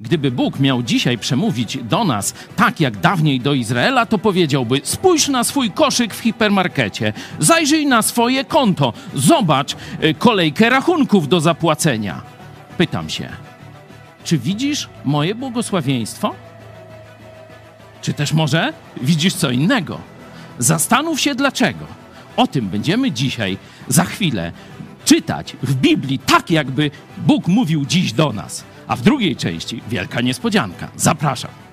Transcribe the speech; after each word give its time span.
Gdyby 0.00 0.30
Bóg 0.30 0.60
miał 0.60 0.82
dzisiaj 0.82 1.18
przemówić 1.18 1.78
do 1.82 2.04
nas 2.04 2.34
tak 2.56 2.80
jak 2.80 2.96
dawniej 2.96 3.40
do 3.40 3.54
Izraela, 3.54 4.06
to 4.06 4.18
powiedziałby: 4.18 4.80
Spójrz 4.84 5.28
na 5.28 5.44
swój 5.44 5.70
koszyk 5.70 6.14
w 6.14 6.18
hipermarkecie, 6.18 7.12
zajrzyj 7.38 7.86
na 7.86 8.02
swoje 8.02 8.44
konto, 8.44 8.92
zobacz 9.14 9.76
y, 10.04 10.14
kolejkę 10.14 10.70
rachunków 10.70 11.28
do 11.28 11.40
zapłacenia. 11.40 12.22
Pytam 12.76 13.10
się, 13.10 13.28
czy 14.24 14.38
widzisz 14.38 14.88
moje 15.04 15.34
błogosławieństwo? 15.34 16.34
Czy 18.02 18.12
też 18.12 18.32
może 18.32 18.72
widzisz 19.02 19.34
co 19.34 19.50
innego? 19.50 20.00
Zastanów 20.58 21.20
się 21.20 21.34
dlaczego. 21.34 21.86
O 22.36 22.46
tym 22.46 22.68
będziemy 22.68 23.12
dzisiaj, 23.12 23.58
za 23.88 24.04
chwilę, 24.04 24.52
czytać 25.04 25.56
w 25.62 25.74
Biblii, 25.74 26.18
tak 26.18 26.50
jakby 26.50 26.90
Bóg 27.16 27.48
mówił 27.48 27.86
dziś 27.86 28.12
do 28.12 28.32
nas. 28.32 28.64
A 28.88 28.96
w 28.96 29.02
drugiej 29.02 29.36
części 29.36 29.82
wielka 29.88 30.20
niespodzianka. 30.20 30.88
Zapraszam. 30.96 31.67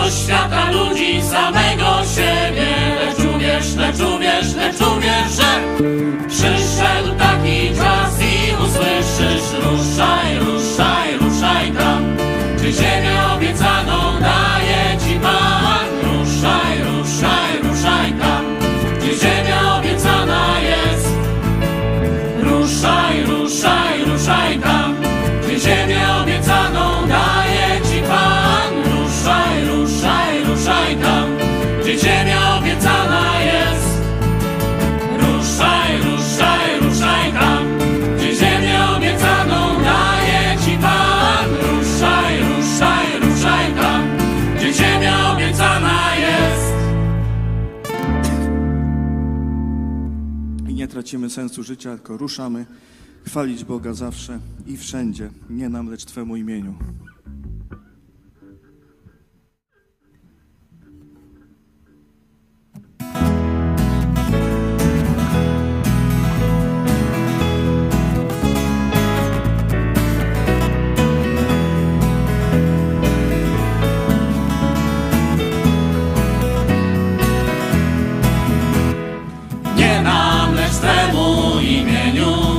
Do 0.00 0.10
świata 0.10 0.70
ludzi 0.70 1.22
samego 1.22 1.90
siebie. 2.14 2.66
Lecz 3.00 3.34
uwierz, 3.34 3.74
lecz 3.76 4.00
uwierz, 4.00 4.54
lecz 4.54 4.80
uwierz, 4.80 5.30
że 5.36 5.53
tracimy 51.14 51.30
sensu 51.30 51.62
życia, 51.62 51.96
tylko 51.96 52.16
ruszamy 52.16 52.66
chwalić 53.26 53.64
Boga 53.64 53.94
zawsze 53.94 54.40
i 54.66 54.76
wszędzie, 54.76 55.30
nie 55.50 55.68
nam, 55.68 55.90
lecz 55.90 56.04
Twemu 56.04 56.36
imieniu. 56.36 56.74
Nam, 80.84 80.96
lecz 80.96 81.08
Twemu 81.14 81.60
imieniu. 81.60 82.53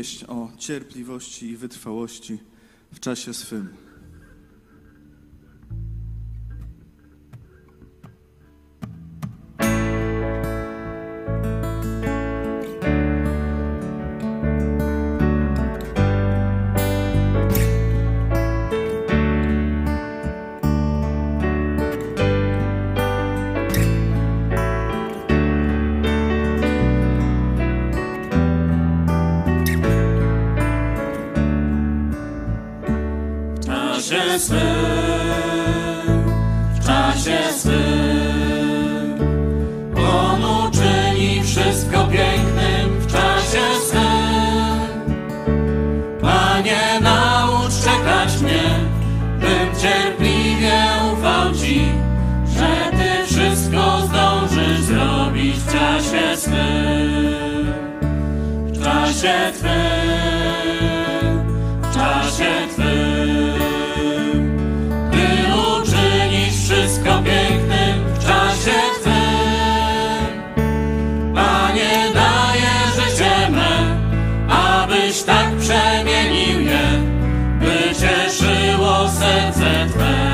opowieść 0.00 0.24
o 0.24 0.50
cierpliwości 0.58 1.46
i 1.46 1.56
wytrwałości 1.56 2.38
w 2.92 3.00
czasie 3.00 3.34
swym. 3.34 3.68
czasie 34.10 34.38
swym, 34.38 34.58
w 36.74 36.86
czasie 36.86 37.38
swym. 37.52 39.18
On 39.96 40.44
uczyni 40.44 41.42
wszystko 41.44 42.04
pięknym 42.04 43.00
w 43.00 43.06
czasie 43.12 43.80
swym. 43.86 45.14
Panie, 46.20 47.00
naucz 47.00 47.72
czekać 47.84 48.40
mnie, 48.42 48.62
bym 49.40 49.80
cierpliwie 49.80 50.82
ufał 51.12 51.54
Ci, 51.54 51.84
że 52.56 52.90
Ty 52.90 53.26
wszystko 53.26 54.00
zdążysz 54.06 54.80
zrobić 54.80 55.56
w 55.56 55.72
czasie 55.72 56.36
swym, 56.36 57.74
w 58.66 58.84
czasie 58.84 59.52
Twym. 59.58 60.09
and 79.62 79.94
round. 79.96 80.29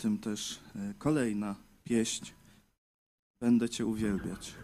tym 0.00 0.18
też 0.18 0.60
e, 0.76 0.94
kolejna 0.98 1.54
pieść. 1.84 2.34
Będę 3.40 3.68
Cię 3.68 3.86
uwielbiać. 3.86 4.54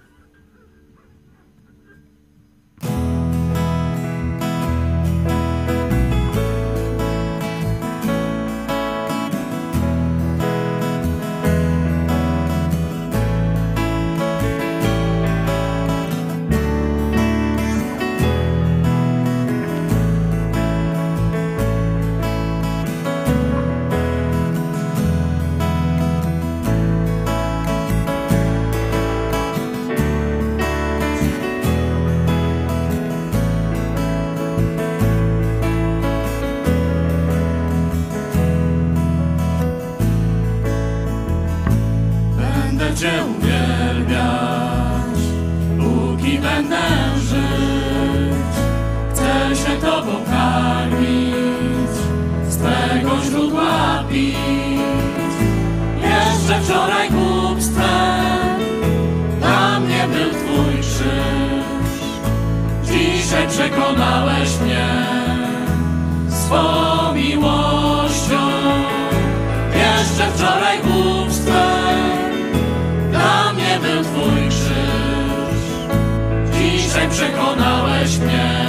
Przekonałeś 77.10 78.18
mnie 78.18 78.66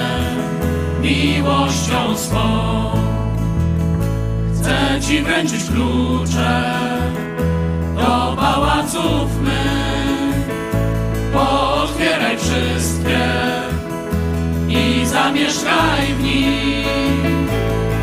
miłością 1.01 2.17
swą. 2.17 2.89
Chcę 4.55 5.01
Ci 5.01 5.21
wręczyć 5.21 5.63
klucze 5.63 6.63
do 7.95 8.35
pałaców 8.41 9.41
my. 9.41 9.87
Otwieraj 11.39 12.37
wszystkie 12.37 13.19
i 14.67 15.05
zamieszkaj 15.05 16.13
w 16.17 16.23
nich. 16.23 16.87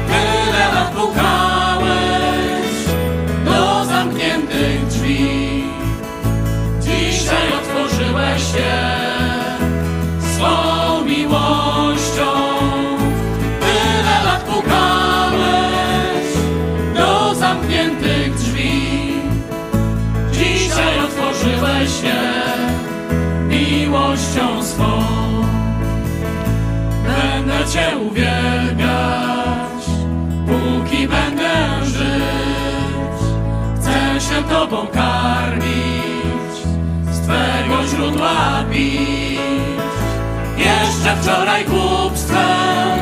Tyle 0.06 0.74
lat 0.74 0.90
pukałeś 0.90 2.74
do 3.44 3.84
zamkniętych 3.84 4.86
drzwi. 4.86 5.64
Dzisiaj 6.80 7.52
otworzyłeś 7.52 8.54
je. 8.54 9.03
Cię 27.74 27.98
uwielbiać, 27.98 29.84
póki 30.46 31.08
będę 31.08 31.84
żyć. 31.84 33.20
Chcę 33.76 34.20
się 34.20 34.42
Tobą 34.42 34.86
karmić, 34.86 36.56
z 37.10 37.20
Twego 37.20 37.86
źródła 37.86 38.64
pić. 38.72 39.40
Jeszcze 40.56 41.16
wczoraj 41.22 41.64
głupstwem 41.64 42.98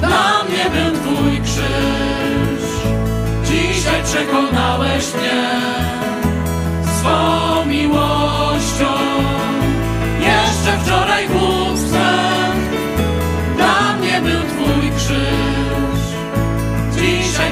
dla 0.00 0.44
mnie 0.44 0.64
był 0.70 1.00
Twój 1.00 1.40
krzyż. 1.40 2.64
Dzisiaj 3.44 4.02
przekonałeś 4.04 5.04
mnie 5.14 5.60
swą 6.98 7.64
miłością. 7.66 8.92
Jeszcze 10.20 10.78
wczoraj 10.84 11.28
głupstwem 11.28 11.65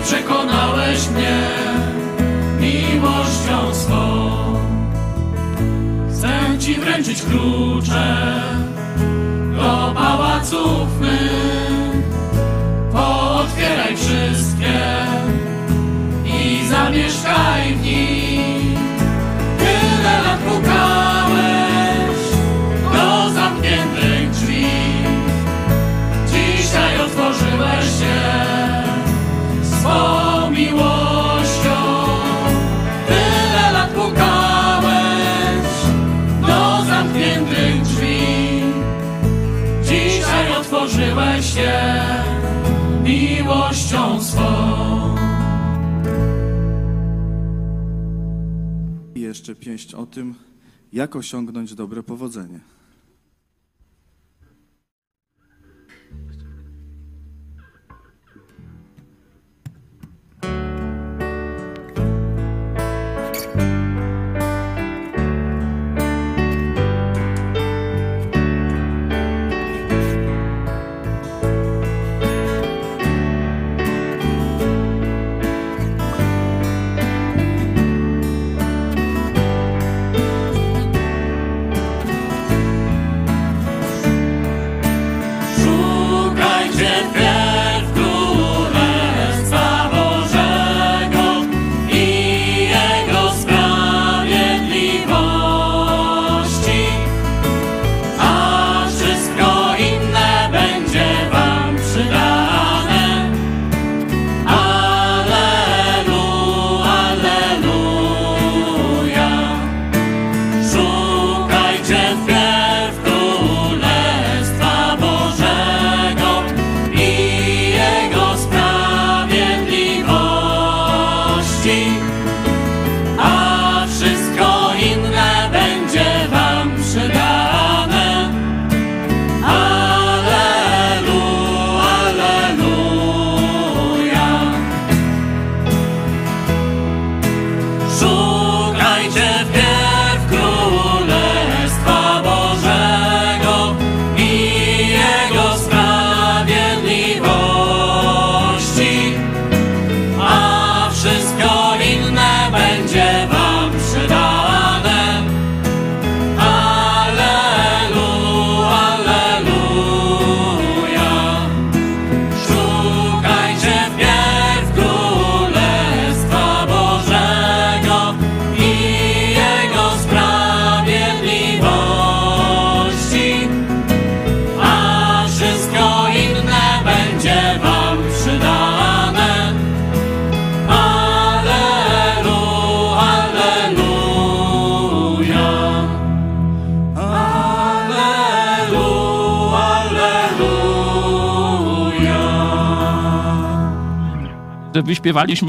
przekonałeś 0.04 1.08
mnie 1.08 1.40
miłością 2.61 3.75
swą. 3.75 4.30
Chcę 6.11 6.58
Ci 6.58 6.75
wręczyć 6.75 7.23
klucze 7.23 8.16
do 9.56 9.92
pałaców 9.94 11.00
mych. 11.00 12.04
Pootwieraj 12.92 13.96
wszystkie 13.96 14.80
i 16.25 16.68
zamieszkaj 16.68 17.75
w 17.75 17.82
nich. 17.82 18.78
Tyle 19.58 20.23
lat 20.23 20.38
pukałeś 20.38 21.13
miłością 43.54 44.23
swą. 44.23 44.42
I 49.14 49.20
jeszcze 49.20 49.54
pięść 49.54 49.94
o 49.94 50.06
tym, 50.06 50.34
jak 50.92 51.16
osiągnąć 51.16 51.75
dobre 51.75 52.02
powodzenie. 52.02 52.61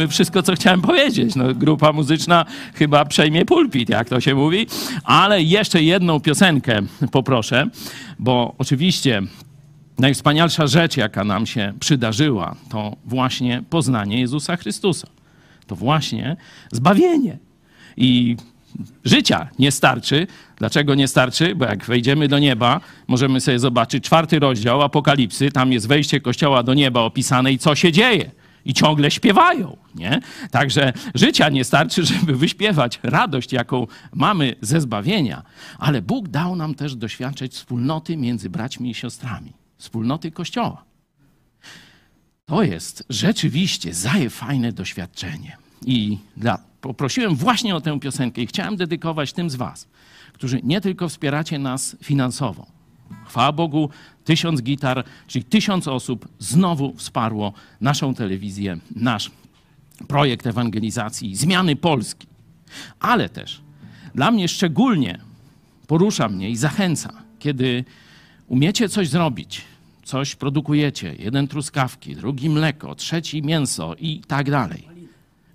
Wszystko, 0.10 0.44
co 0.44 0.54
chciałem 0.54 0.82
powiedzieć. 0.82 1.36
No, 1.36 1.54
grupa 1.54 1.92
muzyczna 1.92 2.46
chyba 2.74 3.06
przejmie 3.06 3.46
pulpit, 3.46 3.90
jak 3.90 4.10
to 4.10 4.22
się 4.22 4.36
mówi. 4.36 4.68
Ale 5.04 5.44
jeszcze 5.44 5.84
jedną 5.84 6.20
piosenkę 6.20 6.82
poproszę, 7.12 7.68
bo 8.20 8.56
oczywiście 8.58 9.22
najwspanialsza 10.00 10.68
rzecz, 10.68 10.98
jaka 10.98 11.24
nam 11.24 11.46
się 11.46 11.74
przydarzyła, 11.80 12.56
to 12.70 12.96
właśnie 13.06 13.64
poznanie 13.70 14.20
Jezusa 14.20 14.58
Chrystusa. 14.58 15.08
To 15.68 15.76
właśnie 15.76 16.38
zbawienie. 16.72 17.38
I 17.98 18.38
życia 19.06 19.48
nie 19.60 19.72
starczy. 19.72 20.28
Dlaczego 20.58 20.96
nie 20.96 21.08
starczy? 21.08 21.56
Bo 21.56 21.66
jak 21.66 21.86
wejdziemy 21.86 22.28
do 22.28 22.40
nieba, 22.40 22.82
możemy 23.08 23.42
sobie 23.42 23.60
zobaczyć 23.60 24.04
czwarty 24.04 24.40
rozdział 24.40 24.82
Apokalipsy. 24.82 25.52
Tam 25.52 25.72
jest 25.72 25.88
wejście 25.88 26.22
kościoła 26.22 26.64
do 26.64 26.74
nieba 26.74 27.02
opisane 27.02 27.54
i 27.54 27.58
co 27.58 27.76
się 27.76 27.92
dzieje. 27.92 28.32
I 28.66 28.74
ciągle 28.74 29.12
śpiewają, 29.12 29.78
nie? 29.96 30.20
Także 30.52 30.94
życia 31.16 31.50
nie 31.50 31.64
starczy, 31.64 32.06
żeby 32.14 32.36
wyśpiewać 32.36 33.00
radość, 33.04 33.54
jaką 33.54 33.88
mamy 34.14 34.56
ze 34.62 34.82
zbawienia. 34.82 35.44
Ale 35.80 36.02
Bóg 36.02 36.28
dał 36.28 36.56
nam 36.56 36.76
też 36.76 36.96
doświadczyć 36.96 37.54
wspólnoty 37.54 38.18
między 38.18 38.50
braćmi 38.50 38.90
i 38.90 38.94
siostrami. 38.94 39.54
wspólnoty 39.78 40.32
Kościoła. 40.32 40.84
To 42.46 42.64
jest 42.64 43.06
rzeczywiście 43.10 43.94
zaje 43.94 44.30
fajne 44.30 44.72
doświadczenie. 44.72 45.58
I 45.86 46.18
dla, 46.38 46.60
poprosiłem 46.82 47.36
właśnie 47.36 47.76
o 47.76 47.82
tę 47.82 48.00
piosenkę 48.00 48.42
i 48.42 48.48
chciałem 48.48 48.76
dedykować 48.76 49.34
tym 49.34 49.50
z 49.50 49.56
Was, 49.56 49.88
którzy 50.34 50.60
nie 50.64 50.82
tylko 50.82 51.10
wspieracie 51.10 51.60
nas 51.60 51.98
finansowo. 52.04 52.75
Chwała 53.26 53.52
Bogu, 53.52 53.90
tysiąc 54.26 54.62
gitar, 54.62 55.04
czyli 55.28 55.46
tysiąc 55.46 55.88
osób 55.88 56.28
znowu 56.40 56.94
wsparło 56.94 57.54
naszą 57.82 58.14
telewizję, 58.14 58.78
nasz 58.96 59.32
projekt 60.08 60.48
ewangelizacji, 60.48 61.36
zmiany 61.36 61.76
Polski. 61.76 62.28
Ale 63.00 63.30
też 63.30 63.62
dla 64.16 64.32
mnie 64.32 64.48
szczególnie 64.48 65.20
porusza 65.88 66.30
mnie 66.30 66.50
i 66.50 66.56
zachęca, 66.58 67.14
kiedy 67.40 67.86
umiecie 68.48 68.90
coś 68.90 69.10
zrobić, 69.10 69.62
coś 70.04 70.36
produkujecie, 70.36 71.16
jeden 71.20 71.48
truskawki, 71.48 72.16
drugi 72.16 72.50
mleko, 72.50 72.96
trzeci 72.96 73.42
mięso 73.44 73.96
i 74.00 74.22
tak 74.28 74.52
dalej. 74.52 74.88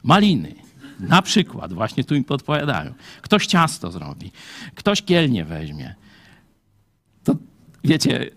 Maliny. 0.02 0.54
Na 1.00 1.22
przykład, 1.22 1.72
właśnie 1.72 2.04
tu 2.04 2.14
mi 2.14 2.24
podpowiadają. 2.24 2.94
Ktoś 3.22 3.46
ciasto 3.46 3.90
zrobi, 3.90 4.30
ktoś 4.74 5.02
kielnie 5.02 5.44
weźmie. 5.44 5.94
Wiecie, 7.84 8.30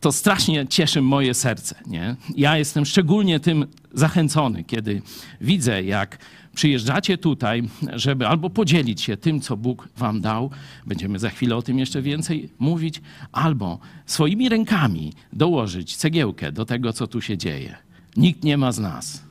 to 0.00 0.12
strasznie 0.12 0.66
cieszy 0.66 1.02
moje 1.02 1.34
serce. 1.34 1.74
Nie? 1.86 2.16
Ja 2.36 2.58
jestem 2.58 2.86
szczególnie 2.86 3.40
tym 3.40 3.66
zachęcony, 3.92 4.64
kiedy 4.64 5.02
widzę, 5.40 5.82
jak 5.82 6.18
przyjeżdżacie 6.54 7.18
tutaj, 7.18 7.62
żeby 7.92 8.26
albo 8.26 8.50
podzielić 8.50 9.02
się 9.02 9.16
tym, 9.16 9.40
co 9.40 9.56
Bóg 9.56 9.88
wam 9.96 10.20
dał, 10.20 10.50
będziemy 10.86 11.18
za 11.18 11.30
chwilę 11.30 11.56
o 11.56 11.62
tym 11.62 11.78
jeszcze 11.78 12.02
więcej 12.02 12.48
mówić, 12.58 13.00
albo 13.32 13.78
swoimi 14.06 14.48
rękami 14.48 15.12
dołożyć 15.32 15.96
cegiełkę 15.96 16.52
do 16.52 16.64
tego, 16.64 16.92
co 16.92 17.06
tu 17.06 17.20
się 17.20 17.38
dzieje. 17.38 17.76
Nikt 18.16 18.44
nie 18.44 18.56
ma 18.56 18.72
z 18.72 18.78
nas 18.78 19.22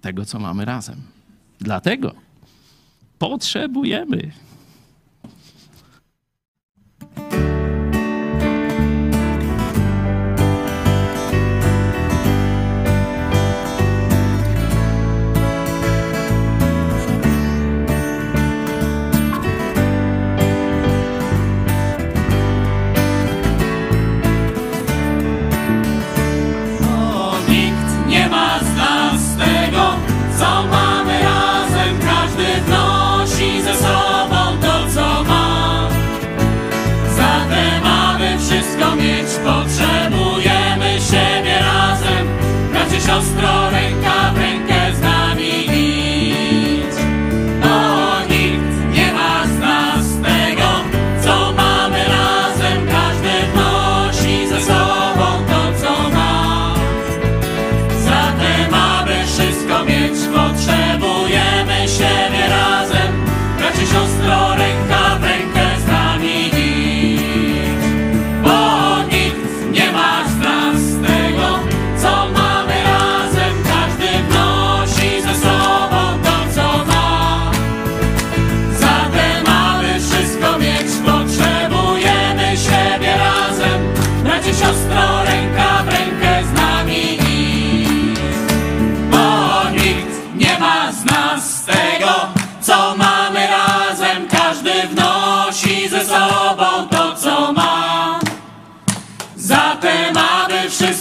tego, 0.00 0.24
co 0.24 0.38
mamy 0.38 0.64
razem. 0.64 0.96
Dlatego 1.60 2.14
potrzebujemy 3.18 4.32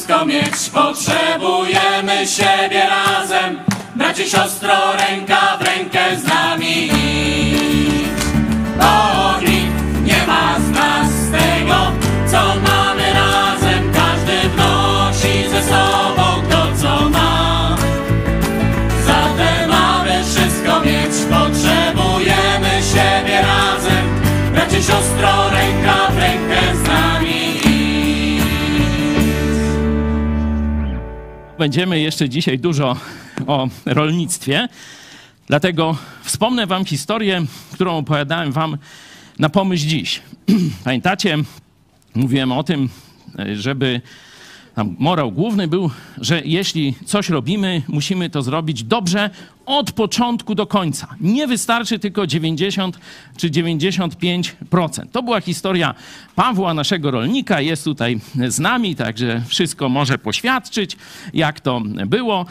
wszystko 0.07 0.25
mieć, 0.25 0.69
potrzebujemy 0.73 2.27
siebie 2.27 2.83
razem. 2.89 3.59
Bracie, 3.95 4.25
siostro, 4.25 4.73
ręka 4.99 5.57
w 5.59 5.61
rękę 5.61 5.99
z 6.17 6.23
nami. 6.23 6.89
Bo 8.77 9.39
nikt 9.39 10.03
nie 10.03 10.27
ma 10.27 10.59
z 10.59 10.69
nas 10.69 11.09
tego, 11.31 11.75
co 12.31 12.37
mamy 12.37 13.13
razem. 13.13 13.91
Każdy 13.93 14.49
wnosi 14.49 15.49
ze 15.49 15.63
sobą 15.63 16.41
to, 16.49 16.67
co 16.81 17.09
ma. 17.09 17.75
Zatem, 19.05 19.71
aby 19.71 20.11
wszystko 20.23 20.79
mieć, 20.79 21.15
potrzebujemy 21.29 22.83
siebie 22.93 23.41
razem. 23.41 24.21
Bracie, 24.53 24.83
siostro, 24.83 25.49
ręka 25.49 26.06
Będziemy 31.57 31.99
jeszcze 31.99 32.29
dzisiaj 32.29 32.59
dużo 32.59 32.97
o 33.47 33.67
rolnictwie, 33.85 34.67
dlatego 35.47 35.97
wspomnę 36.23 36.67
Wam 36.67 36.85
historię, 36.85 37.45
którą 37.73 37.97
opowiadałem 37.97 38.51
Wam 38.51 38.77
na 39.39 39.49
pomyśl 39.49 39.87
dziś. 39.87 40.21
Pamiętacie, 40.83 41.37
mówiłem 42.15 42.51
o 42.51 42.63
tym, 42.63 42.89
żeby 43.53 44.01
tam 44.01 44.26
morał 44.83 45.31
główny 45.31 45.67
był, 45.67 45.89
że 46.17 46.41
jeśli 46.45 46.95
coś 47.05 47.29
robimy, 47.29 47.81
musimy 47.87 48.29
to 48.29 48.41
zrobić 48.41 48.83
dobrze 48.83 49.29
od 49.65 49.91
początku 49.91 50.55
do 50.55 50.67
końca. 50.67 51.07
Nie 51.21 51.47
wystarczy 51.47 51.99
tylko 51.99 52.27
90 52.27 52.99
czy 53.37 53.49
95%. 53.49 55.05
To 55.11 55.23
była 55.23 55.41
historia 55.41 55.95
Pawła, 56.35 56.73
naszego 56.73 57.11
rolnika, 57.11 57.61
jest 57.61 57.83
tutaj 57.83 58.19
z 58.47 58.59
nami, 58.59 58.95
także 58.95 59.41
wszystko 59.47 59.89
może 59.89 60.17
poświadczyć, 60.17 60.97
jak 61.33 61.59
to 61.59 61.81
było. 62.05 62.45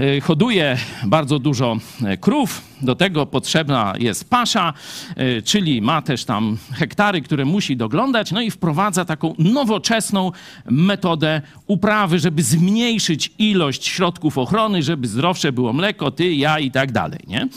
E, 0.00 0.20
Hoduje 0.20 0.76
bardzo 1.04 1.38
dużo 1.38 1.76
e, 2.04 2.16
krów, 2.16 2.62
do 2.82 2.94
tego 2.94 3.26
potrzebna 3.26 3.94
jest 3.98 4.30
pasza, 4.30 4.72
e, 5.16 5.42
czyli 5.42 5.82
ma 5.82 6.02
też 6.02 6.24
tam 6.24 6.58
hektary, 6.72 7.22
które 7.22 7.44
musi 7.44 7.76
doglądać, 7.76 8.32
no 8.32 8.40
i 8.40 8.50
wprowadza 8.50 9.04
taką 9.04 9.34
nowoczesną 9.38 10.32
metodę 10.64 11.42
uprawy, 11.66 12.18
żeby 12.18 12.42
zmniejszyć 12.42 13.32
ilość 13.38 13.86
środków 13.86 14.38
ochrony, 14.38 14.82
żeby 14.82 15.08
zdrowsze 15.08 15.52
było 15.52 15.72
mleko, 15.72 16.10
ty, 16.10 16.34
ja 16.34 16.58
i 16.58 16.70
tak 16.70 16.92
dalej, 16.92 17.20
nie? 17.26 17.48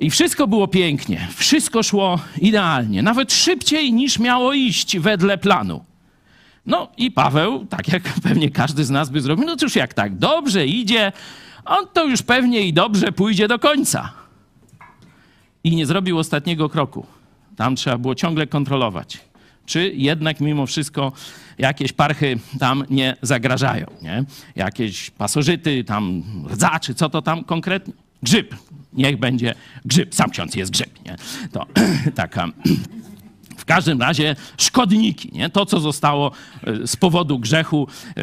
I 0.00 0.10
wszystko 0.10 0.46
było 0.46 0.68
pięknie, 0.68 1.28
wszystko 1.36 1.82
szło 1.82 2.18
idealnie, 2.38 3.02
nawet 3.02 3.32
szybciej 3.32 3.92
niż 3.92 4.18
miało 4.18 4.52
iść 4.52 4.98
wedle 4.98 5.38
planu. 5.38 5.91
No 6.66 6.88
i 6.96 7.10
Paweł, 7.10 7.66
tak 7.66 7.88
jak 7.88 8.02
pewnie 8.02 8.50
każdy 8.50 8.84
z 8.84 8.90
nas 8.90 9.10
by 9.10 9.20
zrobił, 9.20 9.46
no 9.46 9.56
cóż, 9.56 9.76
jak 9.76 9.94
tak 9.94 10.16
dobrze 10.16 10.66
idzie, 10.66 11.12
on 11.64 11.86
to 11.92 12.04
już 12.04 12.22
pewnie 12.22 12.60
i 12.60 12.72
dobrze 12.72 13.12
pójdzie 13.12 13.48
do 13.48 13.58
końca. 13.58 14.12
I 15.64 15.76
nie 15.76 15.86
zrobił 15.86 16.18
ostatniego 16.18 16.68
kroku. 16.68 17.06
Tam 17.56 17.76
trzeba 17.76 17.98
było 17.98 18.14
ciągle 18.14 18.46
kontrolować, 18.46 19.20
czy 19.66 19.92
jednak 19.94 20.40
mimo 20.40 20.66
wszystko 20.66 21.12
jakieś 21.58 21.92
parchy 21.92 22.38
tam 22.58 22.84
nie 22.90 23.16
zagrażają, 23.22 23.86
nie? 24.02 24.24
Jakieś 24.56 25.10
pasożyty, 25.10 25.84
tam 25.84 26.22
rdza, 26.50 26.80
czy 26.80 26.94
co 26.94 27.08
to 27.08 27.22
tam 27.22 27.44
konkretnie? 27.44 27.94
Grzyb. 28.22 28.54
Niech 28.92 29.16
będzie 29.16 29.54
grzyb. 29.84 30.14
Sam 30.14 30.30
ksiądz 30.30 30.54
jest 30.54 30.72
grzyb, 30.72 31.04
nie? 31.04 31.16
To 31.52 31.66
taka... 32.14 32.48
W 33.56 33.64
każdym 33.64 34.00
razie 34.00 34.36
szkodniki, 34.58 35.30
nie? 35.32 35.50
to 35.50 35.66
co 35.66 35.80
zostało 35.80 36.32
e, 36.64 36.86
z 36.86 36.96
powodu 36.96 37.38
grzechu 37.38 37.88
e, 38.16 38.22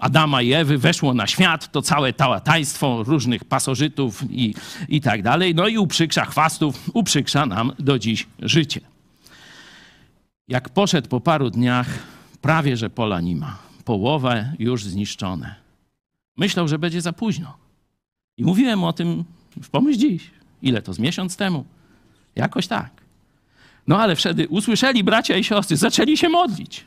Adama 0.00 0.42
i 0.42 0.52
Ewy, 0.52 0.78
weszło 0.78 1.14
na 1.14 1.26
świat, 1.26 1.72
to 1.72 1.82
całe 1.82 2.12
tałataństwo 2.12 3.02
różnych 3.02 3.44
pasożytów 3.44 4.22
i, 4.30 4.54
i 4.88 5.00
tak 5.00 5.22
dalej. 5.22 5.54
No 5.54 5.68
i 5.68 5.78
uprzykrza 5.78 6.24
chwastów, 6.24 6.90
uprzykrza 6.94 7.46
nam 7.46 7.72
do 7.78 7.98
dziś 7.98 8.26
życie. 8.38 8.80
Jak 10.48 10.68
poszedł 10.68 11.08
po 11.08 11.20
paru 11.20 11.50
dniach, 11.50 11.86
prawie 12.40 12.76
że 12.76 12.90
pola 12.90 13.20
nie 13.20 13.36
ma. 13.36 13.58
połowę 13.84 14.54
już 14.58 14.84
zniszczone. 14.84 15.54
Myślał, 16.36 16.68
że 16.68 16.78
będzie 16.78 17.00
za 17.00 17.12
późno. 17.12 17.56
I 18.36 18.44
mówiłem 18.44 18.84
o 18.84 18.92
tym 18.92 19.24
w 19.62 19.70
pomyśl 19.70 19.98
dziś. 19.98 20.30
Ile 20.62 20.82
to? 20.82 20.92
Z 20.92 20.98
miesiąc 20.98 21.36
temu. 21.36 21.64
Jakoś 22.36 22.66
tak. 22.66 22.99
No 23.90 23.98
ale 23.98 24.16
wtedy 24.16 24.48
usłyszeli 24.48 25.04
bracia 25.04 25.36
i 25.36 25.44
siostry, 25.44 25.76
zaczęli 25.76 26.16
się 26.16 26.28
modlić. 26.28 26.84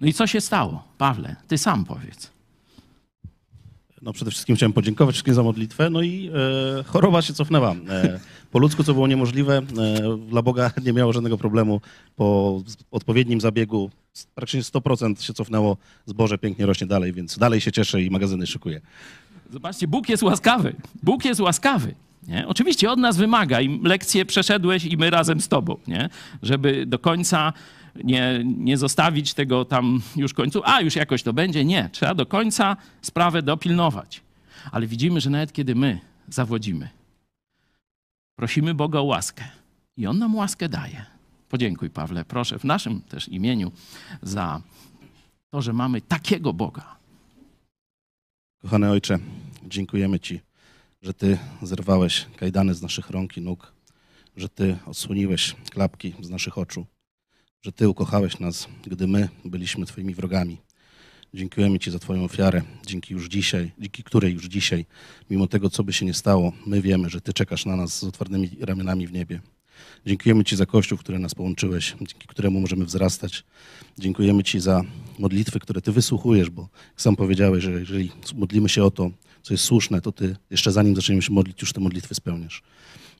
No 0.00 0.06
i 0.06 0.12
co 0.12 0.26
się 0.26 0.40
stało? 0.40 0.84
Pawle, 0.98 1.36
ty 1.48 1.58
sam 1.58 1.84
powiedz. 1.84 2.30
No 4.02 4.12
przede 4.12 4.30
wszystkim 4.30 4.56
chciałem 4.56 4.72
podziękować 4.72 5.14
wszystkim 5.14 5.34
za 5.34 5.42
modlitwę, 5.42 5.90
no 5.90 6.02
i 6.02 6.30
e, 6.80 6.82
choroba 6.82 7.22
się 7.22 7.34
cofnęła. 7.34 7.74
E, 7.88 8.20
po 8.52 8.58
ludzku, 8.58 8.84
co 8.84 8.94
było 8.94 9.06
niemożliwe, 9.06 9.56
e, 9.58 9.62
dla 10.28 10.42
Boga 10.42 10.70
nie 10.84 10.92
miało 10.92 11.12
żadnego 11.12 11.38
problemu. 11.38 11.80
Po 12.16 12.60
odpowiednim 12.90 13.40
zabiegu 13.40 13.90
praktycznie 14.34 14.62
100% 14.62 15.20
się 15.20 15.34
cofnęło, 15.34 15.76
zboże 16.06 16.38
pięknie 16.38 16.66
rośnie 16.66 16.86
dalej, 16.86 17.12
więc 17.12 17.38
dalej 17.38 17.60
się 17.60 17.72
cieszę 17.72 18.02
i 18.02 18.10
magazyny 18.10 18.46
szykuję. 18.46 18.80
Zobaczcie, 19.52 19.88
Bóg 19.88 20.08
jest 20.08 20.22
łaskawy. 20.22 20.74
Bóg 21.02 21.24
jest 21.24 21.40
łaskawy. 21.40 21.94
Nie? 22.28 22.48
Oczywiście 22.48 22.90
od 22.90 22.98
nas 22.98 23.16
wymaga 23.16 23.60
i 23.60 23.80
lekcję 23.82 24.24
przeszedłeś 24.24 24.84
i 24.84 24.96
my 24.96 25.10
razem 25.10 25.40
z 25.40 25.48
tobą, 25.48 25.76
nie? 25.86 26.08
żeby 26.42 26.86
do 26.86 26.98
końca 26.98 27.52
nie, 28.04 28.42
nie 28.44 28.78
zostawić 28.78 29.34
tego 29.34 29.64
tam 29.64 30.02
już 30.16 30.34
końcu, 30.34 30.62
a 30.64 30.80
już 30.80 30.96
jakoś 30.96 31.22
to 31.22 31.32
będzie. 31.32 31.64
Nie, 31.64 31.88
trzeba 31.92 32.14
do 32.14 32.26
końca 32.26 32.76
sprawę 33.02 33.42
dopilnować. 33.42 34.20
Ale 34.72 34.86
widzimy, 34.86 35.20
że 35.20 35.30
nawet 35.30 35.52
kiedy 35.52 35.74
my 35.74 36.00
zawodzimy, 36.28 36.88
prosimy 38.36 38.74
Boga 38.74 38.98
o 38.98 39.04
łaskę 39.04 39.44
i 39.96 40.06
On 40.06 40.18
nam 40.18 40.34
łaskę 40.34 40.68
daje. 40.68 41.04
Podziękuj, 41.48 41.90
Pawle, 41.90 42.24
proszę 42.24 42.58
w 42.58 42.64
naszym 42.64 43.00
też 43.00 43.28
imieniu 43.28 43.72
za 44.22 44.60
to, 45.50 45.62
że 45.62 45.72
mamy 45.72 46.00
takiego 46.00 46.52
Boga. 46.52 46.96
Kochany 48.62 48.90
Ojcze, 48.90 49.18
dziękujemy 49.68 50.20
Ci, 50.20 50.40
że 51.02 51.14
Ty 51.14 51.38
zerwałeś 51.62 52.26
kajdany 52.36 52.74
z 52.74 52.82
naszych 52.82 53.10
rąk 53.10 53.36
i 53.36 53.40
nóg, 53.40 53.72
że 54.36 54.48
Ty 54.48 54.76
odsłoniłeś 54.86 55.56
klapki 55.70 56.14
z 56.20 56.30
naszych 56.30 56.58
oczu, 56.58 56.86
że 57.62 57.72
Ty 57.72 57.88
ukochałeś 57.88 58.38
nas, 58.40 58.68
gdy 58.86 59.06
my 59.06 59.28
byliśmy 59.44 59.86
Twoimi 59.86 60.14
wrogami. 60.14 60.58
Dziękujemy 61.34 61.78
Ci 61.78 61.90
za 61.90 61.98
Twoją 61.98 62.24
ofiarę, 62.24 62.62
dzięki 62.86 63.14
już 63.14 63.28
dzisiaj, 63.28 63.72
dzięki 63.78 64.02
której 64.02 64.32
już 64.32 64.44
dzisiaj, 64.44 64.86
mimo 65.30 65.46
tego, 65.46 65.70
co 65.70 65.84
by 65.84 65.92
się 65.92 66.06
nie 66.06 66.14
stało, 66.14 66.52
my 66.66 66.82
wiemy, 66.82 67.10
że 67.10 67.20
Ty 67.20 67.32
czekasz 67.32 67.66
na 67.66 67.76
nas 67.76 67.98
z 67.98 68.04
otwartymi 68.04 68.50
ramionami 68.60 69.06
w 69.06 69.12
niebie. 69.12 69.40
Dziękujemy 70.06 70.44
Ci 70.44 70.56
za 70.56 70.66
Kościół, 70.66 70.98
który 70.98 71.18
nas 71.18 71.34
połączyłeś, 71.34 71.94
dzięki 71.98 72.28
któremu 72.28 72.60
możemy 72.60 72.84
wzrastać. 72.84 73.44
Dziękujemy 73.98 74.44
Ci 74.44 74.60
za 74.60 74.82
modlitwy, 75.18 75.60
które 75.60 75.80
Ty 75.80 75.92
wysłuchujesz, 75.92 76.50
bo 76.50 76.68
sam 76.96 77.16
powiedziałeś, 77.16 77.64
że 77.64 77.70
jeżeli 77.72 78.10
modlimy 78.34 78.68
się 78.68 78.84
o 78.84 78.90
to, 78.90 79.10
co 79.46 79.54
jest 79.54 79.64
słuszne, 79.64 80.00
to 80.00 80.12
Ty 80.12 80.36
jeszcze 80.50 80.72
zanim 80.72 80.96
zaczniemy 80.96 81.22
się 81.22 81.32
modlić, 81.32 81.60
już 81.62 81.72
te 81.72 81.80
modlitwy 81.80 82.14
spełniasz. 82.14 82.62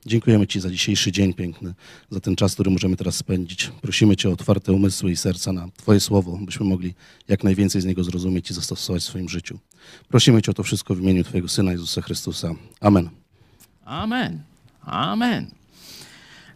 Dziękujemy 0.05 0.47
Ci 0.47 0.59
za 0.59 0.69
dzisiejszy 0.69 1.11
dzień 1.11 1.33
piękny, 1.33 1.73
za 2.09 2.19
ten 2.19 2.35
czas, 2.35 2.53
który 2.53 2.71
możemy 2.71 2.95
teraz 2.95 3.15
spędzić. 3.15 3.71
Prosimy 3.81 4.15
Cię 4.15 4.29
o 4.29 4.31
otwarte 4.31 4.73
umysły 4.73 5.11
i 5.11 5.15
serca 5.15 5.53
na 5.53 5.69
Twoje 5.77 5.99
słowo, 5.99 6.39
byśmy 6.41 6.65
mogli 6.65 6.93
jak 7.27 7.43
najwięcej 7.43 7.81
z 7.81 7.85
niego 7.85 8.03
zrozumieć 8.03 8.51
i 8.51 8.53
zastosować 8.53 9.01
w 9.01 9.05
swoim 9.05 9.29
życiu. 9.29 9.59
Prosimy 10.09 10.41
Cię 10.41 10.51
o 10.51 10.53
to 10.53 10.63
wszystko 10.63 10.95
w 10.95 11.01
imieniu 11.01 11.23
Twojego 11.23 11.47
Syna 11.47 11.71
Jezusa 11.71 12.01
Chrystusa. 12.01 12.55
Amen. 12.81 13.09
Amen. 13.85 14.41
Amen. 14.81 15.56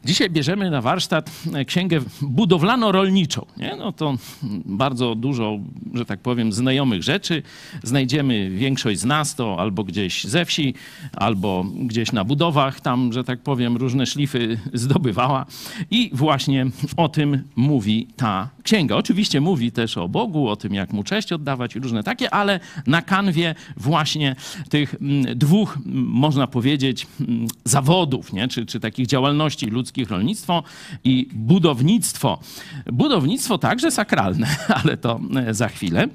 Dzisiaj 0.06 0.30
bierzemy 0.30 0.72
na 0.72 0.82
warsztat 0.82 1.32
księgę 1.68 2.00
budowlano-rolniczą. 2.22 3.46
Nie? 3.58 3.76
No 3.76 3.92
to 3.92 4.18
bardzo 4.66 5.16
dużo, 5.16 5.60
że 5.94 6.06
tak 6.06 6.20
powiem, 6.20 6.54
znajomych 6.54 7.04
rzeczy. 7.04 7.44
Znajdziemy 7.84 8.50
większość 8.50 9.00
z 9.00 9.06
nas 9.06 9.36
to 9.36 9.60
albo 9.60 9.84
gdzieś 9.84 10.24
ze 10.24 10.46
wsi, 10.46 10.74
albo 11.14 11.66
gdzieś 11.76 12.12
na 12.12 12.24
budowach, 12.24 12.82
tam, 12.82 13.14
że 13.14 13.24
tak 13.24 13.40
powiem, 13.40 13.78
różne 13.78 14.06
szlify 14.06 14.60
zdobywała. 14.74 15.46
I 15.92 16.10
właśnie 16.14 16.66
o 16.98 17.10
tym 17.10 17.44
mówi 17.56 18.08
ta 18.16 18.50
księga. 18.64 18.96
Oczywiście 18.96 19.42
mówi 19.42 19.72
też 19.72 19.98
o 19.98 20.10
Bogu, 20.10 20.48
o 20.48 20.56
tym, 20.56 20.74
jak 20.74 20.94
mu 20.94 21.04
cześć 21.04 21.34
oddawać 21.34 21.76
i 21.76 21.80
różne 21.80 22.04
takie, 22.04 22.34
ale 22.34 22.60
na 22.88 23.02
kanwie 23.02 23.56
właśnie 23.78 24.36
tych 24.70 24.96
mm, 25.02 25.38
dwóch, 25.38 25.78
mm, 25.78 26.04
można 26.06 26.48
powiedzieć, 26.48 27.08
mm, 27.20 27.48
zawodów, 27.66 28.34
nie? 28.34 28.48
Czy, 28.48 28.66
czy 28.66 28.80
takich 28.80 29.08
działalności 29.08 29.66
ludzkich, 29.66 29.91
ludzkich 29.92 30.10
rolnictwo 30.10 30.64
i 31.04 31.28
budownictwo. 31.34 32.40
Budownictwo 32.86 33.58
także 33.58 33.92
sakralne, 33.92 34.48
ale 34.84 34.98
to 34.98 35.20
e, 35.36 35.54
za 35.54 35.68
chwilę. 35.68 36.08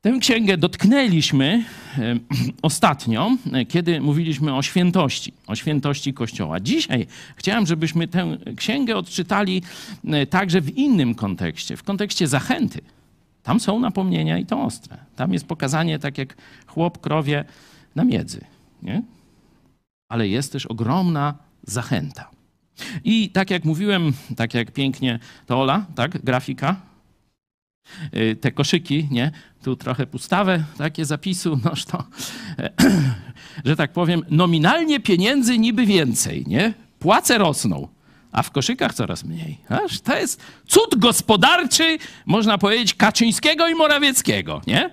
Tę 0.00 0.18
księgę 0.20 0.56
dotknęliśmy 0.56 1.64
e, 1.98 2.16
ostatnio, 2.62 3.36
e, 3.52 3.64
kiedy 3.64 4.00
mówiliśmy 4.00 4.54
o 4.54 4.62
świętości, 4.62 5.32
o 5.46 5.54
świętości 5.54 6.14
Kościoła. 6.14 6.60
Dzisiaj 6.60 7.06
chciałem, 7.36 7.66
żebyśmy 7.66 8.08
tę 8.08 8.38
księgę 8.56 8.96
odczytali 8.96 9.62
także 10.30 10.60
w 10.60 10.76
innym 10.76 11.14
kontekście, 11.14 11.76
w 11.76 11.82
kontekście 11.82 12.28
zachęty. 12.28 12.80
Tam 13.42 13.60
są 13.60 13.80
napomnienia 13.80 14.38
i 14.38 14.46
to 14.46 14.62
ostre. 14.62 14.96
Tam 15.16 15.32
jest 15.32 15.46
pokazanie, 15.46 15.98
tak 15.98 16.18
jak 16.18 16.36
chłop 16.66 17.00
krowie 17.00 17.44
na 17.94 18.04
miedzy. 18.04 18.40
Nie? 18.82 19.02
Ale 20.08 20.28
jest 20.28 20.52
też 20.52 20.66
ogromna 20.66 21.34
zachęta. 21.62 22.39
I 23.04 23.30
tak 23.30 23.50
jak 23.50 23.64
mówiłem, 23.64 24.12
tak 24.36 24.54
jak 24.54 24.70
pięknie 24.70 25.18
to 25.46 25.60
Ola, 25.60 25.86
tak, 25.94 26.24
grafika, 26.24 26.76
y, 28.16 28.36
te 28.36 28.52
koszyki, 28.52 29.08
nie? 29.10 29.30
Tu 29.62 29.76
trochę 29.76 30.06
pustawę, 30.06 30.64
takie 30.78 31.04
zapisu, 31.04 31.60
noż 31.64 31.84
to, 31.84 32.04
że 33.64 33.76
tak 33.76 33.92
powiem, 33.92 34.22
nominalnie 34.30 35.00
pieniędzy 35.00 35.58
niby 35.58 35.86
więcej, 35.86 36.44
nie? 36.46 36.74
Płace 36.98 37.38
rosną, 37.38 37.88
a 38.32 38.42
w 38.42 38.50
koszykach 38.50 38.94
coraz 38.94 39.24
mniej. 39.24 39.58
Aż 39.68 40.00
to 40.00 40.16
jest 40.16 40.42
cud 40.66 40.98
gospodarczy, 40.98 41.98
można 42.26 42.58
powiedzieć, 42.58 42.94
Kaczyńskiego 42.94 43.68
i 43.68 43.74
Morawieckiego, 43.74 44.60
nie? 44.66 44.90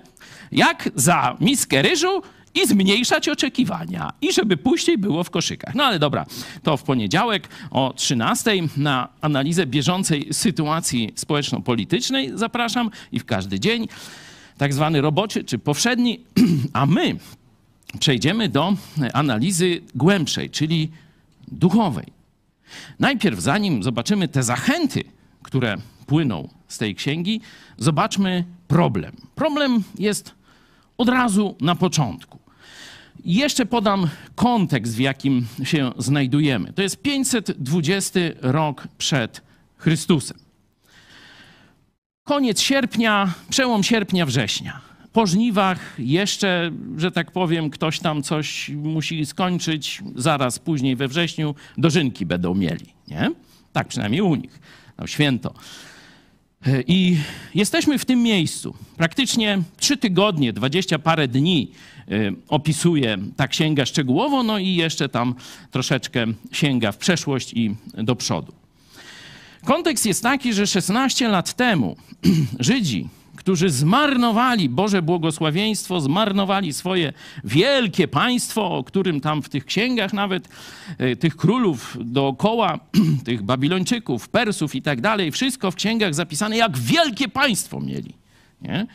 Jak 0.52 0.88
za 0.94 1.36
miskę 1.40 1.82
ryżu 1.82 2.22
i 2.54 2.66
zmniejszać 2.66 3.28
oczekiwania 3.28 4.12
i 4.20 4.32
żeby 4.32 4.56
później 4.56 4.98
było 4.98 5.24
w 5.24 5.30
koszykach. 5.30 5.74
No 5.74 5.84
ale 5.84 5.98
dobra, 5.98 6.26
to 6.62 6.76
w 6.76 6.82
poniedziałek 6.82 7.48
o 7.70 7.92
13 7.96 8.50
na 8.76 9.08
analizę 9.20 9.66
bieżącej 9.66 10.28
sytuacji 10.32 11.12
społeczno-politycznej 11.14 12.30
zapraszam 12.34 12.90
i 13.12 13.18
w 13.20 13.24
każdy 13.24 13.60
dzień, 13.60 13.88
tak 14.58 14.74
zwany 14.74 15.00
roboczy 15.00 15.44
czy 15.44 15.58
powszedni, 15.58 16.20
a 16.72 16.86
my 16.86 17.16
przejdziemy 18.00 18.48
do 18.48 18.74
analizy 19.12 19.80
głębszej, 19.94 20.50
czyli 20.50 20.90
duchowej. 21.48 22.06
Najpierw, 22.98 23.40
zanim 23.40 23.82
zobaczymy 23.82 24.28
te 24.28 24.42
zachęty, 24.42 25.04
które 25.42 25.76
płyną 26.06 26.48
z 26.68 26.78
tej 26.78 26.94
księgi, 26.94 27.40
zobaczmy 27.78 28.44
problem. 28.68 29.16
Problem 29.34 29.82
jest 29.98 30.37
od 30.98 31.08
razu 31.08 31.56
na 31.60 31.74
początku. 31.74 32.38
Jeszcze 33.24 33.66
podam 33.66 34.08
kontekst, 34.34 34.96
w 34.96 34.98
jakim 34.98 35.46
się 35.62 35.92
znajdujemy. 35.98 36.72
To 36.72 36.82
jest 36.82 37.02
520 37.02 38.20
rok 38.40 38.88
przed 38.98 39.42
Chrystusem. 39.76 40.38
Koniec 42.24 42.60
sierpnia, 42.60 43.34
przełom 43.50 43.82
sierpnia, 43.82 44.26
września. 44.26 44.80
Po 45.12 45.26
żniwach 45.26 45.94
jeszcze, 45.98 46.70
że 46.96 47.10
tak 47.10 47.32
powiem, 47.32 47.70
ktoś 47.70 48.00
tam 48.00 48.22
coś 48.22 48.68
musi 48.68 49.26
skończyć. 49.26 50.02
Zaraz 50.16 50.58
później 50.58 50.96
we 50.96 51.08
wrześniu 51.08 51.54
dożynki 51.78 52.26
będą 52.26 52.54
mieli. 52.54 52.86
Nie? 53.08 53.30
Tak 53.72 53.88
przynajmniej 53.88 54.20
u 54.20 54.34
nich. 54.34 54.60
No, 54.98 55.06
święto. 55.06 55.54
I 56.86 57.16
jesteśmy 57.54 57.98
w 57.98 58.04
tym 58.04 58.22
miejscu. 58.22 58.74
Praktycznie 58.96 59.62
trzy 59.76 59.96
tygodnie, 59.96 60.52
dwadzieścia 60.52 60.98
parę 60.98 61.28
dni 61.28 61.70
y, 62.12 62.34
opisuje 62.48 63.18
ta 63.36 63.48
księga 63.48 63.86
szczegółowo, 63.86 64.42
no 64.42 64.58
i 64.58 64.74
jeszcze 64.74 65.08
tam 65.08 65.34
troszeczkę 65.70 66.26
sięga 66.52 66.92
w 66.92 66.96
przeszłość 66.96 67.52
i 67.54 67.74
do 67.94 68.16
przodu. 68.16 68.52
Kontekst 69.64 70.06
jest 70.06 70.22
taki, 70.22 70.52
że 70.52 70.66
16 70.66 71.28
lat 71.28 71.54
temu 71.54 71.96
Żydzi 72.60 73.08
którzy 73.48 73.70
zmarnowali 73.70 74.68
Boże 74.68 75.02
błogosławieństwo, 75.02 76.00
zmarnowali 76.00 76.72
swoje 76.72 77.12
wielkie 77.44 78.08
państwo, 78.08 78.76
o 78.76 78.84
którym 78.84 79.20
tam 79.20 79.42
w 79.42 79.48
tych 79.48 79.64
księgach 79.64 80.12
nawet 80.12 80.48
e, 80.98 81.16
tych 81.16 81.36
królów 81.36 81.96
dookoła, 82.00 82.78
tych 83.24 83.42
Babilończyków, 83.42 84.28
Persów 84.28 84.74
i 84.74 84.82
tak 84.82 85.00
dalej, 85.00 85.32
wszystko 85.32 85.70
w 85.70 85.74
księgach 85.74 86.14
zapisane, 86.14 86.56
jak 86.56 86.78
wielkie 86.78 87.28
państwo 87.28 87.80
mieli. 87.80 88.14
Nie? 88.62 88.86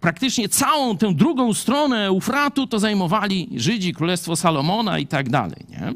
Praktycznie 0.00 0.48
całą 0.48 0.96
tę 0.96 1.14
drugą 1.14 1.54
stronę 1.54 2.06
Eufratu 2.06 2.66
to 2.66 2.78
zajmowali 2.78 3.48
Żydzi, 3.56 3.92
Królestwo 3.92 4.36
Salomona 4.36 4.98
i 4.98 5.06
tak 5.06 5.28
dalej. 5.28 5.66
Nie? 5.68 5.94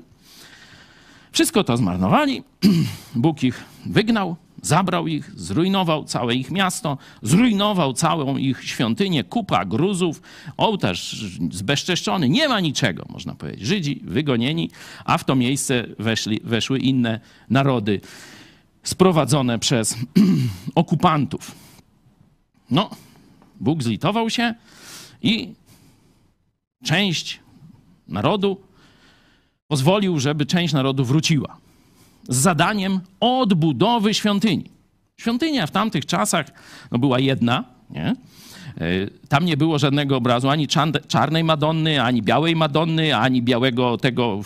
Wszystko 1.32 1.64
to 1.64 1.76
zmarnowali. 1.76 2.42
Bóg 3.14 3.42
ich 3.42 3.64
wygnał, 3.86 4.36
Zabrał 4.62 5.06
ich, 5.06 5.30
zrujnował 5.36 6.04
całe 6.04 6.34
ich 6.34 6.50
miasto, 6.50 6.98
zrujnował 7.22 7.92
całą 7.92 8.36
ich 8.36 8.64
świątynię, 8.64 9.24
kupa 9.24 9.64
gruzów, 9.64 10.22
ołtarz 10.56 11.24
zbezczeszczony, 11.50 12.28
nie 12.28 12.48
ma 12.48 12.60
niczego, 12.60 13.04
można 13.08 13.34
powiedzieć. 13.34 13.66
Żydzi 13.66 14.00
wygonieni, 14.04 14.70
a 15.04 15.18
w 15.18 15.24
to 15.24 15.34
miejsce 15.34 15.84
weszli, 15.98 16.40
weszły 16.44 16.78
inne 16.78 17.20
narody 17.50 18.00
sprowadzone 18.82 19.58
przez 19.58 19.96
okupantów. 20.74 21.54
No, 22.70 22.90
Bóg 23.60 23.82
zlitował 23.82 24.30
się 24.30 24.54
i 25.22 25.54
część 26.84 27.40
narodu 28.08 28.60
pozwolił, 29.68 30.20
żeby 30.20 30.46
część 30.46 30.74
narodu 30.74 31.04
wróciła 31.04 31.61
z 32.28 32.36
zadaniem 32.36 33.00
odbudowy 33.20 34.14
świątyni. 34.14 34.64
Świątynia 35.16 35.66
w 35.66 35.70
tamtych 35.70 36.06
czasach 36.06 36.46
no, 36.92 36.98
była 36.98 37.18
jedna, 37.18 37.64
nie? 37.90 38.16
E, 38.80 38.86
tam 39.28 39.44
nie 39.44 39.56
było 39.56 39.78
żadnego 39.78 40.16
obrazu 40.16 40.48
ani 40.48 40.68
czarnej 41.08 41.44
Madonny, 41.44 42.02
ani 42.02 42.22
białej 42.22 42.56
Madonny, 42.56 43.16
ani 43.16 43.42
białego 43.42 43.98
tego 43.98 44.40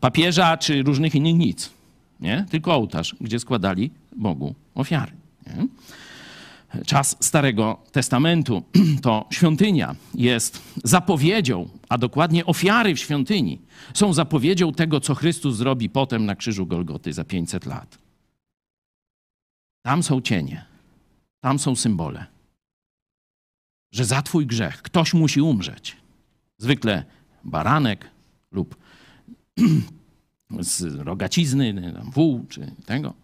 papieża, 0.00 0.56
czy 0.56 0.82
różnych 0.82 1.14
innych 1.14 1.34
nic. 1.34 1.70
Nie? 2.20 2.46
Tylko 2.50 2.74
ołtarz, 2.74 3.16
gdzie 3.20 3.38
składali 3.38 3.90
Bogu 4.16 4.54
ofiary. 4.74 5.12
Nie? 5.46 5.66
Czas 6.86 7.16
Starego 7.20 7.78
Testamentu 7.92 8.62
to 9.02 9.26
świątynia 9.30 9.94
jest 10.14 10.62
zapowiedzią, 10.84 11.68
a 11.88 11.98
dokładnie 11.98 12.46
ofiary 12.46 12.94
w 12.94 12.98
świątyni 12.98 13.60
są 13.94 14.12
zapowiedzią 14.12 14.72
tego, 14.72 15.00
co 15.00 15.14
Chrystus 15.14 15.56
zrobi 15.56 15.90
potem 15.90 16.26
na 16.26 16.36
krzyżu 16.36 16.66
Golgoty 16.66 17.12
za 17.12 17.24
500 17.24 17.66
lat. 17.66 17.98
Tam 19.82 20.02
są 20.02 20.20
cienie, 20.20 20.64
tam 21.40 21.58
są 21.58 21.76
symbole, 21.76 22.26
że 23.92 24.04
za 24.04 24.22
Twój 24.22 24.46
grzech 24.46 24.82
ktoś 24.82 25.14
musi 25.14 25.40
umrzeć. 25.40 25.96
Zwykle 26.58 27.04
baranek 27.44 28.10
lub 28.50 28.76
z 30.60 30.82
rogacizny, 30.82 31.94
wół 32.12 32.46
czy 32.48 32.74
tego. 32.86 33.14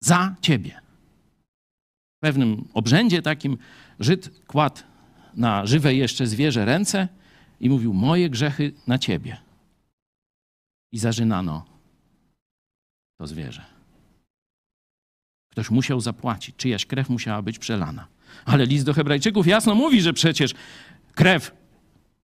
Za 0.00 0.34
Ciebie. 0.40 0.80
W 2.16 2.20
pewnym 2.20 2.68
obrzędzie 2.74 3.22
takim 3.22 3.58
Żyd 4.00 4.30
kładł 4.46 4.82
na 5.38 5.66
żywe 5.66 5.94
jeszcze 5.94 6.26
zwierzę 6.26 6.64
ręce 6.64 7.08
i 7.60 7.70
mówił: 7.70 7.94
Moje 7.94 8.30
grzechy 8.30 8.72
na 8.86 8.98
ciebie. 8.98 9.36
I 10.92 10.98
zażynano 10.98 11.64
to 13.18 13.26
zwierzę. 13.26 13.64
Ktoś 15.50 15.70
musiał 15.70 16.00
zapłacić, 16.00 16.56
czyjaś 16.56 16.86
krew 16.86 17.08
musiała 17.08 17.42
być 17.42 17.58
przelana. 17.58 18.06
Ale 18.44 18.66
list 18.66 18.86
do 18.86 18.94
Hebrajczyków 18.94 19.46
jasno 19.46 19.74
mówi, 19.74 20.00
że 20.00 20.12
przecież 20.12 20.54
krew 21.14 21.52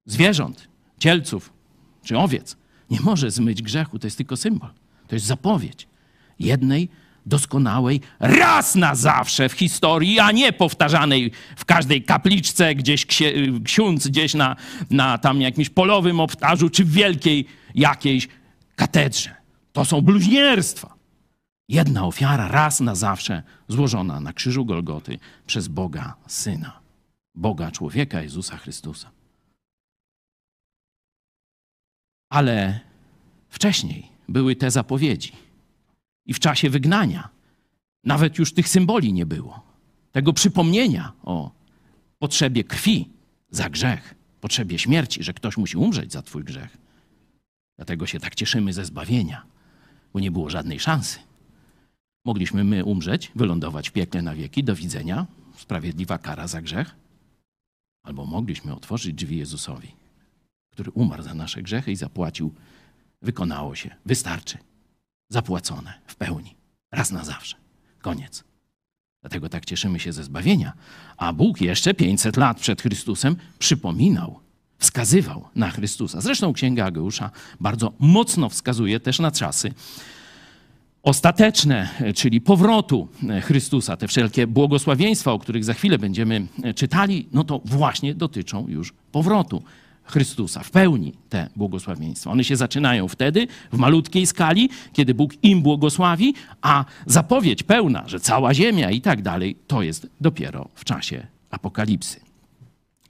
zwierząt, 0.06 0.68
cielców 0.98 1.52
czy 2.04 2.18
owiec 2.18 2.56
nie 2.90 3.00
może 3.00 3.30
zmyć 3.30 3.62
grzechu. 3.62 3.98
To 3.98 4.06
jest 4.06 4.16
tylko 4.16 4.36
symbol. 4.36 4.70
To 5.08 5.16
jest 5.16 5.26
zapowiedź 5.26 5.88
jednej 6.38 6.88
doskonałej 7.26 8.00
raz 8.20 8.74
na 8.74 8.94
zawsze 8.94 9.48
w 9.48 9.52
historii, 9.52 10.20
a 10.20 10.32
nie 10.32 10.52
powtarzanej 10.52 11.30
w 11.56 11.64
każdej 11.64 12.02
kapliczce, 12.02 12.74
gdzieś 12.74 13.06
ksiądz 13.64 14.08
gdzieś 14.08 14.34
na, 14.34 14.56
na 14.90 15.18
tam 15.18 15.40
jakimś 15.40 15.70
polowym 15.70 16.20
ołtarzu, 16.20 16.70
czy 16.70 16.84
w 16.84 16.92
wielkiej 16.92 17.46
jakiejś 17.74 18.28
katedrze. 18.76 19.34
To 19.72 19.84
są 19.84 20.00
bluźnierstwa. 20.00 20.94
Jedna 21.68 22.04
ofiara 22.04 22.48
raz 22.48 22.80
na 22.80 22.94
zawsze 22.94 23.42
złożona 23.68 24.20
na 24.20 24.32
krzyżu 24.32 24.64
Golgoty 24.64 25.18
przez 25.46 25.68
Boga 25.68 26.14
Syna, 26.26 26.80
Boga 27.34 27.70
człowieka 27.70 28.22
Jezusa 28.22 28.56
Chrystusa. 28.56 29.10
Ale 32.30 32.80
wcześniej 33.48 34.08
były 34.28 34.56
te 34.56 34.70
zapowiedzi 34.70 35.32
i 36.26 36.34
w 36.34 36.40
czasie 36.40 36.70
wygnania 36.70 37.28
nawet 38.04 38.38
już 38.38 38.54
tych 38.54 38.68
symboli 38.68 39.12
nie 39.12 39.26
było. 39.26 39.62
Tego 40.12 40.32
przypomnienia 40.32 41.12
o 41.22 41.50
potrzebie 42.18 42.64
krwi 42.64 43.08
za 43.50 43.70
grzech, 43.70 44.14
potrzebie 44.40 44.78
śmierci, 44.78 45.22
że 45.22 45.34
ktoś 45.34 45.56
musi 45.56 45.76
umrzeć 45.76 46.12
za 46.12 46.22
Twój 46.22 46.44
grzech. 46.44 46.76
Dlatego 47.76 48.06
się 48.06 48.20
tak 48.20 48.34
cieszymy 48.34 48.72
ze 48.72 48.84
zbawienia, 48.84 49.42
bo 50.12 50.20
nie 50.20 50.30
było 50.30 50.50
żadnej 50.50 50.80
szansy. 50.80 51.18
Mogliśmy 52.24 52.64
my 52.64 52.84
umrzeć, 52.84 53.32
wylądować 53.34 53.88
w 53.88 53.92
piekle 53.92 54.22
na 54.22 54.34
wieki, 54.34 54.64
do 54.64 54.74
widzenia, 54.74 55.26
sprawiedliwa 55.56 56.18
kara 56.18 56.46
za 56.46 56.62
grzech, 56.62 56.94
albo 58.02 58.26
mogliśmy 58.26 58.74
otworzyć 58.74 59.14
drzwi 59.14 59.36
Jezusowi, 59.36 59.94
który 60.70 60.90
umarł 60.90 61.22
za 61.22 61.34
nasze 61.34 61.62
grzechy 61.62 61.92
i 61.92 61.96
zapłacił. 61.96 62.54
Wykonało 63.22 63.74
się, 63.74 63.96
wystarczy 64.06 64.58
zapłacone 65.32 65.94
w 66.06 66.16
pełni, 66.16 66.54
raz 66.92 67.10
na 67.10 67.24
zawsze. 67.24 67.56
Koniec. 68.00 68.44
Dlatego 69.20 69.48
tak 69.48 69.64
cieszymy 69.64 70.00
się 70.00 70.12
ze 70.12 70.24
zbawienia. 70.24 70.72
A 71.16 71.32
Bóg 71.32 71.60
jeszcze 71.60 71.94
500 71.94 72.36
lat 72.36 72.60
przed 72.60 72.82
Chrystusem 72.82 73.36
przypominał, 73.58 74.40
wskazywał 74.78 75.48
na 75.54 75.70
Chrystusa. 75.70 76.20
Zresztą 76.20 76.52
Księga 76.52 76.84
Ageusza 76.84 77.30
bardzo 77.60 77.92
mocno 77.98 78.48
wskazuje 78.48 79.00
też 79.00 79.18
na 79.18 79.30
czasy 79.30 79.74
ostateczne, 81.02 81.88
czyli 82.14 82.40
powrotu 82.40 83.08
Chrystusa. 83.42 83.96
Te 83.96 84.08
wszelkie 84.08 84.46
błogosławieństwa, 84.46 85.32
o 85.32 85.38
których 85.38 85.64
za 85.64 85.74
chwilę 85.74 85.98
będziemy 85.98 86.46
czytali, 86.76 87.28
no 87.32 87.44
to 87.44 87.60
właśnie 87.64 88.14
dotyczą 88.14 88.68
już 88.68 88.92
powrotu 89.12 89.62
Chrystusa, 90.04 90.62
w 90.62 90.70
pełni 90.70 91.12
te 91.28 91.48
błogosławieństwa. 91.56 92.30
One 92.30 92.44
się 92.44 92.56
zaczynają 92.56 93.08
wtedy, 93.08 93.46
w 93.72 93.78
malutkiej 93.78 94.26
skali, 94.26 94.70
kiedy 94.92 95.14
Bóg 95.14 95.32
im 95.42 95.62
błogosławi, 95.62 96.34
a 96.62 96.84
zapowiedź 97.06 97.62
pełna, 97.62 98.04
że 98.06 98.20
cała 98.20 98.54
ziemia 98.54 98.90
i 98.90 99.00
tak 99.00 99.22
dalej, 99.22 99.56
to 99.66 99.82
jest 99.82 100.06
dopiero 100.20 100.68
w 100.74 100.84
czasie 100.84 101.26
apokalipsy. 101.50 102.20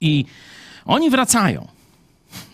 I 0.01 0.25
oni 0.85 1.09
wracają. 1.09 1.67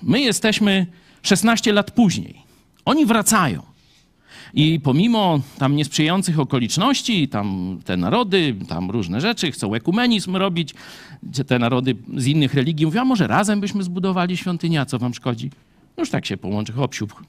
My 0.03 0.21
jesteśmy 0.21 0.87
16 1.21 1.73
lat 1.73 1.91
później. 1.91 2.41
Oni 2.85 3.05
wracają. 3.05 3.68
I 4.53 4.79
pomimo 4.79 5.39
tam 5.57 5.75
niesprzyjających 5.75 6.39
okoliczności, 6.39 7.27
tam 7.27 7.79
te 7.85 7.97
narody, 7.97 8.55
tam 8.67 8.91
różne 8.91 9.21
rzeczy, 9.21 9.51
chcą 9.51 9.73
ekumenizm 9.73 10.35
robić, 10.35 10.73
gdzie 11.23 11.43
te 11.43 11.59
narody 11.59 11.95
z 12.17 12.27
innych 12.27 12.53
religii 12.53 12.85
mówią, 12.85 13.01
a 13.01 13.05
może 13.05 13.27
razem 13.27 13.61
byśmy 13.61 13.83
zbudowali 13.83 14.37
świątynię, 14.37 14.81
a 14.81 14.85
co 14.85 14.99
wam 14.99 15.13
szkodzi? 15.13 15.51
Już 15.97 16.09
tak 16.09 16.25
się 16.25 16.37
połączy, 16.37 16.73
hop, 16.73 16.95
siup, 16.95 17.23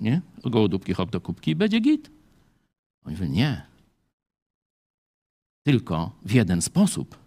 nie? 0.00 0.20
Gołodupki, 0.44 0.94
hop 0.94 1.10
do 1.10 1.20
kubki 1.20 1.50
i 1.50 1.56
będzie 1.56 1.80
git. 1.80 2.10
Oni 3.04 3.16
mówią, 3.16 3.30
nie. 3.32 3.62
Tylko 5.62 6.10
w 6.24 6.32
jeden 6.32 6.62
sposób 6.62 7.18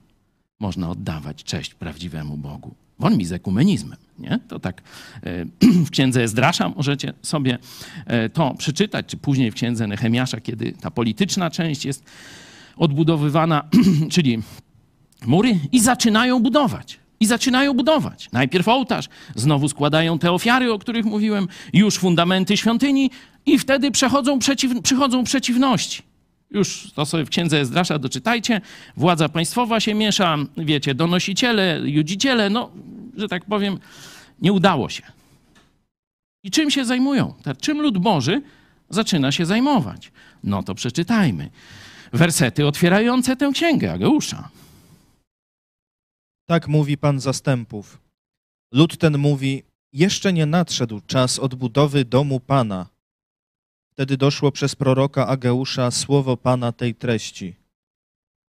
można 0.59 0.89
oddawać 0.89 1.43
cześć 1.43 1.73
prawdziwemu 1.73 2.37
Bogu. 2.37 2.75
Won 2.99 3.17
mi 3.17 3.25
z 3.25 3.31
ekumenizmem. 3.31 3.97
Nie? 4.19 4.39
To 4.47 4.59
tak 4.59 4.81
e, 5.23 5.45
w 5.87 5.89
księdze 5.89 6.23
Ezdrasza 6.23 6.69
możecie 6.69 7.13
sobie 7.21 7.57
e, 8.05 8.29
to 8.29 8.53
przeczytać, 8.57 9.05
czy 9.05 9.17
później 9.17 9.51
w 9.51 9.53
księdze 9.53 9.87
Nehemiasza, 9.87 10.41
kiedy 10.41 10.71
ta 10.71 10.91
polityczna 10.91 11.49
część 11.49 11.85
jest 11.85 12.03
odbudowywana, 12.77 13.63
czyli 14.11 14.39
mury 15.25 15.59
i 15.71 15.79
zaczynają 15.79 16.39
budować. 16.39 16.99
I 17.19 17.25
zaczynają 17.25 17.73
budować. 17.73 18.29
Najpierw 18.31 18.67
ołtarz, 18.67 19.09
znowu 19.35 19.69
składają 19.69 20.19
te 20.19 20.31
ofiary, 20.31 20.73
o 20.73 20.79
których 20.79 21.05
mówiłem, 21.05 21.47
już 21.73 21.97
fundamenty 21.97 22.57
świątyni, 22.57 23.11
i 23.47 23.59
wtedy 23.59 23.91
przechodzą 23.91 24.39
przeciw, 24.39 24.81
przychodzą 24.81 25.23
przeciwności. 25.23 26.03
Już 26.51 26.91
to 26.91 27.05
sobie 27.05 27.25
w 27.25 27.29
księdze 27.29 27.59
Ezdrasza 27.59 27.99
doczytajcie. 27.99 28.61
Władza 28.97 29.29
państwowa 29.29 29.79
się 29.79 29.93
miesza, 29.93 30.37
wiecie, 30.57 30.95
donosiciele, 30.95 31.81
judziciele, 31.83 32.49
no, 32.49 32.71
że 33.17 33.27
tak 33.27 33.45
powiem, 33.45 33.79
nie 34.41 34.53
udało 34.53 34.89
się. 34.89 35.03
I 36.43 36.51
czym 36.51 36.71
się 36.71 36.85
zajmują? 36.85 37.33
Czym 37.61 37.81
lud 37.81 37.97
Boży 37.97 38.41
zaczyna 38.89 39.31
się 39.31 39.45
zajmować? 39.45 40.11
No 40.43 40.63
to 40.63 40.75
przeczytajmy. 40.75 41.49
Wersety 42.13 42.67
otwierające 42.67 43.35
tę 43.35 43.51
księgę 43.53 43.93
Ageusza. 43.93 44.49
Tak 46.45 46.67
mówi 46.67 46.97
Pan 46.97 47.19
zastępów. 47.19 47.99
Lud 48.73 48.97
ten 48.97 49.17
mówi: 49.17 49.63
Jeszcze 49.93 50.33
nie 50.33 50.45
nadszedł 50.45 51.01
czas 51.07 51.39
odbudowy 51.39 52.05
domu 52.05 52.39
Pana 52.39 52.87
Wtedy 53.97 54.17
doszło 54.17 54.51
przez 54.51 54.75
proroka 54.75 55.27
Ageusza 55.27 55.91
słowo 55.91 56.37
Pana 56.37 56.71
tej 56.71 56.95
treści. 56.95 57.55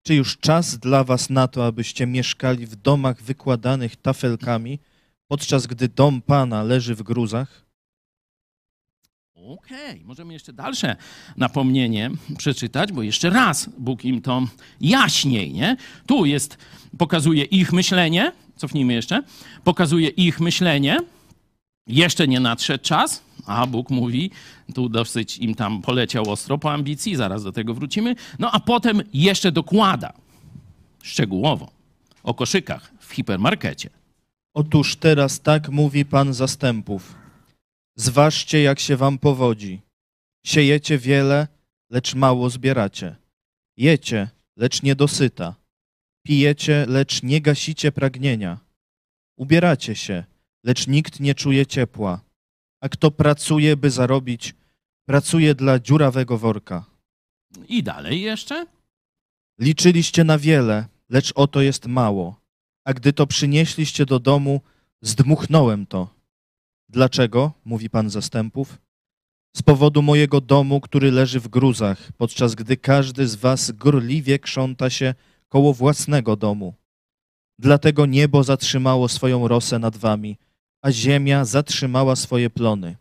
Czy 0.03 0.15
już 0.15 0.37
czas 0.37 0.77
dla 0.77 1.03
was 1.03 1.29
na 1.29 1.47
to, 1.47 1.65
abyście 1.65 2.07
mieszkali 2.07 2.65
w 2.65 2.75
domach 2.75 3.21
wykładanych 3.21 3.95
tafelkami, 3.95 4.79
podczas 5.27 5.67
gdy 5.67 5.87
dom 5.87 6.21
Pana 6.21 6.63
leży 6.63 6.95
w 6.95 7.03
gruzach? 7.03 7.65
Okej, 9.35 10.03
możemy 10.05 10.33
jeszcze 10.33 10.53
dalsze 10.53 10.95
napomnienie 11.37 12.11
przeczytać, 12.37 12.91
bo 12.91 13.03
jeszcze 13.03 13.29
raz 13.29 13.69
Bóg 13.77 14.05
im 14.05 14.21
to 14.21 14.47
jaśniej, 14.81 15.53
nie? 15.53 15.77
Tu 16.07 16.25
jest, 16.25 16.57
pokazuje 16.97 17.43
ich 17.43 17.73
myślenie, 17.73 18.31
cofnijmy 18.55 18.93
jeszcze, 18.93 19.23
pokazuje 19.63 20.09
ich 20.09 20.39
myślenie, 20.39 20.99
jeszcze 21.87 22.27
nie 22.27 22.39
nadszedł 22.39 22.83
czas, 22.83 23.23
a 23.45 23.67
Bóg 23.67 23.89
mówi, 23.89 24.31
tu 24.73 24.89
dosyć 24.89 25.37
im 25.37 25.55
tam 25.55 25.81
poleciał 25.81 26.31
ostro 26.31 26.57
po 26.57 26.73
ambicji, 26.73 27.15
zaraz 27.15 27.43
do 27.43 27.51
tego 27.51 27.73
wrócimy, 27.73 28.15
no 28.39 28.51
a 28.51 28.59
potem 28.59 29.01
jeszcze 29.13 29.51
dokłada 29.51 30.13
szczegółowo 31.03 31.71
o 32.23 32.33
koszykach 32.33 32.91
w 32.99 33.13
hipermarkecie. 33.13 33.89
Otóż 34.53 34.95
teraz 34.95 35.41
tak 35.41 35.69
mówi 35.69 36.05
Pan 36.05 36.33
zastępów. 36.33 37.15
Zważcie, 37.95 38.61
jak 38.61 38.79
się 38.79 38.97
wam 38.97 39.17
powodzi. 39.17 39.81
Siejecie 40.45 40.97
wiele, 40.97 41.47
lecz 41.89 42.15
mało 42.15 42.49
zbieracie. 42.49 43.15
Jecie, 43.77 44.29
lecz 44.55 44.83
nie 44.83 44.95
dosyta. 44.95 45.55
Pijecie, 46.25 46.85
lecz 46.87 47.23
nie 47.23 47.41
gasicie 47.41 47.91
pragnienia. 47.91 48.57
Ubieracie 49.37 49.95
się, 49.95 50.23
lecz 50.67 50.87
nikt 50.87 51.19
nie 51.19 51.35
czuje 51.35 51.65
ciepła. 51.65 52.21
A 52.81 52.89
kto 52.89 53.11
pracuje, 53.11 53.77
by 53.77 53.89
zarobić, 53.91 54.55
pracuje 55.05 55.55
dla 55.55 55.79
dziurawego 55.79 56.37
worka. 56.37 56.85
I 57.69 57.83
dalej 57.83 58.21
jeszcze? 58.21 58.65
Liczyliście 59.59 60.23
na 60.23 60.37
wiele, 60.37 60.87
lecz 61.09 61.31
oto 61.35 61.61
jest 61.61 61.85
mało. 61.85 62.35
A 62.85 62.93
gdy 62.93 63.13
to 63.13 63.27
przynieśliście 63.27 64.05
do 64.05 64.19
domu, 64.19 64.61
zdmuchnąłem 65.01 65.85
to. 65.85 66.09
Dlaczego? 66.89 67.51
mówi 67.65 67.89
Pan 67.89 68.09
zastępów. 68.09 68.77
Z 69.55 69.61
powodu 69.61 70.01
mojego 70.01 70.41
domu, 70.41 70.81
który 70.81 71.11
leży 71.11 71.39
w 71.39 71.47
gruzach, 71.47 72.11
podczas 72.17 72.55
gdy 72.55 72.77
każdy 72.77 73.27
z 73.27 73.35
was 73.35 73.71
gorliwie 73.71 74.39
krząta 74.39 74.89
się 74.89 75.15
koło 75.49 75.73
własnego 75.73 76.35
domu. 76.35 76.73
Dlatego 77.59 78.05
niebo 78.05 78.43
zatrzymało 78.43 79.07
swoją 79.07 79.47
rosę 79.47 79.79
nad 79.79 79.97
wami, 79.97 80.37
a 80.81 80.91
ziemia 80.91 81.45
zatrzymała 81.45 82.15
swoje 82.15 82.49
plony. 82.49 82.95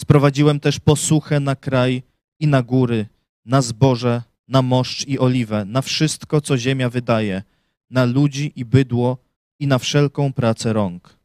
Sprowadziłem 0.00 0.60
też 0.60 0.80
posuchę 0.80 1.40
na 1.40 1.56
kraj 1.56 2.02
i 2.40 2.46
na 2.46 2.62
góry, 2.62 3.06
na 3.44 3.62
zboże, 3.62 4.22
na 4.48 4.62
moszcz 4.62 5.08
i 5.08 5.18
oliwę, 5.18 5.64
na 5.64 5.82
wszystko, 5.82 6.40
co 6.40 6.58
ziemia 6.58 6.90
wydaje, 6.90 7.42
na 7.90 8.04
ludzi 8.04 8.52
i 8.56 8.64
bydło 8.64 9.18
i 9.60 9.66
na 9.66 9.78
wszelką 9.78 10.32
pracę 10.32 10.72
rąk. 10.72 11.16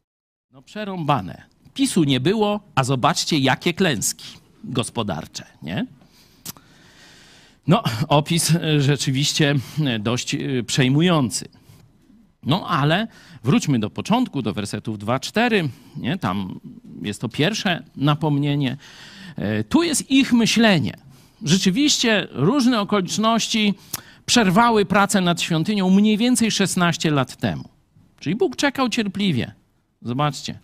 No 0.50 0.62
przerąbane. 0.62 1.42
PiSu 1.74 2.04
nie 2.04 2.20
było, 2.20 2.60
a 2.74 2.84
zobaczcie, 2.84 3.38
jakie 3.38 3.74
klęski 3.74 4.26
gospodarcze, 4.64 5.46
nie? 5.62 5.86
No, 7.66 7.82
opis 8.08 8.52
rzeczywiście 8.78 9.54
dość 10.00 10.34
e, 10.34 10.38
przejmujący. 10.66 11.48
No, 12.42 12.68
ale 12.68 13.06
wróćmy 13.44 13.78
do 13.78 13.90
początku, 13.90 14.42
do 14.42 14.52
wersetów 14.52 14.98
2-4. 14.98 15.68
Nie? 15.96 16.18
Tam 16.18 16.60
jest 17.02 17.20
to 17.20 17.28
pierwsze 17.28 17.82
napomnienie. 17.96 18.76
E, 19.36 19.64
Tu 19.64 19.82
jest 19.82 20.10
ich 20.10 20.32
myślenie. 20.32 20.96
Rzeczywiście 21.42 22.28
różne 22.30 22.80
okoliczności 22.80 23.74
przerwały 24.26 24.84
pracę 24.84 25.20
nad 25.20 25.42
świątynią 25.42 25.90
mniej 25.90 26.16
więcej 26.16 26.50
16 26.50 27.10
lat 27.10 27.36
temu. 27.36 27.64
Czyli 28.20 28.36
Bóg 28.36 28.56
czekał 28.56 28.88
cierpliwie. 28.88 29.52
Zobaczcie. 30.02 30.58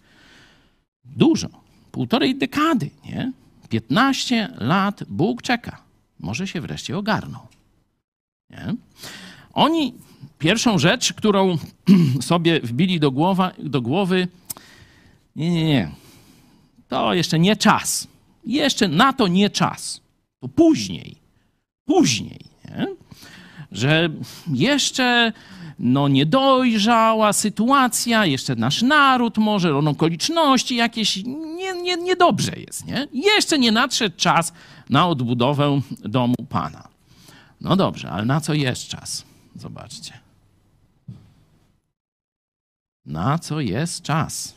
Dużo. 1.05 1.49
Półtorej 1.93 2.35
dekady, 2.39 2.91
nie? 3.05 3.33
15 3.69 4.49
lat 4.59 5.05
Bóg 5.09 5.43
czeka. 5.43 5.83
Może 6.21 6.47
się 6.47 6.61
wreszcie 6.61 6.99
ogarną. 6.99 7.39
Nie? 8.51 8.75
Oni 9.53 9.95
pierwszą 10.39 10.79
rzecz, 10.79 11.13
którą 11.13 11.59
sobie 12.21 12.61
wbili 12.61 13.01
do, 13.01 13.11
głowa, 13.11 13.53
do 13.59 13.83
głowy, 13.83 14.29
nie, 15.37 15.51
nie, 15.51 15.65
nie. 15.65 15.91
To 16.89 17.15
jeszcze 17.15 17.39
nie 17.39 17.57
czas. 17.57 18.09
Jeszcze 18.45 18.89
na 18.89 19.13
to 19.13 19.29
nie 19.29 19.51
czas. 19.51 20.01
To 20.41 20.49
później. 20.49 21.17
Później. 21.85 22.41
Nie? 22.65 22.87
Że 23.73 24.09
jeszcze 24.53 25.33
no, 25.79 26.09
niedojrzała 26.09 27.33
sytuacja, 27.33 28.27
jeszcze 28.27 28.57
nasz 28.57 28.83
naród 28.83 29.39
może, 29.39 29.77
on 29.77 29.89
okoliczności 29.89 30.77
jakieś, 30.77 31.25
nie, 31.57 31.73
nie, 31.83 31.97
niedobrze 31.97 32.53
jest. 32.67 32.87
Nie? 32.87 33.09
Jeszcze 33.13 33.59
nie 33.59 33.73
nadszedł 33.73 34.17
czas 34.17 34.53
na 34.91 35.09
odbudowę 35.09 35.81
domu 35.91 36.35
Pana. 36.49 36.89
No 37.61 37.77
dobrze, 37.77 38.11
ale 38.11 38.25
na 38.25 38.41
co 38.41 38.55
jest 38.55 38.89
czas? 38.89 39.25
Zobaczcie. 39.57 40.26
Na 43.07 43.39
co 43.39 43.61
jest 43.61 44.03
czas? 44.03 44.55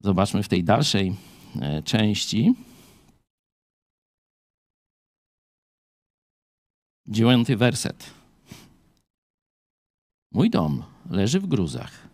Zobaczmy 0.00 0.42
w 0.42 0.48
tej 0.48 0.64
dalszej 0.64 1.16
e, 1.60 1.82
części. 1.82 2.54
Dziewiąty 7.08 7.56
werset. 7.56 8.14
Mój 10.32 10.50
dom 10.50 10.82
leży 11.10 11.40
w 11.40 11.46
gruzach, 11.46 12.08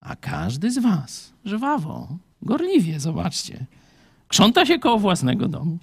a 0.00 0.16
każdy 0.16 0.70
z 0.70 0.78
was 0.78 1.32
żwawo, 1.44 2.18
gorliwie, 2.42 3.00
zobaczcie, 3.00 3.66
krząta 4.28 4.66
się 4.66 4.78
koło 4.78 4.98
własnego 4.98 5.48
domu. 5.48 5.78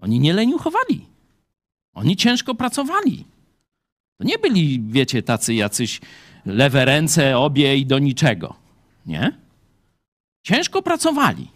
Oni 0.00 0.20
nie 0.20 0.32
leniuchowali. 0.32 1.06
Oni 1.94 2.16
ciężko 2.16 2.54
pracowali. 2.54 3.24
To 4.20 4.24
nie 4.24 4.38
byli, 4.38 4.82
wiecie, 4.82 5.22
tacy 5.22 5.54
jacyś 5.54 6.00
lewe 6.46 6.84
ręce, 6.84 7.38
obie 7.38 7.76
i 7.76 7.86
do 7.86 7.98
niczego. 7.98 8.56
Nie? 9.06 9.38
Ciężko 10.42 10.82
pracowali. 10.82 11.48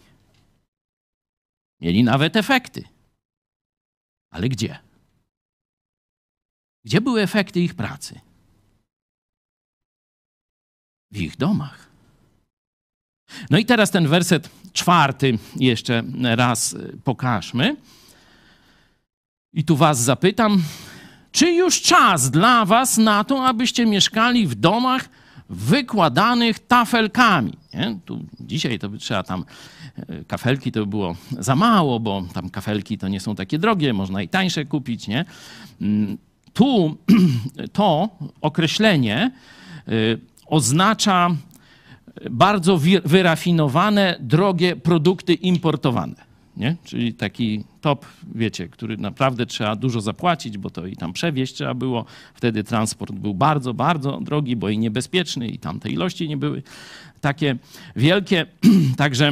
Mieli 1.81 2.03
nawet 2.03 2.35
efekty. 2.35 2.83
Ale 4.31 4.49
gdzie? 4.49 4.79
Gdzie 6.85 7.01
były 7.01 7.21
efekty 7.21 7.59
ich 7.61 7.75
pracy? 7.75 8.19
W 11.11 11.17
ich 11.17 11.37
domach. 11.37 11.89
No 13.49 13.57
i 13.57 13.65
teraz 13.65 13.91
ten 13.91 14.07
werset 14.07 14.49
czwarty 14.73 15.37
jeszcze 15.55 16.03
raz 16.23 16.75
pokażmy. 17.03 17.75
I 19.53 19.63
tu 19.63 19.75
was 19.75 19.99
zapytam, 19.99 20.63
czy 21.35 21.51
już 21.51 21.81
czas 21.81 22.31
dla 22.31 22.65
was 22.65 22.97
na 22.97 23.23
to, 23.23 23.45
abyście 23.45 23.85
mieszkali 23.85 24.47
w 24.47 24.55
domach 24.55 25.09
wykładanych 25.49 26.59
tafelkami? 26.59 27.53
Nie? 27.73 27.97
Tu 28.05 28.25
dzisiaj 28.39 28.79
to 28.79 28.89
by 28.89 28.97
trzeba 28.97 29.23
tam, 29.23 29.45
e, 29.97 30.23
kafelki 30.23 30.71
to 30.71 30.79
by 30.79 30.85
było 30.85 31.15
za 31.39 31.55
mało, 31.55 31.99
bo 31.99 32.23
tam 32.33 32.49
kafelki 32.49 32.97
to 32.97 33.07
nie 33.07 33.19
są 33.19 33.35
takie 33.35 33.59
drogie, 33.59 33.93
można 33.93 34.21
i 34.21 34.27
tańsze 34.27 34.65
kupić, 34.65 35.07
nie? 35.07 35.25
Mm, 35.81 36.17
Tu 36.53 36.97
to 37.77 38.09
określenie 38.41 39.31
y, 39.89 40.19
oznacza 40.47 41.29
bardzo 42.31 42.79
wyrafinowane, 43.05 44.17
drogie 44.19 44.75
produkty 44.75 45.33
importowane. 45.33 46.15
Nie? 46.57 46.75
Czyli 46.83 47.13
taki 47.13 47.63
top, 47.81 48.05
wiecie, 48.35 48.67
który 48.67 48.97
naprawdę 48.97 49.45
trzeba 49.45 49.75
dużo 49.75 50.01
zapłacić, 50.01 50.57
bo 50.57 50.69
to 50.69 50.85
i 50.85 50.95
tam 50.95 51.13
przewieźć 51.13 51.53
trzeba 51.53 51.73
było. 51.73 52.05
Wtedy 52.33 52.63
transport 52.63 53.11
był 53.15 53.33
bardzo, 53.33 53.73
bardzo 53.73 54.19
drogi, 54.21 54.55
bo 54.55 54.69
i 54.69 54.77
niebezpieczny, 54.77 55.47
i 55.47 55.59
tam 55.59 55.79
te 55.79 55.89
ilości 55.89 56.29
nie 56.29 56.37
były 56.37 56.63
takie 57.21 57.55
wielkie. 57.95 58.45
Także 58.97 59.31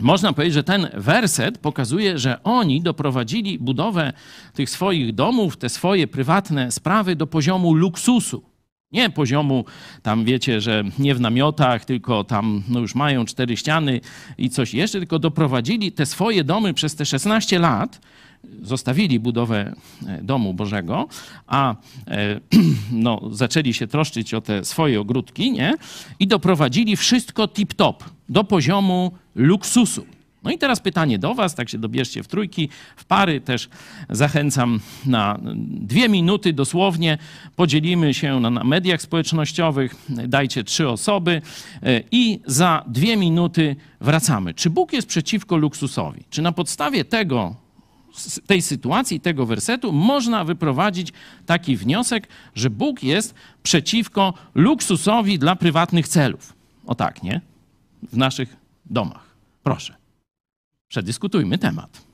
można 0.00 0.32
powiedzieć, 0.32 0.54
że 0.54 0.64
ten 0.64 0.88
werset 0.94 1.58
pokazuje, 1.58 2.18
że 2.18 2.42
oni 2.42 2.82
doprowadzili 2.82 3.58
budowę 3.58 4.12
tych 4.54 4.70
swoich 4.70 5.14
domów, 5.14 5.56
te 5.56 5.68
swoje 5.68 6.06
prywatne 6.06 6.72
sprawy 6.72 7.16
do 7.16 7.26
poziomu 7.26 7.74
luksusu. 7.74 8.55
Nie 8.96 9.10
poziomu 9.10 9.64
tam, 10.02 10.24
wiecie, 10.24 10.60
że 10.60 10.84
nie 10.98 11.14
w 11.14 11.20
namiotach, 11.20 11.84
tylko 11.84 12.24
tam 12.24 12.62
no 12.68 12.80
już 12.80 12.94
mają 12.94 13.24
cztery 13.24 13.56
ściany 13.56 14.00
i 14.38 14.50
coś 14.50 14.74
jeszcze, 14.74 14.98
tylko 14.98 15.18
doprowadzili 15.18 15.92
te 15.92 16.06
swoje 16.06 16.44
domy 16.44 16.74
przez 16.74 16.94
te 16.94 17.06
16 17.06 17.58
lat, 17.58 18.00
zostawili 18.62 19.20
budowę 19.20 19.74
e, 20.06 20.22
domu 20.22 20.54
Bożego, 20.54 21.08
a 21.46 21.74
e, 22.06 22.40
no, 22.92 23.20
zaczęli 23.30 23.74
się 23.74 23.86
troszczyć 23.86 24.34
o 24.34 24.40
te 24.40 24.64
swoje 24.64 25.00
ogródki, 25.00 25.52
nie? 25.52 25.74
I 26.18 26.26
doprowadzili 26.26 26.96
wszystko 26.96 27.44
tip-top, 27.46 27.94
do 28.28 28.44
poziomu 28.44 29.12
luksusu. 29.34 30.15
No 30.46 30.52
i 30.52 30.58
teraz 30.58 30.80
pytanie 30.80 31.18
do 31.18 31.34
Was, 31.34 31.54
tak 31.54 31.68
się 31.68 31.78
dobierzcie 31.78 32.22
w 32.22 32.28
trójki, 32.28 32.68
w 32.96 33.04
pary 33.04 33.40
też 33.40 33.68
zachęcam 34.10 34.80
na 35.06 35.38
dwie 35.66 36.08
minuty 36.08 36.52
dosłownie. 36.52 37.18
Podzielimy 37.56 38.14
się 38.14 38.40
na, 38.40 38.50
na 38.50 38.64
mediach 38.64 39.02
społecznościowych, 39.02 39.94
dajcie 40.08 40.64
trzy 40.64 40.88
osoby 40.88 41.42
e, 41.82 42.02
i 42.10 42.40
za 42.46 42.84
dwie 42.86 43.16
minuty 43.16 43.76
wracamy. 44.00 44.54
Czy 44.54 44.70
Bóg 44.70 44.92
jest 44.92 45.08
przeciwko 45.08 45.56
luksusowi? 45.56 46.24
Czy 46.30 46.42
na 46.42 46.52
podstawie 46.52 47.04
tego, 47.04 47.56
tej 48.46 48.62
sytuacji, 48.62 49.20
tego 49.20 49.46
wersetu, 49.46 49.92
można 49.92 50.44
wyprowadzić 50.44 51.12
taki 51.46 51.76
wniosek, 51.76 52.28
że 52.54 52.70
Bóg 52.70 53.02
jest 53.02 53.34
przeciwko 53.62 54.34
luksusowi 54.54 55.38
dla 55.38 55.56
prywatnych 55.56 56.08
celów? 56.08 56.52
O 56.86 56.94
tak, 56.94 57.22
nie? 57.22 57.40
W 58.12 58.16
naszych 58.16 58.56
domach. 58.90 59.36
Proszę. 59.62 60.05
Przedyskutujmy 60.96 61.58
temat. 61.58 62.05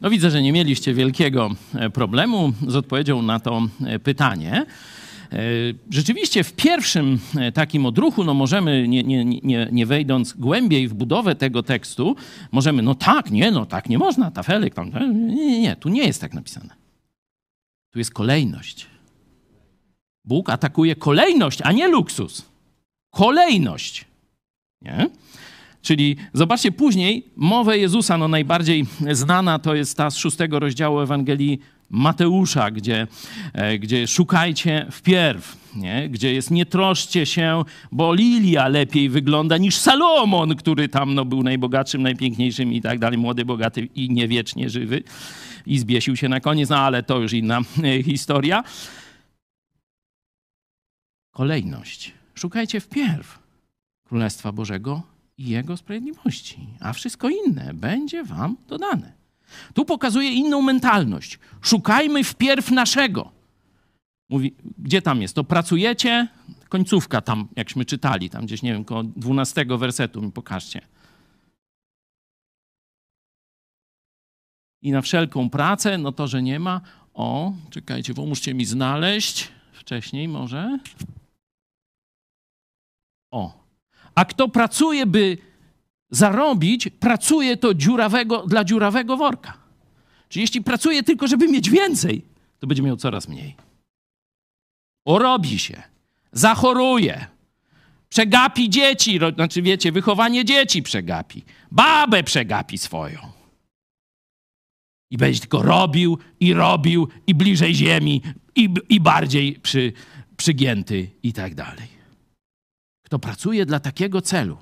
No 0.00 0.10
widzę, 0.10 0.30
że 0.30 0.42
nie 0.42 0.52
mieliście 0.52 0.94
wielkiego 0.94 1.50
e, 1.74 1.90
problemu 1.90 2.52
z 2.66 2.76
odpowiedzią 2.76 3.22
na 3.22 3.40
to 3.40 3.62
e, 3.86 3.98
pytanie. 3.98 4.66
E, 5.32 5.38
rzeczywiście 5.90 6.44
w 6.44 6.52
pierwszym 6.52 7.18
takim 7.54 7.86
odruchu, 7.86 8.24
no 8.24 8.34
możemy, 8.34 8.88
nie, 8.88 9.02
nie, 9.02 9.24
nie, 9.24 9.68
nie 9.72 9.86
wejdąc 9.86 10.32
głębiej 10.32 10.88
w 10.88 10.94
budowę 10.94 11.34
tego 11.34 11.62
tekstu, 11.62 12.16
możemy, 12.52 12.82
no 12.82 12.94
tak, 12.94 13.30
nie, 13.30 13.50
no 13.50 13.66
tak 13.66 13.88
nie 13.88 13.98
można, 13.98 14.30
tafelek, 14.30 14.74
tam, 14.74 14.90
nie, 14.90 15.46
nie, 15.46 15.60
nie, 15.60 15.76
tu 15.76 15.88
nie 15.88 16.06
jest 16.06 16.20
tak 16.20 16.34
napisane. 16.34 16.74
Tu 17.90 17.98
jest 17.98 18.14
kolejność. 18.14 18.86
Bóg 20.24 20.50
atakuje 20.50 20.96
kolejność, 20.96 21.58
a 21.62 21.72
nie 21.72 21.88
luksus. 21.88 22.44
Kolejność. 23.10 24.04
Nie? 24.82 25.10
Czyli 25.82 26.16
zobaczcie 26.32 26.72
później 26.72 27.24
mowę 27.36 27.78
Jezusa, 27.78 28.18
no 28.18 28.28
najbardziej 28.28 28.86
znana 29.12 29.58
to 29.58 29.74
jest 29.74 29.96
ta 29.96 30.10
z 30.10 30.16
szóstego 30.16 30.58
rozdziału 30.58 31.00
Ewangelii 31.00 31.60
Mateusza, 31.90 32.70
gdzie, 32.70 33.06
e, 33.52 33.78
gdzie 33.78 34.06
szukajcie 34.06 34.86
wpierw, 34.90 35.56
nie? 35.76 36.08
gdzie 36.08 36.34
jest 36.34 36.50
nie 36.50 36.66
troszcie 36.66 37.26
się, 37.26 37.62
bo 37.92 38.14
Lilia 38.14 38.68
lepiej 38.68 39.08
wygląda 39.08 39.58
niż 39.58 39.76
Salomon, 39.76 40.56
który 40.56 40.88
tam 40.88 41.14
no, 41.14 41.24
był 41.24 41.42
najbogatszym, 41.42 42.02
najpiękniejszym 42.02 42.72
i 42.72 42.80
tak 42.80 42.98
dalej, 42.98 43.18
młody, 43.18 43.44
bogaty 43.44 43.88
i 43.94 44.10
niewiecznie 44.10 44.70
żywy 44.70 45.02
i 45.66 45.78
zbiesił 45.78 46.16
się 46.16 46.28
na 46.28 46.40
koniec, 46.40 46.68
no 46.68 46.78
ale 46.78 47.02
to 47.02 47.18
już 47.18 47.32
inna 47.32 47.60
e, 47.82 48.02
historia. 48.02 48.62
Kolejność. 51.30 52.12
Szukajcie 52.34 52.80
wpierw 52.80 53.38
Królestwa 54.04 54.52
Bożego 54.52 55.02
i 55.40 55.44
Jego 55.48 55.76
sprawiedliwości, 55.76 56.66
a 56.80 56.92
wszystko 56.92 57.28
inne 57.28 57.74
będzie 57.74 58.24
wam 58.24 58.56
dodane. 58.68 59.12
Tu 59.74 59.84
pokazuje 59.84 60.32
inną 60.32 60.62
mentalność. 60.62 61.38
Szukajmy 61.62 62.24
wpierw 62.24 62.70
naszego. 62.70 63.32
Mówi, 64.28 64.54
gdzie 64.78 65.02
tam 65.02 65.22
jest? 65.22 65.34
To 65.34 65.44
pracujecie? 65.44 66.28
Końcówka 66.68 67.20
tam, 67.20 67.48
jakśmy 67.56 67.84
czytali, 67.84 68.30
tam 68.30 68.46
gdzieś, 68.46 68.62
nie 68.62 68.72
wiem, 68.72 68.84
koło 68.84 69.02
12 69.02 69.64
wersetu 69.78 70.22
mi 70.22 70.32
pokażcie. 70.32 70.80
I 74.82 74.92
na 74.92 75.02
wszelką 75.02 75.50
pracę, 75.50 75.98
no 75.98 76.12
to, 76.12 76.28
że 76.28 76.42
nie 76.42 76.58
ma. 76.58 76.80
O, 77.14 77.52
czekajcie, 77.70 78.14
pomóżcie 78.14 78.54
mi 78.54 78.64
znaleźć. 78.64 79.48
Wcześniej 79.72 80.28
może. 80.28 80.78
O, 83.30 83.60
a 84.20 84.24
kto 84.24 84.48
pracuje, 84.48 85.06
by 85.06 85.38
zarobić, 86.10 86.88
pracuje 86.88 87.56
to 87.56 87.74
dziurawego, 87.74 88.46
dla 88.46 88.64
dziurawego 88.64 89.16
worka. 89.16 89.52
Czyli 90.28 90.40
jeśli 90.40 90.62
pracuje 90.62 91.02
tylko, 91.02 91.28
żeby 91.28 91.48
mieć 91.48 91.70
więcej, 91.70 92.24
to 92.58 92.66
będzie 92.66 92.82
miał 92.82 92.96
coraz 92.96 93.28
mniej. 93.28 93.56
Orobi 95.04 95.58
się, 95.58 95.82
zachoruje, 96.32 97.26
przegapi 98.08 98.70
dzieci, 98.70 99.18
znaczy 99.34 99.62
wiecie, 99.62 99.92
wychowanie 99.92 100.44
dzieci 100.44 100.82
przegapi, 100.82 101.42
babę 101.70 102.22
przegapi 102.22 102.78
swoją. 102.78 103.18
I 105.10 105.16
będzie 105.16 105.40
tylko 105.40 105.62
robił 105.62 106.18
i 106.40 106.54
robił 106.54 107.08
i 107.26 107.34
bliżej 107.34 107.74
ziemi 107.74 108.22
i, 108.56 108.74
i 108.88 109.00
bardziej 109.00 109.52
przy, 109.54 109.92
przygięty 110.36 111.10
i 111.22 111.32
tak 111.32 111.54
dalej. 111.54 111.99
Kto 113.10 113.18
pracuje 113.18 113.66
dla 113.66 113.80
takiego 113.80 114.22
celu, 114.22 114.56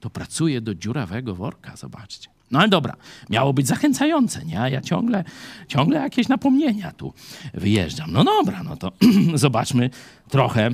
to 0.00 0.10
pracuje 0.10 0.60
do 0.60 0.74
dziurawego 0.74 1.34
worka, 1.34 1.76
zobaczcie. 1.76 2.28
No 2.50 2.58
ale 2.58 2.68
dobra, 2.68 2.96
miało 3.30 3.52
być 3.52 3.66
zachęcające, 3.66 4.44
nie? 4.44 4.60
A 4.60 4.68
ja 4.68 4.80
ciągle, 4.80 5.24
ciągle 5.68 6.00
jakieś 6.00 6.28
napomnienia 6.28 6.92
tu 6.92 7.14
wyjeżdżam. 7.54 8.12
No 8.12 8.24
dobra, 8.24 8.62
no 8.62 8.76
to 8.76 8.92
zobaczmy 9.34 9.90
trochę 10.28 10.70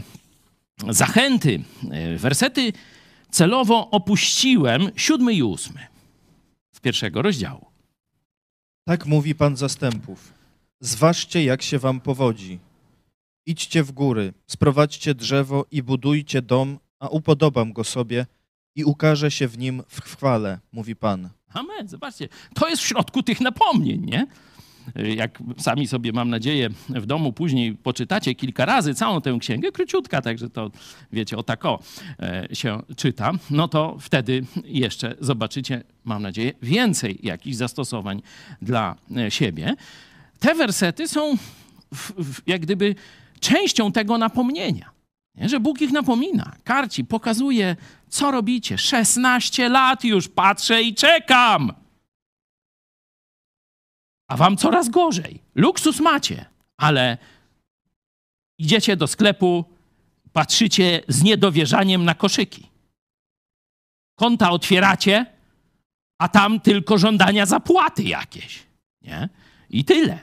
zachęty. 0.89 1.62
Wersety 2.16 2.72
celowo 3.31 3.91
opuściłem, 3.91 4.91
siódmy 4.97 5.35
i 5.35 5.43
ósmy 5.43 5.87
z 6.72 6.81
pierwszego 6.81 7.22
rozdziału. 7.22 7.66
Tak 8.85 9.07
mówi 9.07 9.35
Pan 9.35 9.57
zastępów. 9.57 10.35
Zważcie, 10.81 11.45
jak 11.45 11.62
się 11.62 11.78
wam 11.78 12.01
powodzi. 12.01 12.59
Idźcie 13.47 13.83
w 13.83 13.93
góry, 13.93 14.33
sprowadźcie 14.47 15.14
drzewo 15.14 15.66
i 15.70 15.83
budujcie 15.83 16.43
dom, 16.43 16.78
a 17.01 17.09
upodobam 17.09 17.73
go 17.73 17.85
sobie 17.85 18.27
i 18.77 18.85
ukaże 18.85 19.31
się 19.31 19.49
w 19.49 19.59
nim 19.59 19.83
w 19.89 20.01
chwale, 20.01 20.59
mówi 20.73 20.97
Pan. 20.97 21.29
Amen. 21.53 21.89
Zobaczcie, 21.89 22.29
to 22.55 22.69
jest 22.69 22.83
w 22.83 22.87
środku 22.87 23.23
tych 23.23 23.41
napomnień, 23.41 24.05
nie? 24.05 24.27
Jak 25.17 25.39
sami 25.59 25.87
sobie, 25.87 26.13
mam 26.13 26.31
nadzieję, 26.31 26.69
w 26.89 27.07
domu 27.07 27.33
później 27.33 27.75
poczytacie 27.75 28.35
kilka 28.35 28.65
razy 28.65 28.95
całą 28.95 29.21
tę 29.21 29.39
księgę, 29.41 29.73
króciutka, 29.73 30.23
także 30.23 30.51
to, 30.51 30.71
wiecie, 31.13 31.37
o 31.37 31.43
tak 31.43 31.65
o 31.65 31.83
e, 32.21 32.49
się 32.53 32.83
czyta, 32.97 33.33
no 33.51 33.69
to 33.69 33.97
wtedy 34.01 34.45
jeszcze 34.65 35.15
zobaczycie, 35.21 35.85
mam 36.05 36.23
nadzieję, 36.23 36.53
więcej 36.63 37.19
jakichś 37.23 37.57
zastosowań 37.57 38.23
dla 38.63 38.97
e, 39.17 39.31
siebie. 39.31 39.75
Te 40.39 40.55
wersety 40.55 41.09
są 41.09 41.37
w, 41.95 42.13
w, 42.25 42.43
jak 42.47 42.61
gdyby 42.61 42.95
częścią 43.41 43.93
tego 43.93 44.19
napomnienia. 44.19 45.00
Nie? 45.35 45.49
Że 45.49 45.61
Bóg 45.61 45.81
ich 45.81 45.93
napomina, 45.93 46.57
karci, 46.64 47.05
pokazuje, 47.05 47.76
co 48.09 48.31
robicie. 48.31 48.78
16 48.78 49.68
lat 49.68 50.05
już 50.05 50.28
patrzę 50.28 50.83
i 50.83 50.95
czekam. 50.95 51.72
A 54.28 54.37
wam 54.37 54.57
coraz 54.57 54.89
gorzej. 54.89 55.43
Luksus 55.55 56.01
macie, 56.01 56.45
ale 56.76 57.18
idziecie 58.59 58.97
do 58.97 59.07
sklepu, 59.07 59.64
patrzycie 60.33 61.03
z 61.09 61.22
niedowierzaniem 61.22 62.05
na 62.05 62.14
koszyki. 62.14 62.70
Konta 64.14 64.51
otwieracie, 64.51 65.26
a 66.18 66.28
tam 66.28 66.61
tylko 66.61 66.99
żądania 66.99 67.47
zapłaty 67.47 68.03
jakieś. 68.03 68.62
Nie? 69.03 69.28
I 69.70 69.85
tyle. 69.85 70.18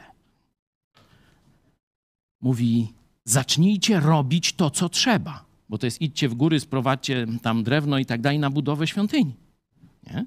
Mówi, 2.42 2.94
zacznijcie 3.28 4.00
robić 4.00 4.54
to, 4.54 4.70
co 4.70 4.90
trzeba. 4.90 5.46
Bo 5.70 5.78
to 5.78 5.88
jest 5.88 6.02
idźcie 6.02 6.30
w 6.30 6.34
góry, 6.34 6.60
sprowadźcie 6.60 7.28
tam 7.42 7.64
drewno 7.64 8.00
i 8.00 8.06
tak 8.06 8.22
dalej 8.22 8.40
na 8.40 8.50
budowę 8.50 8.88
świątyni. 8.88 9.36
Nie? 10.04 10.26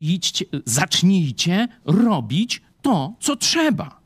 Idźcie, 0.00 0.44
zacznijcie 0.64 1.68
robić 1.84 2.62
to, 2.82 3.14
co 3.20 3.36
trzeba. 3.36 4.00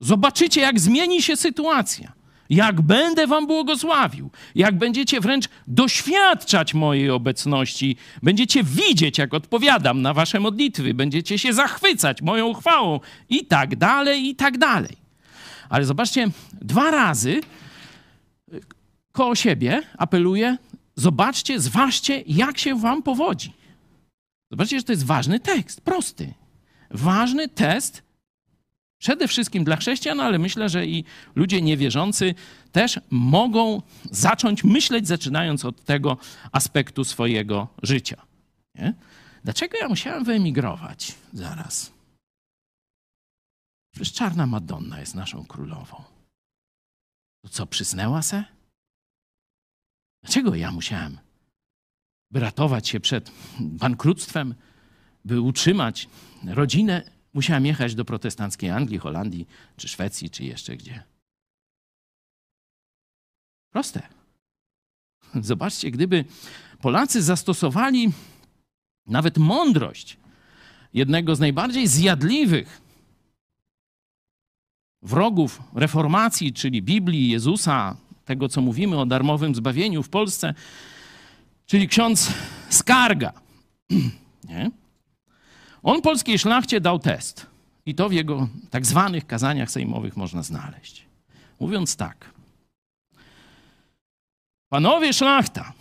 Zobaczycie, 0.00 0.60
jak 0.60 0.80
zmieni 0.80 1.22
się 1.22 1.36
sytuacja. 1.36 2.12
Jak 2.50 2.80
będę 2.80 3.26
wam 3.26 3.46
błogosławił, 3.46 4.30
jak 4.54 4.78
będziecie 4.78 5.20
wręcz 5.20 5.48
doświadczać 5.66 6.74
mojej 6.74 7.10
obecności, 7.10 7.96
będziecie 8.22 8.64
widzieć, 8.64 9.18
jak 9.18 9.34
odpowiadam 9.34 10.02
na 10.02 10.14
wasze 10.14 10.40
modlitwy, 10.40 10.94
będziecie 10.94 11.38
się 11.38 11.52
zachwycać 11.52 12.22
moją 12.22 12.54
chwałą 12.54 13.00
i 13.28 13.46
tak 13.46 13.76
dalej, 13.76 14.28
i 14.28 14.36
tak 14.36 14.58
dalej. 14.58 15.01
Ale 15.72 15.84
zobaczcie, 15.84 16.30
dwa 16.52 16.90
razy 16.90 17.40
koło 19.12 19.34
siebie 19.34 19.82
apeluję, 19.98 20.56
zobaczcie, 20.96 21.60
zważcie, 21.60 22.22
jak 22.26 22.58
się 22.58 22.78
wam 22.78 23.02
powodzi. 23.02 23.52
Zobaczcie, 24.50 24.78
że 24.78 24.84
to 24.84 24.92
jest 24.92 25.04
ważny 25.04 25.40
tekst, 25.40 25.80
prosty. 25.80 26.34
Ważny 26.90 27.48
test, 27.48 28.02
przede 28.98 29.28
wszystkim 29.28 29.64
dla 29.64 29.76
chrześcijan, 29.76 30.20
ale 30.20 30.38
myślę, 30.38 30.68
że 30.68 30.86
i 30.86 31.04
ludzie 31.34 31.62
niewierzący 31.62 32.34
też 32.72 33.00
mogą 33.10 33.82
zacząć 34.10 34.64
myśleć, 34.64 35.08
zaczynając 35.08 35.64
od 35.64 35.84
tego 35.84 36.16
aspektu 36.52 37.04
swojego 37.04 37.68
życia. 37.82 38.22
Nie? 38.74 38.94
Dlaczego 39.44 39.78
ja 39.78 39.88
musiałem 39.88 40.24
wyemigrować? 40.24 41.14
Zaraz. 41.32 41.92
Przecież 43.92 44.12
czarna 44.12 44.46
Madonna 44.46 45.00
jest 45.00 45.14
naszą 45.14 45.46
królową. 45.46 46.04
To 47.42 47.48
co, 47.48 47.66
przysnęła 47.66 48.22
se? 48.22 48.44
Dlaczego 50.22 50.54
ja 50.54 50.72
musiałem? 50.72 51.18
By 52.30 52.40
ratować 52.40 52.88
się 52.88 53.00
przed 53.00 53.30
bankructwem, 53.60 54.54
by 55.24 55.40
utrzymać 55.40 56.08
rodzinę, 56.44 57.10
musiałem 57.34 57.66
jechać 57.66 57.94
do 57.94 58.04
protestanckiej 58.04 58.70
Anglii, 58.70 58.98
Holandii, 58.98 59.48
czy 59.76 59.88
Szwecji, 59.88 60.30
czy 60.30 60.44
jeszcze 60.44 60.76
gdzie. 60.76 61.02
Proste. 63.70 64.08
Zobaczcie, 65.34 65.90
gdyby 65.90 66.24
Polacy 66.80 67.22
zastosowali 67.22 68.12
nawet 69.06 69.38
mądrość 69.38 70.16
jednego 70.94 71.36
z 71.36 71.40
najbardziej 71.40 71.88
zjadliwych 71.88 72.81
wrogów 75.02 75.62
reformacji, 75.74 76.52
czyli 76.52 76.82
Biblii, 76.82 77.28
Jezusa, 77.28 77.96
tego 78.24 78.48
co 78.48 78.60
mówimy 78.60 79.00
o 79.00 79.06
darmowym 79.06 79.54
zbawieniu 79.54 80.02
w 80.02 80.08
Polsce, 80.08 80.54
czyli 81.66 81.88
ksiądz 81.88 82.32
Skarga. 82.68 83.32
Nie? 84.48 84.70
On 85.82 86.02
polskiej 86.02 86.38
szlachcie 86.38 86.80
dał 86.80 86.98
test. 86.98 87.46
I 87.86 87.94
to 87.94 88.08
w 88.08 88.12
jego 88.12 88.48
tak 88.70 88.86
zwanych 88.86 89.26
kazaniach 89.26 89.70
sejmowych 89.70 90.16
można 90.16 90.42
znaleźć. 90.42 91.06
Mówiąc 91.60 91.96
tak. 91.96 92.30
Panowie 94.68 95.12
szlachta, 95.12 95.72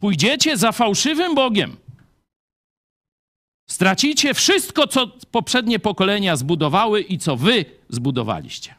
pójdziecie 0.00 0.56
za 0.56 0.72
fałszywym 0.72 1.34
Bogiem. 1.34 1.76
Stracicie 3.70 4.34
wszystko, 4.34 4.86
co 4.86 5.06
poprzednie 5.06 5.78
pokolenia 5.78 6.36
zbudowały 6.36 7.00
i 7.00 7.18
co 7.18 7.36
wy 7.36 7.64
zbudowaliście. 7.88 8.74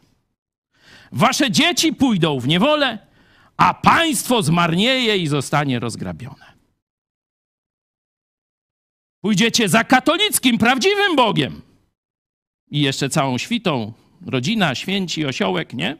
Wasze 1.12 1.50
dzieci 1.50 1.92
pójdą 1.92 2.40
w 2.40 2.48
niewolę, 2.48 2.98
a 3.56 3.74
państwo 3.74 4.42
zmarnieje 4.42 5.16
i 5.16 5.26
zostanie 5.26 5.78
rozgrabione. 5.78 6.52
Pójdziecie 9.20 9.68
za 9.68 9.84
katolickim, 9.84 10.58
prawdziwym 10.58 11.16
Bogiem. 11.16 11.62
I 12.70 12.80
jeszcze 12.80 13.08
całą 13.08 13.38
świtą, 13.38 13.92
rodzina, 14.26 14.74
święci, 14.74 15.26
osiołek, 15.26 15.74
nie? 15.74 15.96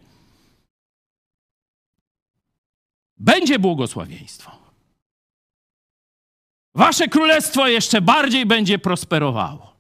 Będzie 3.17 3.59
błogosławieństwo. 3.59 4.62
Wasze 6.75 7.09
królestwo 7.09 7.69
jeszcze 7.69 8.01
bardziej 8.01 8.47
będzie 8.47 8.79
prosperowało. 8.79 9.77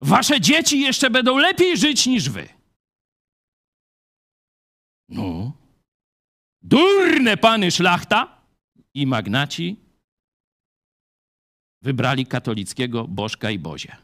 Wasze 0.00 0.40
dzieci 0.40 0.80
jeszcze 0.80 1.10
będą 1.10 1.36
lepiej 1.38 1.76
żyć 1.76 2.06
niż 2.06 2.30
wy. 2.30 2.48
No. 5.08 5.52
Durne 6.62 7.36
pany 7.36 7.70
szlachta 7.70 8.42
i 8.94 9.06
magnaci 9.06 9.76
wybrali 11.82 12.26
katolickiego 12.26 13.08
Bożka 13.08 13.50
i 13.50 13.58
Bozie. 13.58 13.96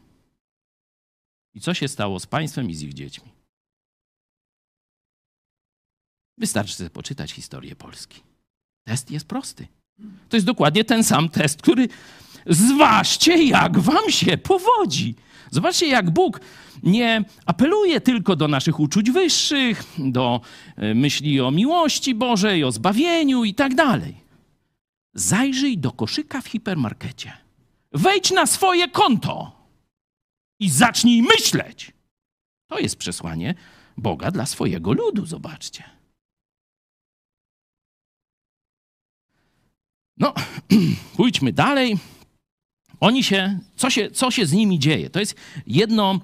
I 1.53 1.61
co 1.61 1.73
się 1.73 1.87
stało 1.87 2.19
z 2.19 2.25
państwem 2.25 2.69
i 2.69 2.75
z 2.75 2.81
ich 2.81 2.93
dziećmi? 2.93 3.31
Wystarczy 6.37 6.73
sobie 6.73 6.89
poczytać 6.89 7.31
historię 7.31 7.75
Polski. 7.75 8.21
Test 8.87 9.11
jest 9.11 9.27
prosty. 9.27 9.67
To 10.29 10.37
jest 10.37 10.45
dokładnie 10.45 10.83
ten 10.83 11.03
sam 11.03 11.29
test, 11.29 11.61
który 11.61 11.87
zważcie, 12.47 13.43
jak 13.43 13.79
wam 13.79 14.09
się 14.09 14.37
powodzi. 14.37 15.15
Zobaczcie, 15.51 15.87
jak 15.87 16.11
Bóg 16.11 16.39
nie 16.83 17.23
apeluje 17.45 18.01
tylko 18.01 18.35
do 18.35 18.47
naszych 18.47 18.79
uczuć 18.79 19.11
wyższych, 19.11 19.83
do 19.97 20.41
e, 20.75 20.93
myśli 20.93 21.41
o 21.41 21.51
miłości 21.51 22.15
Bożej, 22.15 22.63
o 22.63 22.71
zbawieniu 22.71 23.43
i 23.43 23.53
tak 23.53 23.75
dalej. 23.75 24.15
Zajrzyj 25.13 25.77
do 25.77 25.91
koszyka 25.91 26.41
w 26.41 26.47
hipermarkecie. 26.47 27.33
Wejdź 27.91 28.31
na 28.31 28.45
swoje 28.45 28.87
konto 28.87 29.51
i 30.59 30.69
zacznij 30.69 31.21
myśleć. 31.21 31.91
To 32.67 32.79
jest 32.79 32.95
przesłanie 32.95 33.55
Boga 33.97 34.31
dla 34.31 34.45
swojego 34.45 34.93
ludu, 34.93 35.25
zobaczcie. 35.25 35.83
No, 40.17 40.33
pójdźmy 41.17 41.53
dalej. 41.53 41.97
Oni 42.99 43.23
się 43.23 43.59
co, 43.75 43.89
się, 43.89 44.11
co 44.11 44.31
się 44.31 44.45
z 44.45 44.51
nimi 44.51 44.79
dzieje? 44.79 45.09
To 45.09 45.19
jest 45.19 45.35
jedno 45.67 46.19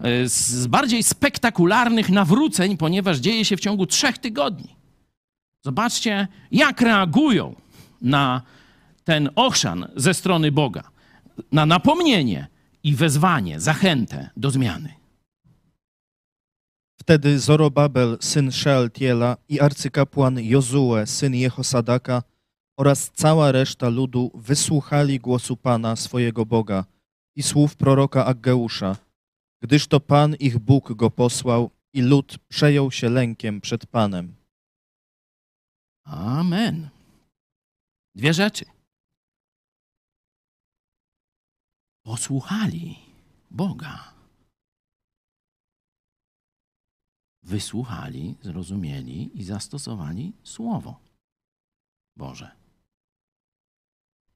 e, 0.00 0.28
z 0.28 0.66
bardziej 0.66 1.02
spektakularnych 1.02 2.10
nawróceń, 2.10 2.76
ponieważ 2.76 3.18
dzieje 3.18 3.44
się 3.44 3.56
w 3.56 3.60
ciągu 3.60 3.86
trzech 3.86 4.18
tygodni. 4.18 4.76
Zobaczcie, 5.62 6.28
jak 6.52 6.80
reagują 6.80 7.54
na 8.02 8.42
ten 9.04 9.30
ochrzan 9.34 9.88
ze 9.96 10.14
strony 10.14 10.52
Boga, 10.52 10.82
na 11.52 11.66
napomnienie 11.66 12.46
i 12.82 12.94
wezwanie, 12.94 13.60
zachętę 13.60 14.30
do 14.36 14.50
zmiany. 14.50 14.94
Wtedy 17.00 17.38
Zorobabel, 17.38 18.18
syn 18.20 18.52
Shealtiela 18.52 19.36
i 19.48 19.60
arcykapłan 19.60 20.40
Jozue, 20.40 21.06
syn 21.06 21.34
Jehosadaka 21.34 22.22
oraz 22.76 23.10
cała 23.10 23.52
reszta 23.52 23.88
ludu 23.88 24.30
wysłuchali 24.34 25.20
głosu 25.20 25.56
Pana, 25.56 25.96
swojego 25.96 26.46
Boga 26.46 26.84
i 27.36 27.42
słów 27.42 27.76
proroka 27.76 28.24
Aggeusza, 28.26 28.96
gdyż 29.62 29.86
to 29.86 30.00
Pan 30.00 30.34
ich 30.34 30.58
Bóg 30.58 30.92
go 30.92 31.10
posłał 31.10 31.70
i 31.92 32.02
lud 32.02 32.38
przejął 32.48 32.90
się 32.90 33.08
lękiem 33.08 33.60
przed 33.60 33.86
Panem. 33.86 34.34
Amen. 36.04 36.88
Dwie 38.14 38.34
rzeczy. 38.34 38.64
Posłuchali 42.02 42.98
Boga. 43.50 44.14
Wysłuchali, 47.42 48.36
zrozumieli 48.40 49.38
i 49.38 49.44
zastosowali 49.44 50.32
Słowo 50.42 51.00
Boże. 52.16 52.63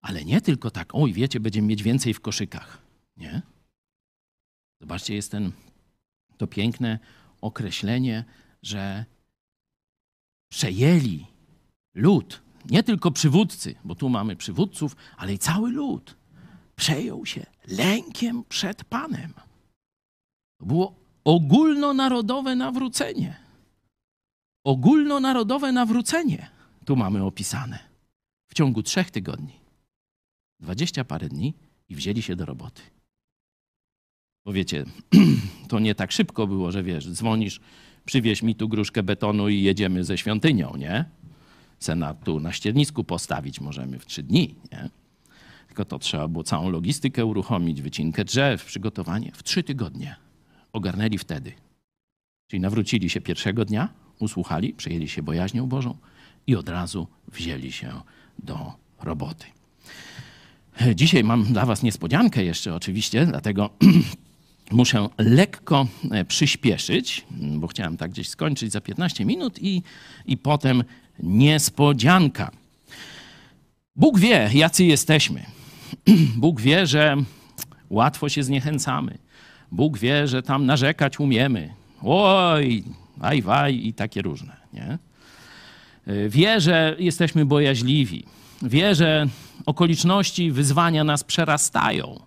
Ale 0.09 0.24
nie 0.24 0.40
tylko 0.40 0.70
tak, 0.70 0.88
oj, 0.92 1.12
wiecie, 1.12 1.40
będziemy 1.40 1.68
mieć 1.68 1.82
więcej 1.82 2.14
w 2.14 2.20
koszykach. 2.20 2.82
Nie? 3.16 3.42
Zobaczcie, 4.80 5.14
jest 5.14 5.30
ten, 5.30 5.52
to 6.36 6.46
piękne 6.46 6.98
określenie, 7.40 8.24
że 8.62 9.04
przejęli 10.52 11.26
lud, 11.94 12.42
nie 12.70 12.82
tylko 12.82 13.11
przywódcy, 13.11 13.74
bo 13.84 13.94
tu 13.94 14.09
mamy 14.09 14.36
przywódców, 14.36 14.96
ale 15.16 15.32
i 15.32 15.38
cały 15.38 15.70
lud 15.70 16.16
przejął 16.76 17.26
się 17.26 17.46
lękiem 17.66 18.44
przed 18.48 18.84
Panem. 18.84 19.32
To 20.59 20.66
było 20.66 20.94
ogólnonarodowe 21.24 22.56
nawrócenie. 22.56 23.36
Ogólnonarodowe 24.64 25.72
nawrócenie 25.72 26.50
tu 26.84 26.96
mamy 26.96 27.24
opisane. 27.24 27.78
W 28.46 28.54
ciągu 28.54 28.82
trzech 28.82 29.11
tygodni, 29.11 29.61
dwadzieścia 30.61 31.04
parę 31.04 31.28
dni 31.28 31.54
i 31.88 31.94
wzięli 31.94 32.22
się 32.22 32.36
do 32.36 32.46
roboty. 32.46 32.82
Bo 34.44 34.52
wiecie, 34.52 34.84
to 35.68 35.78
nie 35.78 35.94
tak 35.94 36.12
szybko 36.12 36.46
było, 36.46 36.72
że 36.72 36.82
wiesz, 36.82 37.11
dzwonisz, 37.11 37.61
przywieź 38.04 38.42
mi 38.42 38.54
tu 38.54 38.68
gruszkę 38.68 39.02
betonu 39.02 39.48
i 39.48 39.62
jedziemy 39.62 40.04
ze 40.04 40.18
świątynią, 40.18 40.76
nie? 40.76 41.04
Senat 41.78 42.24
tu 42.24 42.40
na 42.40 42.52
ściernisku 42.52 43.04
postawić 43.04 43.61
możemy 43.61 43.98
w 43.98 44.06
trzy 44.06 44.22
dni, 44.22 44.54
nie? 44.72 44.90
Tylko 45.66 45.84
to 45.84 45.98
trzeba 45.98 46.28
było 46.28 46.44
całą 46.44 46.70
logistykę 46.70 47.24
uruchomić, 47.24 47.82
wycinkę 47.82 48.24
drzew, 48.24 48.64
przygotowanie. 48.64 49.32
W 49.32 49.42
trzy 49.42 49.62
tygodnie 49.62 50.16
ogarnęli 50.72 51.18
wtedy. 51.18 51.52
Czyli 52.46 52.61
nawrócili 52.61 53.11
się 53.11 53.20
pierwszego 53.20 53.64
dnia, 53.64 53.88
usłuchali, 54.18 54.74
przejęli 54.74 55.09
się 55.09 55.22
bojaźnią 55.22 55.66
Bożą 55.66 55.96
i 56.46 56.56
od 56.56 56.68
razu 56.68 57.06
wzięli 57.32 57.72
się 57.72 58.00
do 58.38 58.72
roboty. 59.00 59.46
Dzisiaj 60.94 61.24
mam 61.24 61.44
dla 61.44 61.66
Was 61.66 61.82
niespodziankę 61.82 62.44
jeszcze 62.44 62.74
oczywiście, 62.74 63.26
dlatego 63.26 63.70
muszę 64.70 65.08
lekko 65.18 65.86
e, 66.10 66.24
przyspieszyć, 66.24 67.26
bo 67.30 67.66
chciałem 67.66 67.96
tak 67.96 68.10
gdzieś 68.10 68.28
skończyć 68.28 68.72
za 68.72 68.80
15 68.80 69.24
minut 69.24 69.62
i, 69.62 69.82
i 70.26 70.36
potem 70.36 70.84
niespodzianka. 71.22 72.50
Bóg 73.96 74.18
wie, 74.18 74.50
jacy 74.54 74.84
jesteśmy. 74.84 75.46
Bóg 76.36 76.60
wie, 76.60 76.86
że 76.86 77.16
łatwo 77.90 78.28
się 78.28 78.42
zniechęcamy. 78.42 79.18
Bóg 79.72 79.98
wie, 79.98 80.28
że 80.28 80.42
tam 80.42 80.66
narzekać 80.66 81.20
umiemy. 81.20 81.74
Oj, 82.02 82.84
aj, 83.20 83.42
waj 83.42 83.86
i 83.86 83.94
takie 83.94 84.22
różne. 84.22 84.56
Nie? 84.72 84.98
E, 86.06 86.28
wie, 86.28 86.60
że 86.60 86.96
jesteśmy 86.98 87.46
bojaźliwi. 87.46 88.24
Wie, 88.62 88.94
że 88.94 89.26
okoliczności 89.66 90.52
wyzwania 90.52 91.04
nas 91.04 91.24
przerastają. 91.24 92.20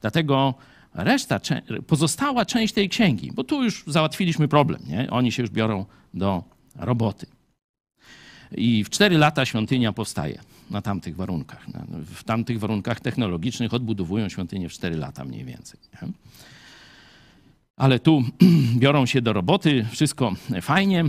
Dlatego 0.00 0.54
reszta, 0.94 1.40
pozostała 1.86 2.44
część 2.44 2.74
tej 2.74 2.88
księgi, 2.88 3.32
bo 3.34 3.44
tu 3.44 3.64
już 3.64 3.84
załatwiliśmy 3.86 4.48
problem, 4.48 4.82
nie? 4.86 5.10
oni 5.10 5.32
się 5.32 5.42
już 5.42 5.50
biorą 5.50 5.84
do 6.14 6.44
roboty. 6.76 7.26
I 8.52 8.84
w 8.84 8.90
cztery 8.90 9.18
lata 9.18 9.44
świątynia 9.44 9.92
powstaje 9.92 10.40
na 10.70 10.82
tamtych 10.82 11.16
warunkach. 11.16 11.66
W 12.06 12.24
tamtych 12.24 12.58
warunkach 12.58 13.00
technologicznych 13.00 13.74
odbudowują 13.74 14.28
świątynię 14.28 14.68
w 14.68 14.72
cztery 14.72 14.96
lata 14.96 15.24
mniej 15.24 15.44
więcej. 15.44 15.80
Nie? 15.92 16.08
Ale 17.76 17.98
tu 17.98 18.22
biorą 18.82 19.06
się 19.06 19.22
do 19.22 19.32
roboty, 19.32 19.86
wszystko 19.90 20.34
fajnie 20.62 21.04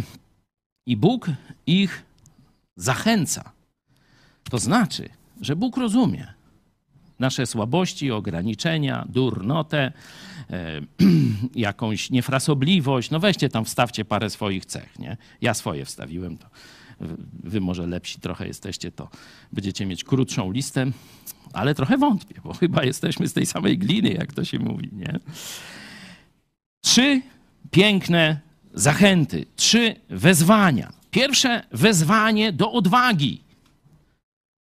i 0.85 0.97
Bóg 0.97 1.27
ich 1.67 2.03
zachęca. 2.75 3.51
To 4.49 4.59
znaczy, 4.59 5.09
że 5.41 5.55
Bóg 5.55 5.77
rozumie, 5.77 6.33
nasze 7.19 7.45
słabości, 7.45 8.11
ograniczenia, 8.11 9.05
durnotę, 9.09 9.91
e, 10.49 10.81
jakąś 11.55 12.09
niefrasobliwość. 12.09 13.09
No 13.11 13.19
weźcie 13.19 13.49
tam, 13.49 13.65
wstawcie 13.65 14.05
parę 14.05 14.29
swoich 14.29 14.65
cech, 14.65 14.99
nie? 14.99 15.17
Ja 15.41 15.53
swoje 15.53 15.85
wstawiłem, 15.85 16.37
to 16.37 16.47
wy 17.43 17.61
może 17.61 17.87
lepsi 17.87 18.19
trochę 18.19 18.47
jesteście, 18.47 18.91
to 18.91 19.09
będziecie 19.51 19.85
mieć 19.85 20.03
krótszą 20.03 20.51
listę, 20.51 20.85
ale 21.53 21.75
trochę 21.75 21.97
wątpię, 21.97 22.35
bo 22.43 22.53
chyba 22.53 22.83
jesteśmy 22.83 23.27
z 23.27 23.33
tej 23.33 23.45
samej 23.45 23.77
gliny, 23.77 24.09
jak 24.09 24.33
to 24.33 24.45
się 24.45 24.59
mówi, 24.59 24.89
nie? 24.93 25.19
Trzy 26.81 27.21
piękne 27.71 28.39
zachęty, 28.73 29.45
trzy 29.55 29.95
wezwania. 30.09 30.91
Pierwsze 31.11 31.63
wezwanie 31.71 32.51
do 32.51 32.71
odwagi. 32.71 33.41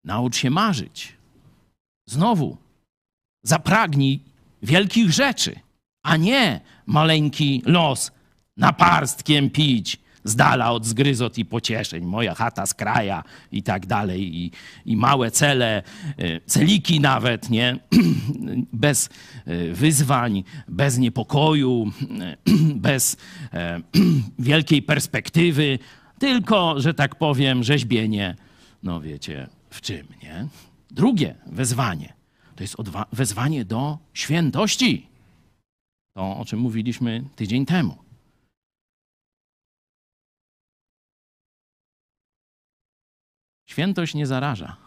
Naucz 0.07 0.37
się 0.37 0.49
marzyć. 0.49 1.13
Znowu, 2.05 2.57
zapragnij 3.43 4.19
wielkich 4.63 5.11
rzeczy, 5.11 5.59
a 6.03 6.17
nie 6.17 6.61
maleńki 6.85 7.61
los 7.65 8.11
naparstkiem 8.57 9.49
pić 9.49 9.99
z 10.23 10.35
dala 10.35 10.71
od 10.71 10.85
zgryzot 10.85 11.37
i 11.37 11.45
pocieszeń. 11.45 12.05
Moja 12.05 12.35
chata 12.35 12.65
z 12.65 12.73
kraja 12.73 13.23
i 13.51 13.63
tak 13.63 13.85
dalej. 13.85 14.35
I, 14.37 14.51
i 14.85 14.97
małe 14.97 15.31
cele, 15.31 15.83
e, 16.17 16.41
celiki 16.45 16.99
nawet, 16.99 17.49
nie? 17.49 17.79
Bez 18.73 19.09
e, 19.45 19.73
wyzwań, 19.73 20.43
bez 20.67 20.97
niepokoju, 20.97 21.85
e, 22.21 22.37
bez 22.75 23.17
wielkiej 24.39 24.81
perspektywy, 24.81 25.79
tylko, 26.19 26.81
że 26.81 26.93
tak 26.93 27.15
powiem, 27.15 27.63
rzeźbienie, 27.63 28.35
no 28.83 29.01
wiecie, 29.01 29.56
w 29.69 29.81
czym, 29.81 30.07
nie? 30.23 30.47
Drugie 30.91 31.35
wezwanie 31.45 32.17
to 32.57 32.63
jest 32.63 32.75
wezwanie 33.11 33.65
do 33.65 33.99
świętości. 34.13 35.09
To, 36.13 36.37
o 36.37 36.45
czym 36.45 36.59
mówiliśmy 36.59 37.29
tydzień 37.35 37.65
temu. 37.65 37.97
Świętość 43.69 44.13
nie 44.13 44.27
zaraża. 44.27 44.77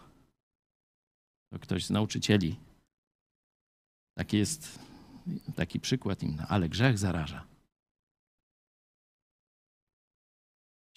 To 1.49 1.59
ktoś 1.59 1.85
z 1.85 1.89
nauczycieli. 1.89 2.59
Taki 4.17 4.37
jest 4.37 4.79
taki 5.55 5.79
przykład 5.79 6.23
im, 6.23 6.37
ale 6.49 6.69
grzech 6.69 6.97
zaraża. 6.97 7.47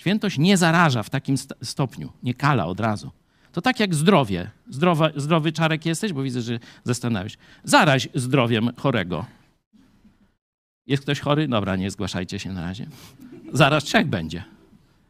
Świętość 0.01 0.39
nie 0.39 0.57
zaraża 0.57 1.03
w 1.03 1.11
takim 1.11 1.37
stopniu, 1.63 2.13
nie 2.23 2.35
kala 2.35 2.67
od 2.67 2.81
razu. 2.81 3.11
To 3.55 3.63
tak 3.63 3.81
jak 3.81 3.95
zdrowie. 3.95 4.51
Zdrowa, 4.71 5.11
zdrowy 5.17 5.53
czarek 5.53 5.87
jesteś, 5.87 6.13
bo 6.13 6.23
widzę, 6.23 6.43
że 6.43 6.59
zastanawiasz. 6.85 7.37
Zaraź 7.65 8.09
zdrowiem 8.15 8.71
chorego. 8.77 9.27
Jest 10.87 11.03
ktoś 11.03 11.21
chory? 11.21 11.49
Dobra, 11.49 11.77
nie 11.77 11.91
zgłaszajcie 11.91 12.39
się 12.39 12.53
na 12.53 12.63
razie. 12.63 12.87
Zaraz 13.53 13.85
trzech 13.85 14.07
będzie. 14.07 14.45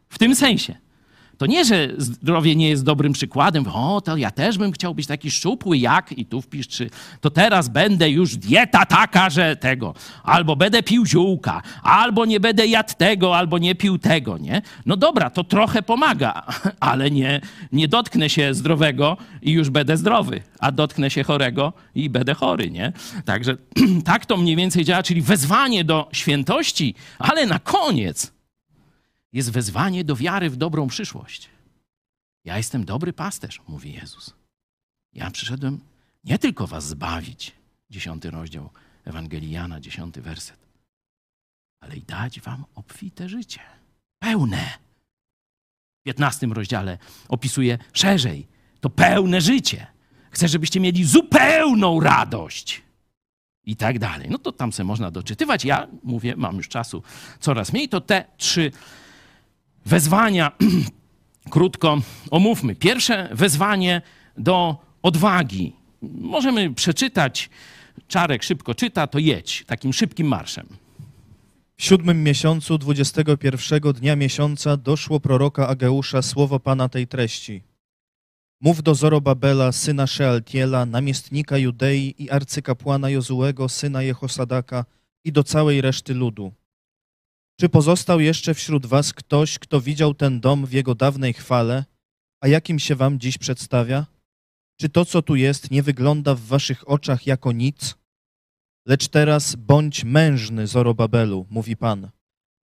W 0.09 0.17
tym 0.17 0.35
sensie. 0.35 0.75
To 1.37 1.45
nie, 1.45 1.65
że 1.65 1.89
zdrowie 1.97 2.55
nie 2.55 2.69
jest 2.69 2.83
dobrym 2.83 3.13
przykładem. 3.13 3.65
O, 3.73 4.01
to 4.01 4.17
ja 4.17 4.31
też 4.31 4.57
bym 4.57 4.71
chciał 4.71 4.95
być 4.95 5.07
taki 5.07 5.31
szczupły 5.31 5.77
jak, 5.77 6.11
i 6.11 6.25
tu 6.25 6.41
wpisz, 6.41 6.67
czy 6.67 6.89
to 7.21 7.29
teraz 7.29 7.69
będę 7.69 8.09
już 8.09 8.35
dieta 8.37 8.85
taka, 8.85 9.29
że 9.29 9.55
tego, 9.55 9.93
albo 10.23 10.55
będę 10.55 10.83
pił 10.83 11.05
ziółka, 11.05 11.61
albo 11.83 12.25
nie 12.25 12.39
będę 12.39 12.67
jadł 12.67 12.93
tego, 12.97 13.37
albo 13.37 13.57
nie 13.57 13.75
pił 13.75 13.97
tego, 13.97 14.37
nie? 14.37 14.61
No 14.85 14.97
dobra, 14.97 15.29
to 15.29 15.43
trochę 15.43 15.81
pomaga, 15.81 16.43
ale 16.79 17.11
nie, 17.11 17.41
nie 17.71 17.87
dotknę 17.87 18.29
się 18.29 18.53
zdrowego 18.53 19.17
i 19.41 19.51
już 19.51 19.69
będę 19.69 19.97
zdrowy, 19.97 20.41
a 20.59 20.71
dotknę 20.71 21.09
się 21.09 21.23
chorego 21.23 21.73
i 21.95 22.09
będę 22.09 22.33
chory, 22.33 22.71
nie? 22.71 22.93
Także 23.25 23.57
tak 24.05 24.25
to 24.25 24.37
mniej 24.37 24.55
więcej 24.55 24.85
działa, 24.85 25.03
czyli 25.03 25.21
wezwanie 25.21 25.83
do 25.83 26.09
świętości, 26.11 26.95
ale 27.19 27.45
na 27.45 27.59
koniec 27.59 28.34
jest 29.35 29.51
wezwanie 29.51 30.03
do 30.03 30.15
wiary 30.15 30.49
w 30.49 30.55
dobrą 30.55 30.87
przyszłość. 30.87 31.49
Ja 32.45 32.57
jestem 32.57 32.85
dobry 32.85 33.13
pasterz, 33.13 33.61
mówi 33.67 33.93
Jezus. 33.93 34.33
Ja 35.13 35.31
przyszedłem 35.31 35.79
nie 36.23 36.39
tylko 36.39 36.67
was 36.67 36.87
zbawić, 36.87 37.51
dziesiąty 37.89 38.31
rozdział 38.31 38.69
Ewangelii 39.05 39.51
Jana, 39.51 39.79
dziesiąty 39.79 40.21
werset, 40.21 40.59
ale 41.79 41.95
i 41.97 42.01
dać 42.01 42.41
wam 42.41 42.65
obfite 42.75 43.29
życie, 43.29 43.59
pełne. 44.19 44.69
W 45.99 46.03
piętnastym 46.03 46.53
rozdziale 46.53 46.97
opisuje 47.27 47.77
szerzej 47.93 48.47
to 48.79 48.89
pełne 48.89 49.41
życie. 49.41 49.87
Chcę, 50.31 50.47
żebyście 50.47 50.79
mieli 50.79 51.03
zupełną 51.03 51.99
radość. 51.99 52.81
I 53.63 53.75
tak 53.75 53.99
dalej. 53.99 54.29
No 54.29 54.37
to 54.37 54.51
tam 54.51 54.73
se 54.73 54.83
można 54.83 55.11
doczytywać. 55.11 55.65
Ja 55.65 55.87
mówię, 56.03 56.35
mam 56.35 56.57
już 56.57 56.67
czasu 56.67 57.03
coraz 57.39 57.73
mniej, 57.73 57.89
to 57.89 58.01
te 58.01 58.25
trzy 58.37 58.71
wezwania 59.85 60.51
krótko 61.49 62.01
omówmy. 62.31 62.75
Pierwsze 62.75 63.29
wezwanie 63.31 64.01
do 64.37 64.77
odwagi. 65.01 65.73
Możemy 66.01 66.73
przeczytać, 66.73 67.49
Czarek 68.07 68.43
szybko 68.43 68.75
czyta, 68.75 69.07
to 69.07 69.19
jedź 69.19 69.63
takim 69.67 69.93
szybkim 69.93 70.27
marszem. 70.27 70.67
W 71.77 71.83
siódmym 71.83 72.23
miesiącu, 72.23 72.77
dwudziestego 72.77 73.37
pierwszego 73.37 73.93
dnia 73.93 74.15
miesiąca, 74.15 74.77
doszło 74.77 75.19
proroka 75.19 75.67
Ageusza 75.67 76.21
słowo 76.21 76.59
Pana 76.59 76.89
tej 76.89 77.07
treści. 77.07 77.61
Mów 78.61 78.83
do 78.83 78.95
Zorobabela, 78.95 79.71
syna 79.71 80.07
Shealtiela, 80.07 80.85
namiestnika 80.85 81.57
Judei 81.57 82.15
i 82.17 82.29
arcykapłana 82.29 83.09
Jozułego, 83.09 83.69
syna 83.69 84.01
Jehosadaka 84.01 84.85
i 85.23 85.31
do 85.31 85.43
całej 85.43 85.81
reszty 85.81 86.13
ludu. 86.13 86.53
Czy 87.59 87.69
pozostał 87.69 88.19
jeszcze 88.19 88.53
wśród 88.53 88.85
was 88.85 89.13
ktoś, 89.13 89.59
kto 89.59 89.81
widział 89.81 90.13
ten 90.13 90.39
dom 90.39 90.65
w 90.65 90.71
jego 90.71 90.95
dawnej 90.95 91.33
chwale, 91.33 91.85
a 92.41 92.47
jakim 92.47 92.79
się 92.79 92.95
wam 92.95 93.19
dziś 93.19 93.37
przedstawia? 93.37 94.05
Czy 94.79 94.89
to, 94.89 95.05
co 95.05 95.21
tu 95.21 95.35
jest, 95.35 95.71
nie 95.71 95.83
wygląda 95.83 96.35
w 96.35 96.41
waszych 96.41 96.89
oczach 96.89 97.27
jako 97.27 97.51
nic? 97.51 97.95
Lecz 98.85 99.07
teraz 99.07 99.55
bądź 99.55 100.03
mężny, 100.03 100.67
Zorobabelu, 100.67 101.45
mówi 101.49 101.77
Pan. 101.77 102.09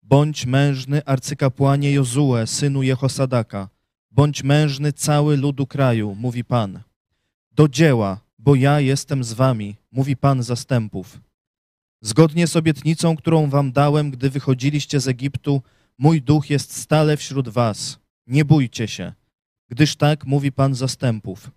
Bądź 0.03 0.47
mężny, 0.47 1.05
arcykapłanie 1.05 1.93
Jozue, 1.93 2.47
synu 2.47 2.83
Jehosadaka. 2.83 3.69
Bądź 4.11 4.43
mężny 4.43 4.93
cały 4.93 5.37
ludu 5.37 5.67
kraju, 5.67 6.15
mówi 6.15 6.45
Pan. 6.45 6.81
Do 7.53 7.69
dzieła, 7.69 8.21
bo 8.39 8.55
ja 8.55 8.81
jestem 8.81 9.25
z 9.25 9.33
wami, 9.33 9.77
mówi 9.93 10.17
Pan 10.17 10.43
zastępów. 10.43 11.21
Zgodnie 12.05 12.47
z 12.47 12.57
obietnicą, 12.57 13.17
którą 13.17 13.51
wam 13.51 13.73
dałem, 13.73 14.11
gdy 14.11 14.31
wychodziliście 14.31 15.01
z 15.01 15.09
Egiptu, 15.09 15.63
mój 15.99 16.23
duch 16.23 16.51
jest 16.51 16.77
stale 16.77 17.17
wśród 17.17 17.49
was. 17.49 17.99
Nie 18.27 18.45
bójcie 18.45 18.89
się, 18.89 19.13
gdyż 19.69 19.97
tak 19.97 20.27
mówi 20.27 20.53
Pan 20.53 20.75
zastępów. 20.75 21.51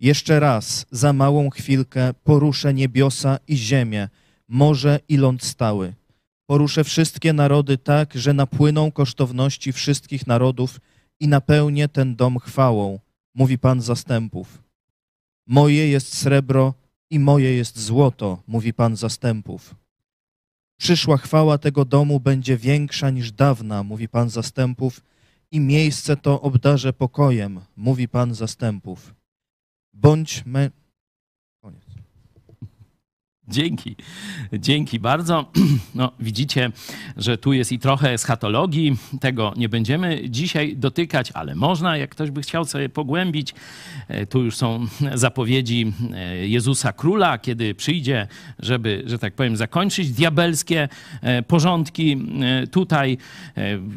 Jeszcze 0.00 0.40
raz, 0.40 0.86
za 0.90 1.12
małą 1.12 1.50
chwilkę, 1.50 2.14
poruszę 2.24 2.74
niebiosa 2.74 3.38
i 3.48 3.56
ziemię, 3.56 4.08
morze 4.48 5.00
i 5.08 5.16
ląd 5.16 5.44
stały. 5.44 5.94
Poruszę 6.46 6.84
wszystkie 6.84 7.32
narody 7.32 7.78
tak, 7.78 8.14
że 8.14 8.32
napłyną 8.32 8.92
kosztowności 8.92 9.72
wszystkich 9.72 10.26
narodów 10.26 10.80
i 11.20 11.28
napełnię 11.28 11.88
ten 11.88 12.16
dom 12.16 12.38
chwałą, 12.38 12.98
mówi 13.34 13.58
Pan 13.58 13.80
zastępów. 13.80 14.62
Moje 15.46 15.88
jest 15.88 16.14
srebro 16.14 16.74
i 17.10 17.18
moje 17.18 17.54
jest 17.54 17.78
złoto, 17.78 18.42
mówi 18.46 18.72
Pan 18.72 18.96
zastępów. 18.96 19.74
Przyszła 20.76 21.16
chwała 21.16 21.58
tego 21.58 21.84
domu 21.84 22.20
będzie 22.20 22.56
większa 22.56 23.10
niż 23.10 23.32
dawna, 23.32 23.82
mówi 23.82 24.08
Pan 24.08 24.30
zastępów, 24.30 25.00
i 25.50 25.60
miejsce 25.60 26.16
to 26.16 26.40
obdarzę 26.40 26.92
pokojem, 26.92 27.60
mówi 27.76 28.08
Pan 28.08 28.34
zastępów. 28.34 29.14
Bądź 29.92 30.46
me... 30.46 30.70
Dzięki, 33.50 33.96
dzięki 34.52 35.00
bardzo. 35.00 35.44
No, 35.94 36.12
widzicie, 36.20 36.70
że 37.16 37.38
tu 37.38 37.52
jest 37.52 37.72
i 37.72 37.78
trochę 37.78 38.10
eschatologii. 38.12 38.96
Tego 39.20 39.54
nie 39.56 39.68
będziemy 39.68 40.30
dzisiaj 40.30 40.76
dotykać, 40.76 41.30
ale 41.34 41.54
można, 41.54 41.96
jak 41.96 42.10
ktoś 42.10 42.30
by 42.30 42.42
chciał 42.42 42.64
sobie 42.64 42.88
pogłębić. 42.88 43.54
E, 44.08 44.26
Tu 44.26 44.44
już 44.44 44.56
są 44.56 44.86
zapowiedzi 45.14 45.92
e, 46.14 46.48
Jezusa 46.48 46.92
Króla, 46.92 47.38
kiedy 47.38 47.74
przyjdzie, 47.74 48.28
żeby, 48.58 49.02
że 49.06 49.18
tak 49.18 49.34
powiem, 49.34 49.56
zakończyć 49.56 50.10
diabelskie 50.12 50.88
e, 51.22 51.42
porządki. 51.42 52.16
Tutaj 52.70 53.18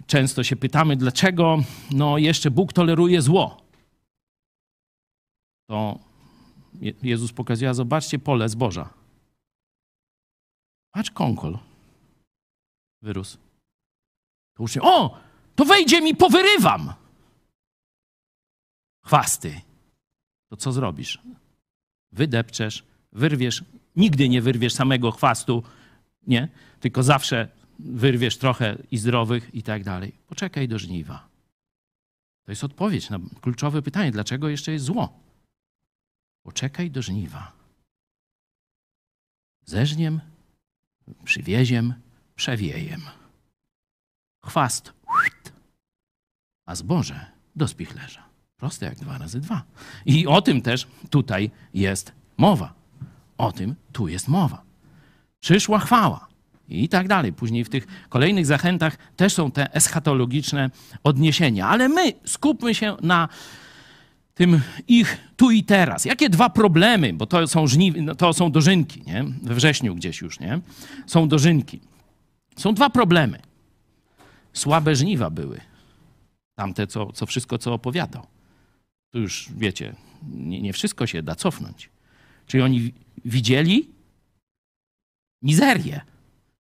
często 0.07 0.43
się 0.43 0.55
pytamy, 0.55 0.95
dlaczego 0.95 1.63
no, 1.91 2.17
jeszcze 2.17 2.51
Bóg 2.51 2.73
toleruje 2.73 3.21
zło. 3.21 3.57
To 5.69 5.99
Je- 6.81 6.93
Jezus 7.03 7.31
pokazuje, 7.33 7.73
zobaczcie 7.73 8.19
pole 8.19 8.49
zboża. 8.49 9.02
Patrz 10.93 11.11
konkol. 11.11 11.59
Wyrósł. 13.01 13.37
To 14.53 14.63
uczeń, 14.63 14.83
o, 14.85 15.17
to 15.55 15.65
wejdzie 15.65 16.01
mi, 16.01 16.15
powyrywam. 16.15 16.93
Chwasty. 19.05 19.61
To 20.49 20.57
co 20.57 20.71
zrobisz? 20.71 21.21
Wydepczesz, 22.11 22.83
wyrwiesz. 23.11 23.63
Nigdy 23.95 24.29
nie 24.29 24.41
wyrwiesz 24.41 24.73
samego 24.73 25.11
chwastu, 25.11 25.63
nie? 26.27 26.47
Tylko 26.79 27.03
zawsze 27.03 27.47
wyrwiesz 27.79 28.37
trochę 28.37 28.77
i 28.91 28.97
zdrowych 28.97 29.55
i 29.55 29.63
tak 29.63 29.83
dalej. 29.83 30.11
Poczekaj 30.27 30.67
do 30.67 30.79
żniwa. 30.79 31.27
To 32.45 32.51
jest 32.51 32.63
odpowiedź 32.63 33.09
na 33.09 33.19
kluczowe 33.41 33.81
pytanie, 33.81 34.11
dlaczego 34.11 34.49
jeszcze 34.49 34.71
jest 34.71 34.85
zło. 34.85 35.19
Poczekaj 36.43 36.91
do 36.91 37.01
żniwa. 37.01 37.51
Zeżniem, 39.65 40.21
przywieziem, 41.23 41.93
przewiejem. 42.35 43.01
Chwast, 44.45 44.93
a 46.65 46.75
zboże 46.75 47.25
do 47.55 47.67
spichlerza. 47.67 48.23
Proste 48.57 48.85
jak 48.85 48.95
dwa 48.95 49.17
razy 49.17 49.39
dwa. 49.39 49.63
I 50.05 50.27
o 50.27 50.41
tym 50.41 50.61
też 50.61 50.87
tutaj 51.09 51.51
jest 51.73 52.11
mowa. 52.37 52.73
O 53.37 53.51
tym 53.51 53.75
tu 53.91 54.07
jest 54.07 54.27
mowa. 54.27 54.63
Przyszła 55.39 55.79
chwała. 55.79 56.27
I 56.69 56.89
tak 56.89 57.07
dalej. 57.07 57.33
Później 57.33 57.63
w 57.63 57.69
tych 57.69 58.07
kolejnych 58.09 58.45
zachętach 58.45 58.97
też 59.15 59.33
są 59.33 59.51
te 59.51 59.73
eschatologiczne 59.73 60.69
odniesienia. 61.03 61.67
Ale 61.67 61.89
my 61.89 62.13
skupmy 62.25 62.75
się 62.75 62.97
na 63.01 63.29
tym 64.33 64.61
ich 64.87 65.17
tu 65.37 65.51
i 65.51 65.63
teraz. 65.63 66.05
Jakie 66.05 66.29
dwa 66.29 66.49
problemy, 66.49 67.13
bo 67.13 67.25
to 67.25 67.47
są, 67.47 67.67
żni, 67.67 67.91
no 67.91 68.15
to 68.15 68.33
są 68.33 68.51
dożynki, 68.51 69.01
nie? 69.07 69.23
We 69.41 69.55
wrześniu 69.55 69.95
gdzieś 69.95 70.21
już, 70.21 70.39
nie? 70.39 70.59
Są 71.07 71.27
dożynki. 71.27 71.79
Są 72.57 72.73
dwa 72.73 72.89
problemy. 72.89 73.39
Słabe 74.53 74.95
żniwa 74.95 75.29
były. 75.29 75.61
Tamte, 76.55 76.87
co, 76.87 77.11
co 77.11 77.25
wszystko, 77.25 77.57
co 77.57 77.73
opowiadał. 77.73 78.27
Tu 79.13 79.19
już, 79.19 79.49
wiecie, 79.57 79.95
nie, 80.33 80.61
nie 80.61 80.73
wszystko 80.73 81.07
się 81.07 81.23
da 81.23 81.35
cofnąć. 81.35 81.89
Czyli 82.47 82.63
oni 82.63 82.79
wi- 82.81 82.93
widzieli 83.25 83.89
mizerię. 85.41 86.01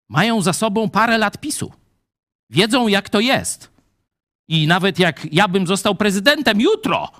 Mają 0.09 0.41
za 0.41 0.53
sobą 0.53 0.89
parę 0.89 1.17
lat 1.17 1.37
PiSu. 1.41 1.71
Wiedzą, 2.49 2.87
jak 2.87 3.09
to 3.09 3.19
jest. 3.19 3.71
I 4.47 4.67
nawet 4.67 4.99
jak 4.99 5.27
ja 5.33 5.47
bym 5.47 5.67
został 5.67 5.95
prezydentem 5.95 6.61
jutro, 6.61 7.11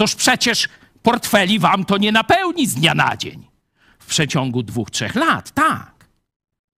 toż 0.00 0.14
przecież 0.14 0.68
portfeli 1.02 1.58
wam 1.58 1.84
to 1.84 1.98
nie 1.98 2.12
napełni 2.12 2.66
z 2.66 2.74
dnia 2.74 2.94
na 2.94 3.16
dzień. 3.16 3.46
W 3.98 4.06
przeciągu 4.06 4.62
dwóch, 4.62 4.90
trzech 4.90 5.14
lat, 5.14 5.50
tak. 5.50 6.08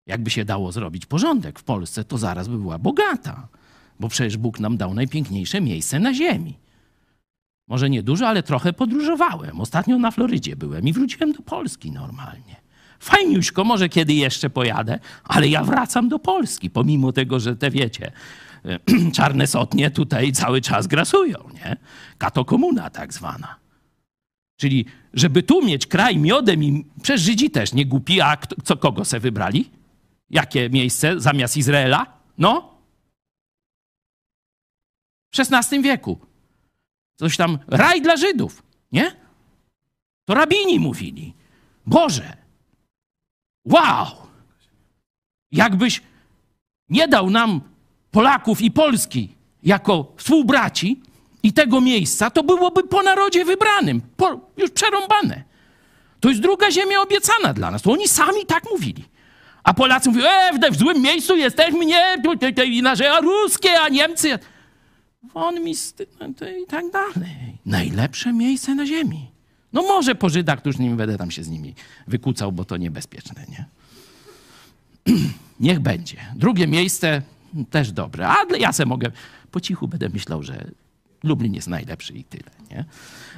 Jakby 0.06 0.30
się 0.30 0.44
dało 0.44 0.72
zrobić 0.72 1.06
porządek 1.06 1.58
w 1.58 1.64
Polsce, 1.64 2.04
to 2.04 2.18
zaraz 2.18 2.48
by 2.48 2.58
była 2.58 2.78
bogata. 2.78 3.48
Bo 4.00 4.08
przecież 4.08 4.36
Bóg 4.36 4.60
nam 4.60 4.76
dał 4.76 4.94
najpiękniejsze 4.94 5.60
miejsce 5.60 5.98
na 5.98 6.14
ziemi. 6.14 6.58
Może 7.68 7.90
nie 7.90 8.02
dużo, 8.02 8.28
ale 8.28 8.42
trochę 8.42 8.72
podróżowałem. 8.72 9.60
Ostatnio 9.60 9.98
na 9.98 10.10
Florydzie 10.10 10.56
byłem 10.56 10.88
i 10.88 10.92
wróciłem 10.92 11.32
do 11.32 11.42
Polski 11.42 11.92
normalnie. 11.92 12.56
Fajniuśko, 13.00 13.64
może 13.64 13.88
kiedy 13.88 14.14
jeszcze 14.14 14.50
pojadę, 14.50 14.98
ale 15.24 15.48
ja 15.48 15.64
wracam 15.64 16.08
do 16.08 16.18
Polski, 16.18 16.70
pomimo 16.70 17.12
tego, 17.12 17.40
że 17.40 17.56
te 17.56 17.70
wiecie, 17.70 18.12
czarne 19.16 19.46
sotnie 19.46 19.90
tutaj 19.90 20.32
cały 20.32 20.60
czas 20.60 20.86
grasują, 20.86 21.48
nie? 21.54 21.76
Katokomuna 22.18 22.90
tak 22.90 23.12
zwana. 23.14 23.56
Czyli, 24.56 24.86
żeby 25.14 25.42
tu 25.42 25.66
mieć 25.66 25.86
kraj 25.86 26.18
miodem 26.18 26.64
i 26.64 26.86
przez 27.02 27.20
Żydzi 27.20 27.50
też 27.50 27.72
nie 27.72 27.86
głupi, 27.86 28.20
a 28.20 28.36
kto, 28.36 28.56
co 28.64 28.76
kogo 28.76 29.04
se 29.04 29.20
wybrali? 29.20 29.70
Jakie 30.30 30.70
miejsce 30.70 31.20
zamiast 31.20 31.56
Izraela? 31.56 32.06
No? 32.38 32.78
W 35.34 35.40
XVI 35.40 35.82
wieku. 35.82 36.20
Coś 37.16 37.36
tam, 37.36 37.58
raj 37.66 38.02
dla 38.02 38.16
Żydów, 38.16 38.62
nie? 38.92 39.16
To 40.24 40.34
rabini 40.34 40.80
mówili. 40.80 41.34
Boże, 41.86 42.36
wow! 43.64 44.06
Jakbyś 45.52 46.02
nie 46.88 47.08
dał 47.08 47.30
nam 47.30 47.60
Polaków 48.12 48.60
i 48.60 48.70
Polski 48.70 49.28
jako 49.62 50.12
współbraci 50.16 51.00
i 51.42 51.52
tego 51.52 51.80
miejsca, 51.80 52.30
to 52.30 52.42
byłoby 52.42 52.82
po 52.84 53.02
narodzie 53.02 53.44
wybranym, 53.44 54.00
po, 54.16 54.40
już 54.56 54.70
przerąbane. 54.70 55.42
To 56.20 56.28
jest 56.28 56.40
druga 56.40 56.70
ziemia 56.70 57.00
obiecana 57.00 57.52
dla 57.54 57.70
nas. 57.70 57.82
To 57.82 57.92
oni 57.92 58.08
sami 58.08 58.46
tak 58.46 58.64
mówili. 58.70 59.04
A 59.64 59.74
Polacy 59.74 60.10
mówią, 60.10 60.24
e, 60.26 60.70
w, 60.70 60.76
złym 60.76 61.02
miejscu 61.02 61.36
jesteśmy, 61.36 61.86
nie, 61.86 62.16
tu- 62.24 62.36
tu- 62.36 62.52
tu- 62.52 62.62
i 62.62 62.82
nasze, 62.82 63.12
a 63.12 63.20
ruskie, 63.20 63.80
a 63.80 63.88
Niemcy. 63.88 64.38
Won 65.34 65.64
mi 65.64 65.74
ty- 65.96 66.06
no 66.20 66.26
i 66.62 66.66
tak 66.66 66.84
dalej. 66.90 67.58
Najlepsze 67.66 68.32
miejsce 68.32 68.74
na 68.74 68.86
ziemi. 68.86 69.30
No 69.72 69.82
może 69.82 70.14
po 70.14 70.28
Żydach, 70.28 70.60
to 70.60 70.68
już 70.68 70.78
nie 70.78 70.90
będę 70.90 71.18
tam 71.18 71.30
się 71.30 71.44
z 71.44 71.48
nimi 71.48 71.74
wykucał, 72.06 72.52
bo 72.52 72.64
to 72.64 72.76
niebezpieczne, 72.76 73.44
nie? 73.48 73.64
Niech 75.60 75.80
będzie. 75.80 76.16
Drugie 76.36 76.66
miejsce 76.66 77.22
też 77.70 77.92
dobre, 77.92 78.28
ale 78.28 78.58
ja 78.58 78.72
se 78.72 78.86
mogę, 78.86 79.10
po 79.50 79.60
cichu 79.60 79.88
będę 79.88 80.08
myślał, 80.08 80.42
że 80.42 80.70
Lublin 81.24 81.54
jest 81.54 81.68
najlepszy 81.68 82.12
i 82.12 82.24
tyle, 82.24 82.50
nie? 82.70 82.84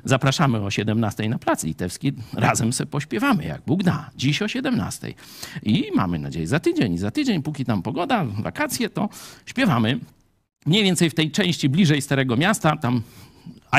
Zapraszamy 0.04 0.60
o 0.60 0.70
17 0.70 1.28
na 1.28 1.38
Plac 1.38 1.64
Litewski. 1.64 2.12
Razem 2.32 2.72
se 2.72 2.86
pośpiewamy, 2.86 3.44
jak 3.44 3.62
Bóg 3.66 3.82
da. 3.82 4.10
Dziś 4.16 4.42
o 4.42 4.48
17. 4.48 5.14
I 5.62 5.90
mamy 5.94 6.18
nadzieję 6.18 6.46
za 6.46 6.60
tydzień 6.60 6.94
i 6.94 6.98
za 6.98 7.10
tydzień, 7.10 7.42
póki 7.42 7.64
tam 7.64 7.82
pogoda, 7.82 8.24
wakacje, 8.24 8.90
to 8.90 9.08
śpiewamy 9.46 10.00
mniej 10.66 10.84
więcej 10.84 11.10
w 11.10 11.14
tej 11.14 11.30
części 11.30 11.68
bliżej 11.68 12.02
Starego 12.02 12.36
Miasta, 12.36 12.76
tam 12.76 13.02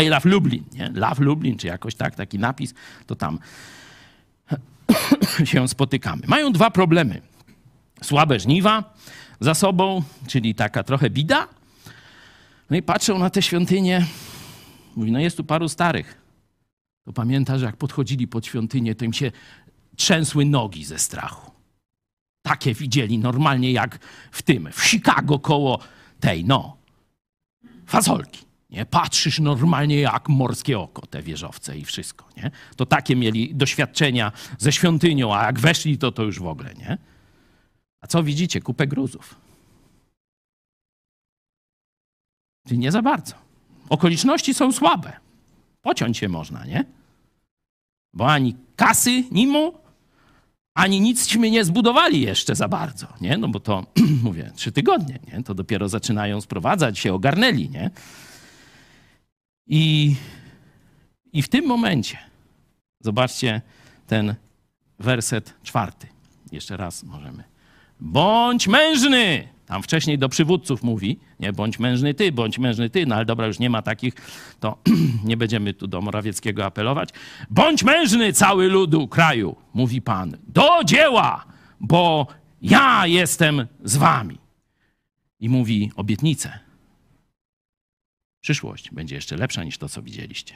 I 0.03 0.07
love 0.07 0.29
Lublin, 0.29 0.63
nie? 0.73 0.91
Love 0.93 1.23
Lublin, 1.23 1.57
czy 1.57 1.67
jakoś 1.67 1.95
tak, 1.95 2.15
taki 2.15 2.39
napis, 2.39 2.73
to 3.07 3.15
tam 3.15 3.39
się 5.45 5.67
spotykamy. 5.67 6.21
Mają 6.27 6.51
dwa 6.51 6.71
problemy. 6.71 7.21
Słabe 8.01 8.39
żniwa 8.39 8.93
za 9.39 9.53
sobą, 9.53 10.03
czyli 10.27 10.55
taka 10.55 10.83
trochę 10.83 11.09
bida. 11.09 11.47
No 12.69 12.77
i 12.77 12.81
patrzą 12.81 13.19
na 13.19 13.29
te 13.29 13.41
świątynie. 13.41 14.05
Mówi, 14.95 15.11
no 15.11 15.19
jest 15.19 15.37
tu 15.37 15.43
paru 15.43 15.69
starych. 15.69 16.21
To 17.05 17.13
pamięta, 17.13 17.57
że 17.57 17.65
jak 17.65 17.77
podchodzili 17.77 18.27
pod 18.27 18.45
świątynię, 18.45 18.95
to 18.95 19.05
im 19.05 19.13
się 19.13 19.31
trzęsły 19.95 20.45
nogi 20.45 20.85
ze 20.85 20.99
strachu. 20.99 21.51
Takie 22.41 22.73
widzieli 22.73 23.17
normalnie 23.17 23.71
jak 23.71 23.99
w 24.31 24.41
tym, 24.41 24.69
w 24.71 24.83
Chicago 24.83 25.39
koło 25.39 25.79
tej, 26.19 26.45
no, 26.45 26.77
fazolki. 27.85 28.45
Nie? 28.69 28.85
Patrzysz 28.85 29.39
normalnie 29.39 29.99
jak 29.99 30.29
morskie 30.29 30.79
oko, 30.79 31.07
te 31.07 31.21
wieżowce 31.21 31.77
i 31.77 31.85
wszystko. 31.85 32.25
Nie? 32.37 32.51
To 32.75 32.85
takie 32.85 33.15
mieli 33.15 33.55
doświadczenia 33.55 34.31
ze 34.57 34.71
świątynią, 34.71 35.35
a 35.35 35.45
jak 35.45 35.59
weszli, 35.59 35.97
to 35.97 36.11
to 36.11 36.23
już 36.23 36.39
w 36.39 36.47
ogóle, 36.47 36.73
nie? 36.73 36.97
A 38.05 38.07
co 38.07 38.23
widzicie? 38.23 38.61
Kupę 38.61 38.87
gruzów. 38.87 39.35
Czyli 42.67 42.79
nie 42.79 42.91
za 42.91 43.01
bardzo. 43.01 43.35
Okoliczności 43.89 44.53
są 44.53 44.71
słabe. 44.71 45.13
Pociąć 45.81 46.17
się 46.17 46.29
można, 46.29 46.65
nie? 46.65 46.85
Bo 48.13 48.31
ani 48.31 48.55
kasy 48.75 49.23
nie 49.31 49.47
mu, 49.47 49.73
ani 50.73 51.01
nicśmy 51.01 51.51
nie 51.51 51.65
zbudowali 51.65 52.21
jeszcze 52.21 52.55
za 52.55 52.67
bardzo, 52.67 53.07
nie? 53.21 53.37
No 53.37 53.47
bo 53.47 53.59
to, 53.59 53.85
mówię, 54.23 54.51
trzy 54.55 54.71
tygodnie, 54.71 55.19
nie? 55.33 55.43
To 55.43 55.53
dopiero 55.53 55.89
zaczynają 55.89 56.41
sprowadzać, 56.41 56.99
się 56.99 57.13
ogarnęli, 57.13 57.69
nie? 57.69 57.91
I, 59.67 60.15
I 61.33 61.41
w 61.41 61.47
tym 61.47 61.65
momencie, 61.65 62.17
zobaczcie 62.99 63.61
ten 64.07 64.35
werset 64.99 65.53
czwarty. 65.63 66.07
Jeszcze 66.51 66.77
raz 66.77 67.03
możemy. 67.03 67.54
Bądź 67.99 68.67
mężny! 68.67 69.47
Tam 69.65 69.83
wcześniej 69.83 70.17
do 70.17 70.29
przywódców 70.29 70.83
mówi, 70.83 71.19
nie 71.39 71.53
bądź 71.53 71.79
mężny 71.79 72.13
ty, 72.13 72.31
bądź 72.31 72.59
mężny 72.59 72.89
ty, 72.89 73.05
no 73.05 73.15
ale 73.15 73.25
dobra, 73.25 73.47
już 73.47 73.59
nie 73.59 73.69
ma 73.69 73.81
takich, 73.81 74.13
to 74.59 74.77
nie 75.23 75.37
będziemy 75.37 75.73
tu 75.73 75.87
do 75.87 76.01
Morawieckiego 76.01 76.65
apelować. 76.65 77.09
Bądź 77.49 77.83
mężny 77.83 78.33
cały 78.33 78.67
ludu 78.67 79.07
kraju, 79.07 79.55
mówi 79.73 80.01
Pan, 80.01 80.37
do 80.47 80.83
dzieła, 80.83 81.45
bo 81.79 82.27
ja 82.61 83.07
jestem 83.07 83.67
z 83.83 83.97
wami. 83.97 84.37
I 85.39 85.49
mówi 85.49 85.91
obietnicę. 85.95 86.59
Przyszłość 88.41 88.91
będzie 88.91 89.15
jeszcze 89.15 89.37
lepsza 89.37 89.63
niż 89.63 89.77
to, 89.77 89.89
co 89.89 90.01
widzieliście. 90.01 90.55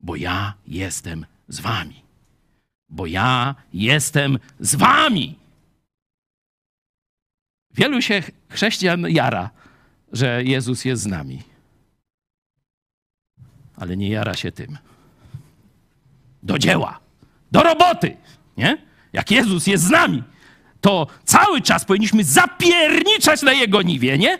Bo 0.00 0.16
ja 0.16 0.54
jestem 0.66 1.26
z 1.48 1.60
wami. 1.60 2.02
Bo 2.88 3.06
ja 3.06 3.54
jestem 3.72 4.38
z 4.60 4.74
wami. 4.74 5.43
Wielu 7.74 8.02
się 8.02 8.22
chrześcijan 8.48 9.06
jara, 9.08 9.50
że 10.12 10.42
Jezus 10.44 10.84
jest 10.84 11.02
z 11.02 11.06
nami. 11.06 11.42
Ale 13.76 13.96
nie 13.96 14.08
jara 14.08 14.34
się 14.34 14.52
tym. 14.52 14.78
Do 16.42 16.58
dzieła, 16.58 17.00
do 17.52 17.62
roboty, 17.62 18.16
nie? 18.56 18.78
Jak 19.12 19.30
Jezus 19.30 19.66
jest 19.66 19.84
z 19.84 19.90
nami, 19.90 20.22
to 20.80 21.06
cały 21.24 21.60
czas 21.62 21.84
powinniśmy 21.84 22.24
zapierniczać 22.24 23.42
na 23.42 23.52
Jego 23.52 23.82
niwie, 23.82 24.18
nie? 24.18 24.38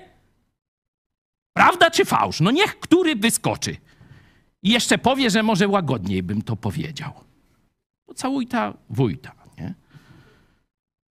Prawda 1.52 1.90
czy 1.90 2.04
fałsz? 2.04 2.40
No 2.40 2.50
niech 2.50 2.80
który 2.80 3.16
wyskoczy. 3.16 3.76
I 4.62 4.70
jeszcze 4.70 4.98
powie, 4.98 5.30
że 5.30 5.42
może 5.42 5.68
łagodniej 5.68 6.22
bym 6.22 6.42
to 6.42 6.56
powiedział. 6.56 7.12
Pocałuj 8.06 8.46
ta 8.46 8.74
wójta, 8.90 9.32
nie? 9.58 9.74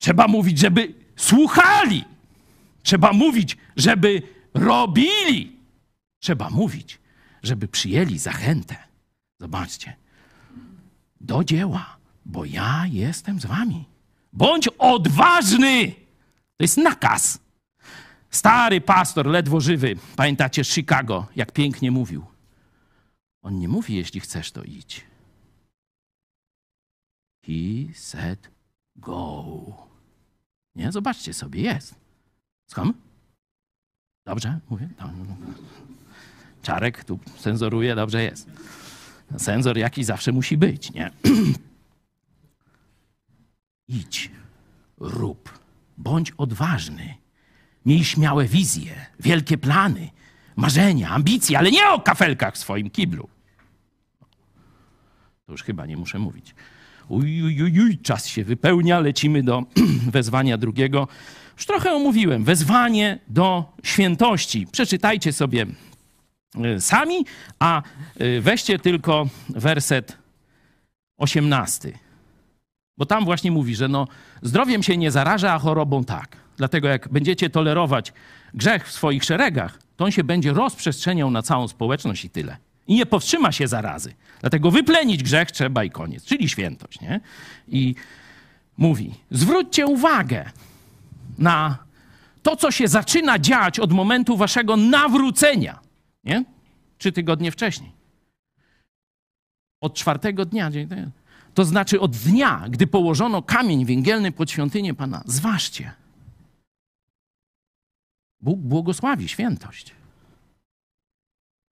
Trzeba 0.02 0.28
mówić, 0.28 0.60
żeby 0.60 0.94
słuchali. 1.16 2.06
Trzeba 2.84 3.14
mówić, 3.14 3.58
żeby 3.76 4.22
robili. 4.54 5.60
Trzeba 6.20 6.50
mówić, 6.50 7.00
żeby 7.44 7.68
przyjęli 7.68 8.18
zachętę. 8.18 8.76
Zobaczcie. 9.40 9.96
Do 11.22 11.44
dzieła, 11.44 11.98
bo 12.26 12.46
ja 12.46 12.86
jestem 12.92 13.40
z 13.40 13.46
wami. 13.46 13.86
Bądź 14.34 14.68
odważny. 14.78 15.92
To 16.58 16.64
jest 16.64 16.78
nakaz. 16.78 17.40
Stary 18.30 18.82
pastor, 18.82 19.26
ledwo 19.26 19.62
żywy, 19.62 19.96
pamiętacie 20.16 20.64
Chicago, 20.64 21.28
jak 21.36 21.52
pięknie 21.52 21.92
mówił. 21.92 22.26
On 23.42 23.60
nie 23.60 23.68
mówi, 23.68 23.96
jeśli 23.96 24.20
chcesz, 24.20 24.52
to 24.52 24.64
idź. 24.64 25.06
He 27.46 27.94
said, 27.94 28.52
go. 28.96 29.54
Nie, 30.76 30.92
zobaczcie 30.92 31.34
sobie, 31.34 31.62
jest. 31.62 32.03
Dobrze, 34.26 34.60
mówię. 34.70 34.90
Czarek 36.62 37.04
tu 37.04 37.20
cenzoruje, 37.40 37.96
dobrze 37.96 38.24
jest. 38.24 38.50
Cenzor 39.38 39.78
jakiś 39.78 40.06
zawsze 40.06 40.32
musi 40.32 40.58
być, 40.58 40.94
nie? 40.94 41.12
Idź, 43.88 44.32
rób, 44.98 45.60
bądź 45.98 46.32
odważny. 46.32 47.14
Miej 47.86 48.04
śmiałe 48.04 48.46
wizje, 48.46 49.06
wielkie 49.20 49.58
plany, 49.58 50.10
marzenia, 50.56 51.10
ambicje, 51.10 51.58
ale 51.58 51.72
nie 51.72 51.90
o 51.90 52.02
kafelkach 52.02 52.54
w 52.54 52.58
swoim 52.58 52.90
kiblu. 52.90 53.30
To 55.46 55.52
już 55.52 55.64
chyba 55.64 55.86
nie 55.86 55.98
muszę 55.98 56.20
mówić. 56.20 56.56
Uj, 57.08 57.62
uj, 57.64 57.82
uj 57.82 57.98
czas 57.98 58.28
się 58.28 58.44
wypełnia, 58.44 59.00
lecimy 59.00 59.44
do 59.44 59.64
wezwania 60.12 60.58
drugiego. 60.58 61.08
Już 61.56 61.66
trochę 61.66 61.94
omówiłem. 61.94 62.44
Wezwanie 62.44 63.20
do 63.28 63.74
świętości. 63.84 64.68
Przeczytajcie 64.72 65.34
sobie 65.34 65.66
y, 66.78 66.82
sami, 66.82 67.26
a 67.60 67.82
y, 68.22 68.42
weźcie 68.42 68.80
tylko 68.80 69.28
werset 69.50 70.18
18. 71.18 71.92
Bo 72.98 73.06
tam 73.06 73.26
właśnie 73.26 73.52
mówi, 73.52 73.76
że 73.76 73.88
no, 73.88 74.08
zdrowiem 74.42 74.84
się 74.84 74.98
nie 74.98 75.12
zaraża, 75.12 75.54
a 75.54 75.60
chorobą 75.60 76.04
tak. 76.04 76.38
Dlatego 76.58 76.88
jak 76.88 77.10
będziecie 77.10 77.50
tolerować 77.50 78.14
grzech 78.54 78.88
w 78.88 78.92
swoich 78.92 79.24
szeregach, 79.24 79.80
to 79.96 80.06
on 80.06 80.12
się 80.12 80.24
będzie 80.24 80.54
rozprzestrzeniał 80.54 81.32
na 81.32 81.42
całą 81.42 81.68
społeczność 81.68 82.26
i 82.26 82.30
tyle. 82.30 82.58
I 82.88 82.96
nie 82.96 83.06
powstrzyma 83.06 83.52
się 83.52 83.68
zarazy. 83.68 84.14
Dlatego 84.42 84.72
wyplenić 84.72 85.24
grzech 85.24 85.52
trzeba 85.52 85.84
i 85.84 85.90
koniec, 85.90 86.26
czyli 86.26 86.50
świętość. 86.50 87.02
Nie? 87.02 87.20
I 87.68 87.96
mówi, 88.78 89.14
zwróćcie 89.32 89.86
uwagę 89.86 90.52
na 91.38 91.78
to, 92.44 92.56
co 92.56 92.72
się 92.72 92.88
zaczyna 92.88 93.40
dziać 93.40 93.80
od 93.80 93.92
momentu 93.92 94.38
waszego 94.38 94.78
nawrócenia. 94.78 95.80
Nie? 96.24 96.46
Trzy 96.98 97.12
tygodnie 97.12 97.52
wcześniej. 97.52 97.92
Od 99.82 99.94
czwartego 99.94 100.46
dnia. 100.46 100.72
To 101.54 101.66
znaczy 101.66 102.00
od 102.00 102.16
dnia, 102.16 102.66
gdy 102.70 102.88
położono 102.88 103.42
kamień 103.42 103.86
węgielny 103.86 104.32
pod 104.32 104.52
świątynię 104.52 104.94
Pana. 104.94 105.24
Zważcie. 105.26 105.92
Bóg 108.42 108.60
błogosławi 108.60 109.28
świętość. 109.30 109.96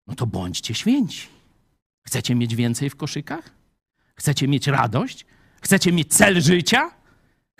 No 0.06 0.14
to 0.14 0.26
bądźcie 0.26 0.74
święci. 0.74 1.28
Chcecie 2.06 2.34
mieć 2.34 2.54
więcej 2.54 2.90
w 2.90 2.96
koszykach? 2.96 3.50
Chcecie 4.14 4.48
mieć 4.48 4.66
radość? 4.66 5.26
Chcecie 5.60 5.92
mieć 5.92 6.14
cel 6.14 6.40
życia? 6.40 6.90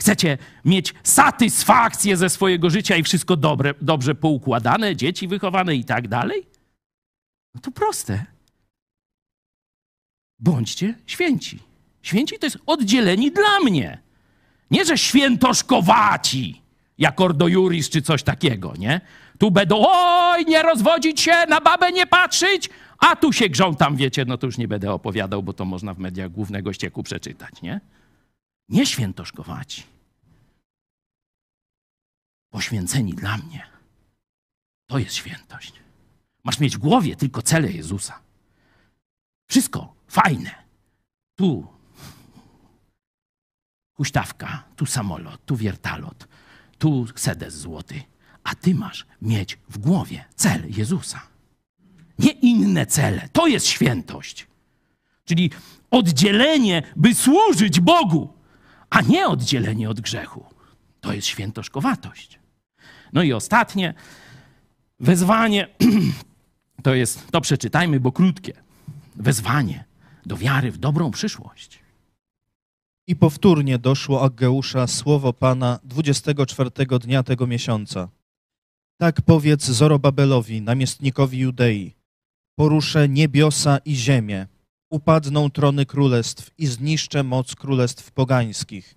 Chcecie 0.01 0.39
mieć 0.65 0.95
satysfakcję 1.03 2.17
ze 2.17 2.29
swojego 2.31 2.71
życia 2.71 2.97
i 2.97 3.03
wszystko 3.03 3.37
dobre, 3.37 3.75
dobrze 3.81 4.15
poukładane, 4.15 4.97
dzieci 4.97 5.29
wychowane 5.29 5.75
i 5.77 5.85
tak 5.85 6.09
dalej? 6.09 6.47
No 7.55 7.61
to 7.61 7.71
proste. 7.71 8.25
Bądźcie 10.39 10.95
święci. 11.07 11.59
Święci 12.03 12.39
to 12.39 12.47
jest 12.47 12.59
oddzieleni 12.67 13.31
dla 13.31 13.61
mnie. 13.65 13.99
Nie, 14.71 14.85
że 14.85 14.99
świętoszkowaci, 14.99 16.63
jak 16.99 17.21
Ordo 17.21 17.49
Juris 17.49 17.91
czy 17.91 18.03
coś 18.03 18.23
takiego, 18.23 18.75
nie? 18.79 19.01
Tu 19.39 19.51
będą, 19.51 19.85
oj, 19.89 20.45
nie 20.45 20.63
rozwodzić 20.63 21.21
się, 21.21 21.33
na 21.49 21.61
babę 21.61 21.93
nie 21.93 22.07
patrzeć, 22.07 22.71
a 22.99 23.17
tu 23.17 23.33
się 23.33 23.49
grzą, 23.49 23.75
tam 23.75 23.97
wiecie, 23.97 24.25
no 24.25 24.39
to 24.39 24.47
już 24.47 24.59
nie 24.59 24.69
będę 24.69 24.93
opowiadał, 24.93 25.43
bo 25.43 25.53
to 25.53 25.65
można 25.65 25.95
w 25.95 25.99
mediach 25.99 26.31
głównego 26.31 26.73
ścieku 26.73 27.03
przeczytać, 27.03 27.63
nie? 27.63 27.81
Nie 28.71 28.87
świętoszkowaci. 28.87 29.83
Poświęceni 32.51 33.15
dla 33.15 33.37
mnie. 33.37 33.67
To 34.87 34.99
jest 34.99 35.15
świętość. 35.15 35.73
Masz 36.45 36.61
mieć 36.61 36.77
w 36.77 36.81
głowie 36.81 37.17
tylko 37.17 37.43
cele 37.43 37.73
Jezusa. 37.73 38.21
Wszystko 39.49 39.95
fajne. 40.09 40.55
Tu 41.37 41.67
huśtawka, 43.95 44.65
tu 44.77 44.87
samolot, 44.87 45.47
tu 45.47 45.57
wiertalot, 45.57 46.29
tu 46.79 47.07
sedes 47.17 47.55
złoty. 47.55 48.03
A 48.45 48.55
ty 48.55 48.75
masz 48.75 49.07
mieć 49.23 49.59
w 49.69 49.79
głowie 49.79 50.25
cel 50.37 50.71
Jezusa. 50.77 51.23
Nie 52.19 52.31
inne 52.31 52.87
cele. 52.87 53.29
To 53.33 53.47
jest 53.47 53.67
świętość. 53.67 54.47
Czyli 55.25 55.51
oddzielenie, 55.91 56.83
by 56.97 57.15
służyć 57.15 57.81
Bogu, 57.81 58.40
a 58.91 59.01
nie 59.01 59.29
oddzielenie 59.29 59.91
od 59.91 60.01
grzechu. 60.01 60.45
To 61.01 61.13
jest 61.13 61.27
świętoszkowatość. 61.27 62.39
No 63.13 63.23
i 63.23 63.33
ostatnie 63.33 63.95
wezwanie 65.01 65.69
to 66.83 66.95
jest, 66.95 67.31
to 67.31 67.41
przeczytajmy, 67.41 68.01
bo 68.01 68.13
krótkie. 68.13 68.53
Wezwanie 69.17 69.85
do 70.27 70.37
wiary 70.37 70.73
w 70.73 70.79
dobrą 70.79 71.11
przyszłość. 71.11 71.79
I 73.07 73.17
powtórnie 73.17 73.79
doszło 73.79 74.23
Aggeusza 74.23 74.87
słowo 74.87 75.33
Pana 75.33 75.79
24 75.85 76.71
dnia 77.01 77.23
tego 77.23 77.47
miesiąca. 77.47 78.09
Tak 78.99 79.23
powiedz 79.23 79.65
Zorobabelowi, 79.65 80.63
namiestnikowi 80.63 81.39
Judei. 81.39 81.95
Poruszę 82.55 83.09
niebiosa 83.09 83.79
i 83.79 83.97
ziemię. 83.97 84.47
Upadną 84.91 85.51
trony 85.51 85.87
królestw 85.87 86.51
i 86.59 86.67
zniszczę 86.67 87.23
moc 87.23 87.55
królestw 87.55 88.11
pogańskich. 88.11 88.95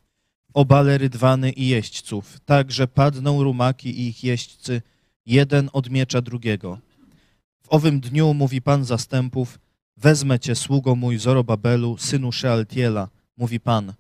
Obalę 0.54 0.98
rydwany 0.98 1.52
i 1.52 1.68
jeźdźców, 1.68 2.40
tak 2.46 2.72
że 2.72 2.88
padną 2.88 3.44
rumaki 3.44 3.90
i 3.90 4.08
ich 4.08 4.24
jeźdźcy, 4.24 4.82
jeden 5.26 5.70
od 5.74 5.90
miecza 5.90 6.22
drugiego. 6.22 6.80
W 7.64 7.70
owym 7.70 8.00
dniu, 8.00 8.34
mówi 8.34 8.62
Pan 8.62 8.86
zastępów, 8.86 9.60
wezmę 9.98 10.40
cię, 10.40 10.56
sługo 10.56 10.96
mój 10.96 11.18
Zorobabelu, 11.18 11.98
synu 11.98 12.32
Shealtiela, 12.32 13.10
mówi 13.38 13.60
Pan, 13.60 13.94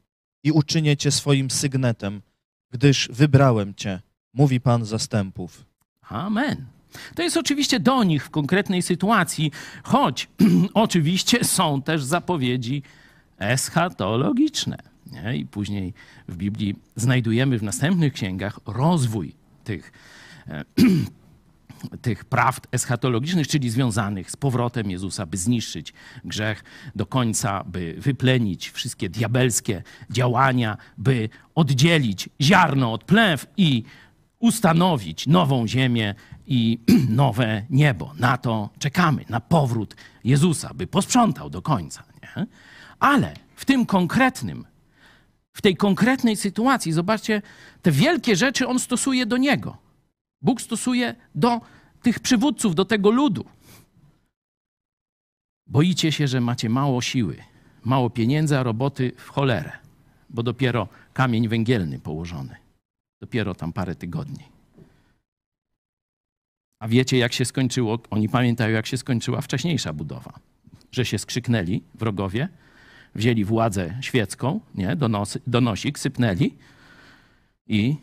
i 0.44 0.52
uczynię 0.52 0.98
cię 0.98 1.12
swoim 1.12 1.52
sygnetem, 1.52 2.22
gdyż 2.72 3.10
wybrałem 3.12 3.76
cię, 3.76 4.02
mówi 4.34 4.60
Pan 4.60 4.86
zastępów. 4.86 5.66
Amen. 6.02 6.73
To 7.16 7.24
jest 7.24 7.38
oczywiście 7.38 7.80
do 7.80 8.04
nich 8.04 8.26
w 8.26 8.30
konkretnej 8.30 8.82
sytuacji, 8.82 9.52
choć 9.84 10.30
oczywiście 10.74 11.44
są 11.44 11.82
też 11.82 12.04
zapowiedzi 12.04 12.84
eschatologiczne. 13.40 14.78
Nie? 15.12 15.36
I 15.38 15.46
później 15.46 15.94
w 16.28 16.36
Biblii 16.36 16.76
znajdujemy 16.96 17.58
w 17.58 17.64
następnych 17.64 18.14
księgach 18.14 18.60
rozwój 18.66 19.34
tych, 19.64 19.92
e, 20.48 20.64
tych 22.02 22.26
prawd 22.26 22.68
eschatologicznych, 22.72 23.48
czyli 23.48 23.70
związanych 23.70 24.32
z 24.32 24.36
powrotem 24.36 24.92
Jezusa, 24.92 25.26
by 25.26 25.38
zniszczyć 25.38 25.94
grzech 26.26 26.64
do 26.96 27.06
końca, 27.06 27.64
by 27.64 27.96
wyplenić 27.98 28.70
wszystkie 28.70 29.10
diabelskie 29.10 29.84
działania, 30.10 30.78
by 30.98 31.30
oddzielić 31.56 32.30
ziarno 32.42 32.94
od 32.94 33.04
plew 33.04 33.48
i 33.58 33.84
ustanowić 34.44 35.28
nową 35.28 35.68
ziemię 35.68 36.16
i 36.48 36.80
nowe 37.24 37.66
niebo. 37.70 38.14
Na 38.20 38.38
to 38.38 38.70
czekamy, 38.80 39.26
na 39.30 39.40
powrót 39.40 39.96
Jezusa, 40.24 40.74
by 40.76 40.88
posprzątał 40.88 41.50
do 41.50 41.62
końca. 41.62 42.04
Nie? 42.22 42.46
Ale 43.00 43.34
w 43.56 43.66
tym 43.66 43.86
konkretnym, 43.86 44.66
w 45.54 45.62
tej 45.62 45.76
konkretnej 45.76 46.36
sytuacji, 46.36 46.92
zobaczcie, 46.92 47.42
te 47.82 47.92
wielkie 47.92 48.36
rzeczy 48.36 48.68
on 48.68 48.80
stosuje 48.80 49.26
do 49.26 49.38
niego. 49.38 49.78
Bóg 50.42 50.62
stosuje 50.62 51.16
do 51.36 51.62
tych 52.02 52.20
przywódców, 52.20 52.76
do 52.76 52.86
tego 52.86 53.12
ludu. 53.12 53.46
Boicie 55.68 56.12
się, 56.12 56.28
że 56.28 56.42
macie 56.42 56.70
mało 56.70 57.02
siły, 57.02 57.38
mało 57.84 58.10
pieniędzy, 58.10 58.58
a 58.58 58.64
roboty 58.64 59.12
w 59.18 59.30
cholerę, 59.30 59.72
bo 60.30 60.44
dopiero 60.44 60.88
kamień 61.14 61.48
węgielny 61.48 62.00
położony. 62.00 62.63
Dopiero 63.24 63.56
tam 63.56 63.74
parę 63.74 63.96
tygodni. 63.96 64.44
A 66.80 66.88
wiecie, 66.88 67.18
jak 67.18 67.34
się 67.34 67.46
skończyło? 67.46 68.00
Oni 68.10 68.30
pamiętają, 68.30 68.76
jak 68.76 68.86
się 68.86 68.98
skończyła 68.98 69.42
wcześniejsza 69.42 69.94
budowa. 69.94 70.40
Że 70.92 71.06
się 71.06 71.20
skrzyknęli 71.20 71.84
wrogowie, 71.96 72.50
wzięli 73.16 73.46
władzę 73.46 73.98
świecką, 74.02 74.60
nie, 74.76 74.96
donosy, 74.96 75.42
donosik, 75.48 76.00
sypnęli 76.00 76.58
i 77.68 77.98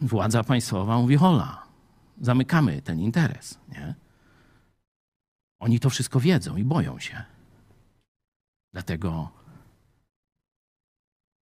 władza 0.00 0.44
państwowa 0.44 0.98
mówi: 0.98 1.16
hola, 1.16 1.62
zamykamy 2.20 2.82
ten 2.82 3.00
interes. 3.00 3.58
Nie? 3.72 3.94
Oni 5.60 5.80
to 5.80 5.90
wszystko 5.90 6.20
wiedzą 6.20 6.56
i 6.56 6.64
boją 6.64 6.98
się. 6.98 7.24
Dlatego 8.72 9.30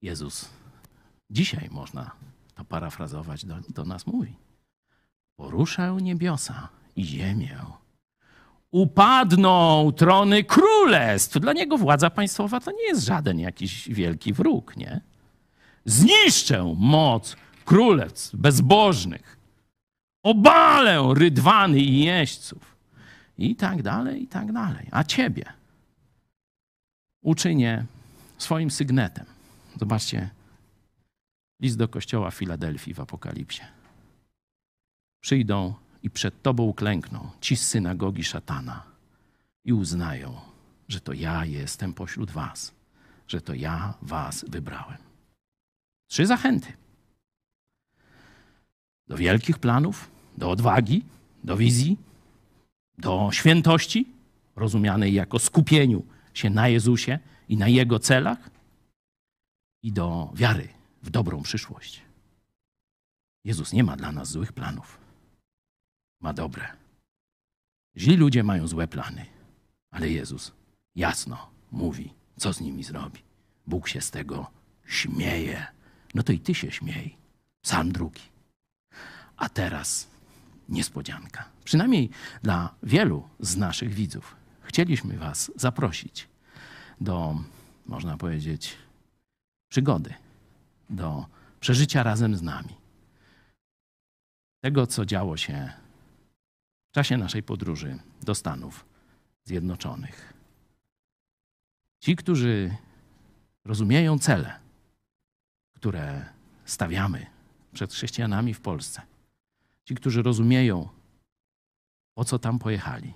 Jezus 0.02 0.48
dzisiaj 1.30 1.68
można 1.70 2.31
to 2.62 2.68
parafrazować, 2.68 3.44
do, 3.44 3.56
do 3.68 3.84
nas 3.84 4.06
mówi. 4.06 4.36
Poruszę 5.36 5.96
niebiosa 6.00 6.68
i 6.96 7.04
ziemię. 7.04 7.58
Upadną 8.70 9.92
trony 9.92 10.44
królestw. 10.44 11.38
Dla 11.38 11.52
niego 11.52 11.78
władza 11.78 12.10
państwowa 12.10 12.60
to 12.60 12.70
nie 12.70 12.84
jest 12.88 13.04
żaden 13.04 13.38
jakiś 13.38 13.88
wielki 13.88 14.32
wróg, 14.32 14.76
nie? 14.76 15.00
Zniszczę 15.84 16.74
moc 16.78 17.36
królestw 17.64 18.36
bezbożnych. 18.36 19.38
Obalę 20.22 21.14
rydwany 21.14 21.78
i 21.78 22.04
jeźdźców. 22.04 22.76
I 23.38 23.56
tak 23.56 23.82
dalej, 23.82 24.22
i 24.22 24.26
tak 24.26 24.52
dalej. 24.52 24.86
A 24.90 25.04
ciebie 25.04 25.44
uczynię 27.22 27.84
swoim 28.38 28.70
sygnetem. 28.70 29.26
Zobaczcie, 29.80 30.30
list 31.62 31.78
do 31.78 31.88
kościoła 31.88 32.30
Filadelfii 32.30 32.94
w 32.94 33.00
Apokalipsie. 33.00 33.62
Przyjdą 35.20 35.74
i 36.02 36.10
przed 36.10 36.42
Tobą 36.42 36.62
uklękną 36.62 37.30
ci 37.40 37.56
z 37.56 37.68
synagogi 37.68 38.24
szatana 38.24 38.82
i 39.64 39.72
uznają, 39.72 40.40
że 40.88 41.00
to 41.00 41.12
ja 41.12 41.44
jestem 41.44 41.94
pośród 41.94 42.30
Was, 42.30 42.74
że 43.28 43.40
to 43.40 43.54
ja 43.54 43.94
Was 44.02 44.44
wybrałem. 44.48 44.98
Trzy 46.08 46.26
zachęty. 46.26 46.72
Do 49.08 49.16
wielkich 49.16 49.58
planów, 49.58 50.10
do 50.38 50.50
odwagi, 50.50 51.04
do 51.44 51.56
wizji, 51.56 51.98
do 52.98 53.28
świętości, 53.32 54.08
rozumianej 54.56 55.14
jako 55.14 55.38
skupieniu 55.38 56.06
się 56.34 56.50
na 56.50 56.68
Jezusie 56.68 57.18
i 57.48 57.56
na 57.56 57.68
Jego 57.68 57.98
celach, 57.98 58.50
i 59.82 59.92
do 59.92 60.32
wiary 60.34 60.81
w 61.02 61.10
dobrą 61.10 61.42
przyszłość. 61.42 62.02
Jezus 63.44 63.72
nie 63.72 63.84
ma 63.84 63.96
dla 63.96 64.12
nas 64.12 64.30
złych 64.30 64.52
planów. 64.52 64.98
Ma 66.20 66.32
dobre. 66.32 66.68
Źli 67.96 68.16
ludzie 68.16 68.42
mają 68.42 68.66
złe 68.68 68.88
plany, 68.88 69.26
ale 69.90 70.10
Jezus 70.10 70.52
jasno 70.94 71.50
mówi, 71.70 72.14
co 72.36 72.52
z 72.52 72.60
nimi 72.60 72.84
zrobi. 72.84 73.22
Bóg 73.66 73.88
się 73.88 74.00
z 74.00 74.10
tego 74.10 74.50
śmieje. 74.86 75.66
No 76.14 76.22
to 76.22 76.32
i 76.32 76.40
ty 76.40 76.54
się 76.54 76.70
śmiej. 76.70 77.16
Sam 77.62 77.92
drugi. 77.92 78.22
A 79.36 79.48
teraz 79.48 80.08
niespodzianka. 80.68 81.48
Przynajmniej 81.64 82.10
dla 82.42 82.74
wielu 82.82 83.28
z 83.40 83.56
naszych 83.56 83.94
widzów. 83.94 84.36
Chcieliśmy 84.60 85.18
Was 85.18 85.52
zaprosić 85.56 86.28
do, 87.00 87.38
można 87.86 88.16
powiedzieć, 88.16 88.76
przygody, 89.68 90.14
do 90.92 91.26
przeżycia 91.60 92.02
razem 92.02 92.36
z 92.36 92.42
nami. 92.42 92.76
Tego, 94.60 94.86
co 94.86 95.06
działo 95.06 95.36
się 95.36 95.72
w 96.90 96.94
czasie 96.94 97.16
naszej 97.16 97.42
podróży 97.42 97.98
do 98.22 98.34
Stanów 98.34 98.84
Zjednoczonych. 99.44 100.34
Ci, 102.00 102.16
którzy 102.16 102.76
rozumieją 103.64 104.18
cele, 104.18 104.60
które 105.74 106.26
stawiamy 106.64 107.26
przed 107.72 107.92
chrześcijanami 107.92 108.54
w 108.54 108.60
Polsce, 108.60 109.02
ci, 109.84 109.94
którzy 109.94 110.22
rozumieją, 110.22 110.88
po 112.14 112.24
co 112.24 112.38
tam 112.38 112.58
pojechali, 112.58 113.14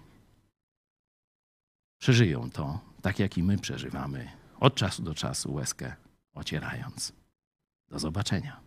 przeżyją 1.98 2.50
to 2.50 2.80
tak, 3.02 3.18
jak 3.18 3.38
i 3.38 3.42
my 3.42 3.58
przeżywamy 3.58 4.30
od 4.60 4.74
czasu 4.74 5.02
do 5.02 5.14
czasu 5.14 5.54
łezkę 5.54 5.96
ocierając. 6.34 7.25
Do 7.90 7.98
zobaczenia. 7.98 8.60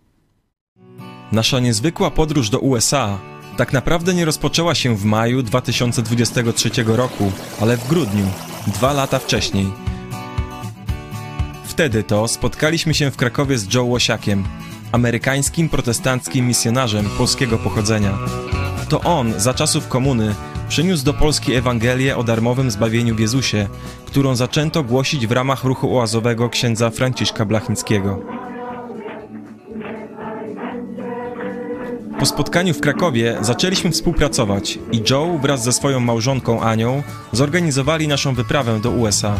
Nasza 1.32 1.60
niezwykła 1.60 2.12
podróż 2.12 2.50
do 2.50 2.60
USA 2.60 3.20
tak 3.58 3.74
naprawdę 3.74 4.14
nie 4.14 4.26
rozpoczęła 4.26 4.76
się 4.76 4.96
w 4.96 5.06
maju 5.06 5.44
2023 5.44 6.70
roku, 6.86 7.32
ale 7.62 7.78
w 7.78 7.88
grudniu, 7.88 8.26
dwa 8.68 8.94
lata 8.94 9.20
wcześniej. 9.20 9.72
Wtedy 11.64 12.04
to 12.04 12.28
spotkaliśmy 12.28 12.94
się 12.94 13.12
w 13.12 13.18
Krakowie 13.18 13.58
z 13.58 13.74
Joe 13.74 13.84
Łosiakiem, 13.84 14.44
amerykańskim 14.92 15.70
protestanckim 15.70 16.48
misjonarzem 16.48 17.10
polskiego 17.18 17.58
pochodzenia. 17.58 18.18
To 18.90 19.02
on 19.02 19.40
za 19.40 19.54
czasów 19.54 19.88
komuny 19.88 20.36
Przyniósł 20.70 21.06
do 21.06 21.14
Polski 21.14 21.54
Ewangelię 21.54 22.18
o 22.18 22.24
darmowym 22.24 22.72
zbawieniu 22.72 23.16
w 23.16 23.20
Jezusie, 23.20 23.68
którą 24.06 24.36
zaczęto 24.36 24.84
głosić 24.84 25.28
w 25.28 25.32
ramach 25.32 25.64
ruchu 25.64 25.98
oazowego 25.98 26.50
księdza 26.50 26.90
Franciszka 26.90 27.46
Blachnickiego. 27.46 28.20
Po 32.20 32.26
spotkaniu 32.26 32.74
w 32.74 32.82
Krakowie 32.82 33.38
zaczęliśmy 33.42 33.92
współpracować 33.92 34.80
i 34.92 35.04
Joe 35.10 35.40
wraz 35.42 35.64
ze 35.64 35.74
swoją 35.74 36.00
małżonką 36.00 36.62
Anią 36.62 37.04
zorganizowali 37.32 38.08
naszą 38.08 38.34
wyprawę 38.34 38.80
do 38.80 38.92
USA. 38.92 39.36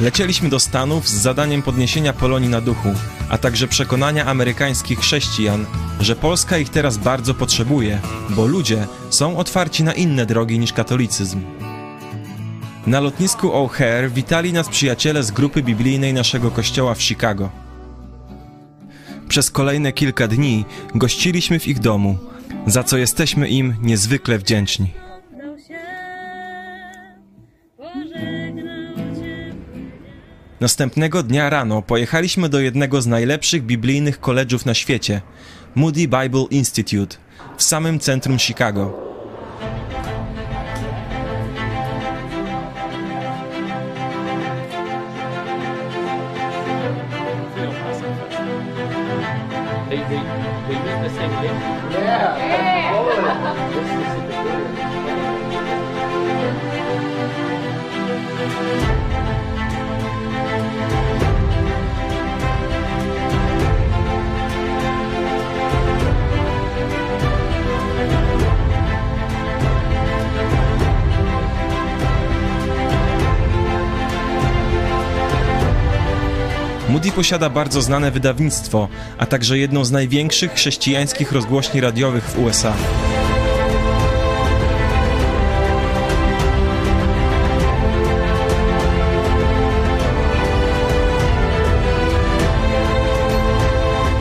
Lecieliśmy 0.00 0.48
do 0.48 0.60
Stanów 0.60 1.08
z 1.08 1.12
zadaniem 1.12 1.62
podniesienia 1.62 2.12
Polonii 2.12 2.48
na 2.48 2.60
duchu, 2.60 2.88
a 3.28 3.38
także 3.38 3.68
przekonania 3.68 4.26
amerykańskich 4.26 4.98
chrześcijan, 4.98 5.66
że 6.00 6.16
Polska 6.16 6.58
ich 6.58 6.68
teraz 6.68 6.98
bardzo 6.98 7.34
potrzebuje, 7.34 7.98
bo 8.30 8.46
ludzie 8.46 8.86
są 9.10 9.36
otwarci 9.36 9.84
na 9.84 9.92
inne 9.92 10.26
drogi 10.26 10.58
niż 10.58 10.72
katolicyzm. 10.72 11.40
Na 12.86 13.00
lotnisku 13.00 13.50
O'Hare 13.50 14.10
witali 14.10 14.52
nas 14.52 14.68
przyjaciele 14.68 15.22
z 15.22 15.30
grupy 15.30 15.62
biblijnej 15.62 16.12
naszego 16.12 16.50
kościoła 16.50 16.94
w 16.94 17.02
Chicago. 17.02 17.63
Przez 19.34 19.50
kolejne 19.50 19.92
kilka 19.92 20.28
dni 20.28 20.64
gościliśmy 20.94 21.58
w 21.58 21.68
ich 21.68 21.78
domu, 21.78 22.18
za 22.66 22.82
co 22.82 22.96
jesteśmy 22.96 23.48
im 23.48 23.74
niezwykle 23.82 24.38
wdzięczni. 24.38 24.90
Następnego 30.60 31.22
dnia 31.22 31.50
rano 31.50 31.82
pojechaliśmy 31.82 32.48
do 32.48 32.60
jednego 32.60 33.02
z 33.02 33.06
najlepszych 33.06 33.62
biblijnych 33.62 34.20
koledżów 34.20 34.66
na 34.66 34.74
świecie 34.74 35.20
Moody 35.74 36.08
Bible 36.08 36.44
Institute 36.50 37.16
w 37.56 37.62
samym 37.62 37.98
centrum 38.00 38.38
Chicago. 38.38 39.13
Moody 51.30 51.53
posiada 77.14 77.50
bardzo 77.50 77.82
znane 77.82 78.10
wydawnictwo, 78.10 78.88
a 79.18 79.26
także 79.26 79.58
jedną 79.58 79.84
z 79.84 79.90
największych 79.90 80.52
chrześcijańskich 80.52 81.32
rozgłośni 81.32 81.80
radiowych 81.80 82.24
w 82.24 82.38
USA. 82.38 82.74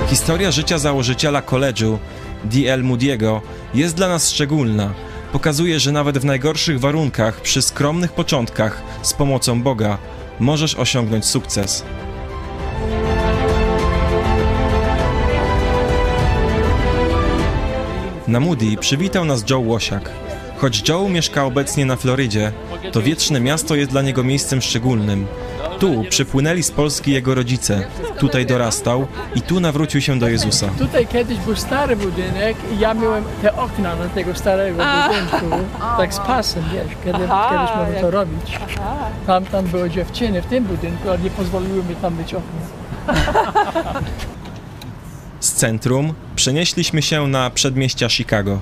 Historia 0.09 0.51
życia 0.51 0.77
założyciela 0.77 1.41
koledżu, 1.41 1.99
D.L. 2.43 2.83
Moody'ego, 2.83 3.41
jest 3.73 3.95
dla 3.95 4.07
nas 4.07 4.29
szczególna. 4.29 4.93
Pokazuje, 5.31 5.79
że 5.79 5.91
nawet 5.91 6.17
w 6.17 6.25
najgorszych 6.25 6.79
warunkach, 6.79 7.41
przy 7.41 7.61
skromnych 7.61 8.11
początkach, 8.11 8.81
z 9.01 9.13
pomocą 9.13 9.61
Boga, 9.61 9.97
możesz 10.39 10.75
osiągnąć 10.75 11.25
sukces. 11.25 11.83
Na 18.27 18.39
Moody 18.39 18.77
przywitał 18.79 19.25
nas 19.25 19.49
Joe 19.49 19.59
Łosiak. 19.59 20.09
Choć 20.57 20.89
Joe 20.89 21.09
mieszka 21.09 21.45
obecnie 21.45 21.85
na 21.85 21.95
Florydzie, 21.95 22.51
to 22.91 23.01
wieczne 23.01 23.39
miasto 23.39 23.75
jest 23.75 23.91
dla 23.91 24.01
niego 24.01 24.23
miejscem 24.23 24.61
szczególnym. 24.61 25.27
Tu 25.79 26.03
przypłynęli 26.09 26.63
z 26.63 26.71
Polski 26.71 27.11
jego 27.11 27.35
rodzice, 27.35 27.83
tutaj 28.17 28.45
dorastał 28.45 29.07
i 29.35 29.41
tu 29.41 29.59
nawrócił 29.59 30.01
się 30.01 30.19
do 30.19 30.27
Jezusa. 30.29 30.67
Tutaj 30.79 31.07
kiedyś 31.07 31.37
był 31.37 31.55
stary 31.55 31.95
budynek 31.95 32.57
i 32.75 32.79
ja 32.79 32.93
miałem 32.93 33.23
te 33.41 33.55
okna 33.55 33.95
na 33.95 34.09
tego 34.09 34.35
starego 34.35 34.83
budynku, 34.83 35.65
tak 35.97 36.13
z 36.13 36.19
pasem, 36.19 36.63
wiesz, 36.73 36.97
kiedy, 37.03 37.19
kiedyś 37.19 37.75
mogłem 37.77 38.01
to 38.01 38.11
robić. 38.11 38.59
Tam, 39.27 39.45
tam 39.45 39.65
były 39.65 39.89
dziewczyny 39.89 40.41
w 40.41 40.45
tym 40.45 40.63
budynku, 40.63 41.09
ale 41.09 41.19
nie 41.19 41.29
pozwoliły 41.29 41.83
mi 41.83 41.95
tam 41.95 42.15
być 42.15 42.33
okna. 42.33 42.61
Centrum 45.63 46.13
przenieśliśmy 46.35 47.01
się 47.01 47.27
na 47.27 47.49
przedmieścia 47.49 48.09
Chicago. 48.09 48.59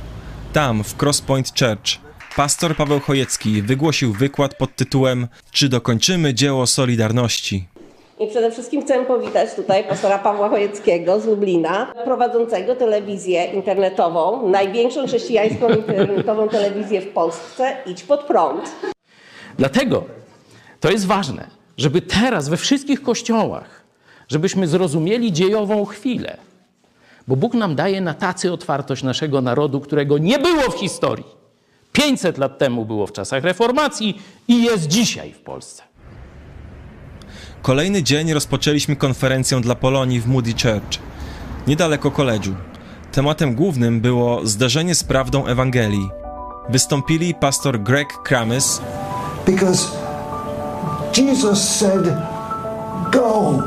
Tam, 0.53 0.83
w 0.83 1.03
Cross 1.03 1.21
Point 1.21 1.47
Church, 1.59 1.99
pastor 2.35 2.75
Paweł 2.75 2.99
Chojecki 2.99 3.61
wygłosił 3.61 4.13
wykład 4.13 4.55
pod 4.55 4.75
tytułem 4.75 5.27
Czy 5.51 5.69
dokończymy 5.69 6.33
dzieło 6.33 6.67
Solidarności? 6.67 7.67
I 8.19 8.27
przede 8.27 8.51
wszystkim 8.51 8.81
chcę 8.81 9.05
powitać 9.05 9.55
tutaj 9.55 9.83
pastora 9.83 10.19
Pawła 10.19 10.49
Chojeckiego 10.49 11.19
z 11.19 11.25
Lublina, 11.25 11.93
prowadzącego 12.05 12.75
telewizję 12.75 13.45
internetową, 13.45 14.49
największą 14.49 15.07
chrześcijańską 15.07 15.69
internetową 15.87 16.49
telewizję 16.49 17.01
w 17.01 17.07
Polsce, 17.07 17.77
Idź 17.85 18.03
Pod 18.03 18.23
Prąd. 18.23 18.71
Dlatego 19.57 20.05
to 20.79 20.91
jest 20.91 21.05
ważne, 21.05 21.47
żeby 21.77 22.01
teraz 22.01 22.49
we 22.49 22.57
wszystkich 22.57 23.03
kościołach, 23.03 23.83
żebyśmy 24.27 24.67
zrozumieli 24.67 25.33
dziejową 25.33 25.85
chwilę. 25.85 26.50
Bo 27.27 27.35
Bóg 27.35 27.53
nam 27.53 27.75
daje 27.75 28.01
na 28.01 28.13
tacy 28.13 28.51
otwartość 28.53 29.03
naszego 29.03 29.41
narodu, 29.41 29.79
którego 29.81 30.17
nie 30.17 30.39
było 30.39 30.71
w 30.71 30.79
historii. 30.79 31.25
500 31.91 32.37
lat 32.37 32.57
temu 32.57 32.85
było 32.85 33.07
w 33.07 33.11
czasach 33.11 33.43
reformacji 33.43 34.21
i 34.47 34.63
jest 34.63 34.87
dzisiaj 34.87 35.33
w 35.33 35.39
Polsce. 35.39 35.83
Kolejny 37.61 38.03
dzień 38.03 38.33
rozpoczęliśmy 38.33 38.95
konferencję 38.95 39.61
dla 39.61 39.75
Polonii 39.75 40.21
w 40.21 40.27
Moody 40.27 40.51
Church, 40.51 40.99
niedaleko 41.67 42.11
koledżu. 42.11 42.55
Tematem 43.11 43.55
głównym 43.55 44.01
było 44.01 44.45
zderzenie 44.45 44.95
z 44.95 45.03
prawdą 45.03 45.45
Ewangelii. 45.45 46.09
Wystąpili 46.69 47.33
pastor 47.35 47.79
Greg 47.79 48.07
Kramis, 48.23 48.81
Because 49.45 49.89
Jesus 51.13 51.59
said, 51.79 52.05
Go. 53.11 53.61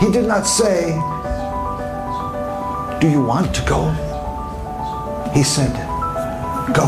He 0.00 0.10
did 0.10 0.26
not 0.26 0.46
say, 0.46 0.98
Do 3.00 3.08
you 3.08 3.26
want 3.26 3.52
to 3.52 3.62
go? 3.74 3.92
He 5.34 5.44
said, 5.44 5.72
Go. 6.74 6.86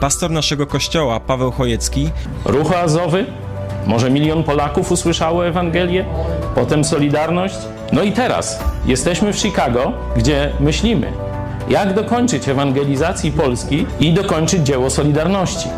pastor 0.00 0.30
naszego 0.30 0.66
kościoła 0.66 1.20
Paweł 1.20 1.50
Chojecki 1.52 2.10
Ruch 2.44 2.72
oazowy, 2.72 3.26
może 3.86 4.10
milion 4.10 4.44
Polaków 4.44 4.92
usłyszało 4.92 5.46
Ewangelię, 5.46 6.04
potem 6.54 6.84
Solidarność. 6.84 7.54
No 7.92 8.02
i 8.02 8.12
teraz 8.12 8.58
jesteśmy 8.86 9.32
w 9.32 9.36
Chicago, 9.38 9.92
gdzie 10.16 10.52
myślimy, 10.60 11.12
jak 11.68 11.94
dokończyć 11.94 12.48
ewangelizacji 12.48 13.32
Polski 13.32 13.86
i 14.00 14.12
dokończyć 14.12 14.66
dzieło 14.66 14.90
Solidarności. 14.90 15.68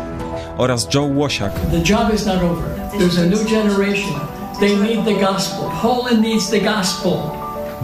oraz 0.57 0.87
Joe 0.93 1.03
Łosiak. 1.15 1.51
The 1.71 1.93
job 1.93 2.13
is 2.13 2.25
not 2.25 2.35
over. 2.37 2.63
There's 2.99 3.19
a 3.19 3.25
new 3.25 3.43
generation. 3.51 4.13
They 4.59 4.75
need 4.77 5.05
the 5.05 5.25
gospel. 5.25 5.65
Poland 5.81 6.21
needs 6.21 6.49
the 6.49 6.59
gospel. 6.61 7.11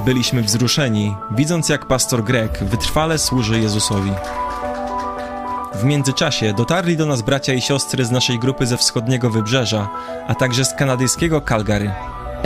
Byliśmy 0.06 0.41
wzruszeni, 0.41 1.15
widząc 1.32 1.69
jak 1.69 1.86
pastor 1.86 2.23
Greg 2.23 2.64
wytrwale 2.64 3.18
służy 3.18 3.60
Jezusowi. 3.60 4.11
W 5.76 5.84
międzyczasie 5.84 6.53
dotarli 6.53 6.98
do 6.98 7.06
nas 7.06 7.22
bracia 7.22 7.53
i 7.53 7.61
siostry 7.61 8.06
z 8.06 8.11
naszej 8.11 8.40
grupy 8.40 8.65
ze 8.65 8.78
wschodniego 8.78 9.30
wybrzeża, 9.30 9.90
a 10.28 10.36
także 10.36 10.65
z 10.65 10.73
kanadyjskiego 10.73 11.41
Calgary. 11.41 11.91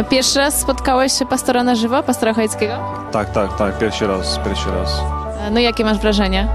Pierwszy 0.10 0.40
raz 0.40 0.60
spotkałeś 0.60 1.14
się 1.14 1.26
pastora 1.26 1.64
na 1.64 1.76
żywo, 1.76 2.04
pastora 2.04 2.34
Chojeckiego? 2.34 2.74
Tak, 3.12 3.32
tak, 3.32 3.56
tak, 3.58 3.78
pierwszy 3.78 4.08
raz, 4.08 4.40
pierwszy 4.46 4.72
raz. 4.72 5.02
No 5.52 5.60
i 5.60 5.64
jakie 5.64 5.86
masz 5.86 5.98
wrażenie? 5.98 6.48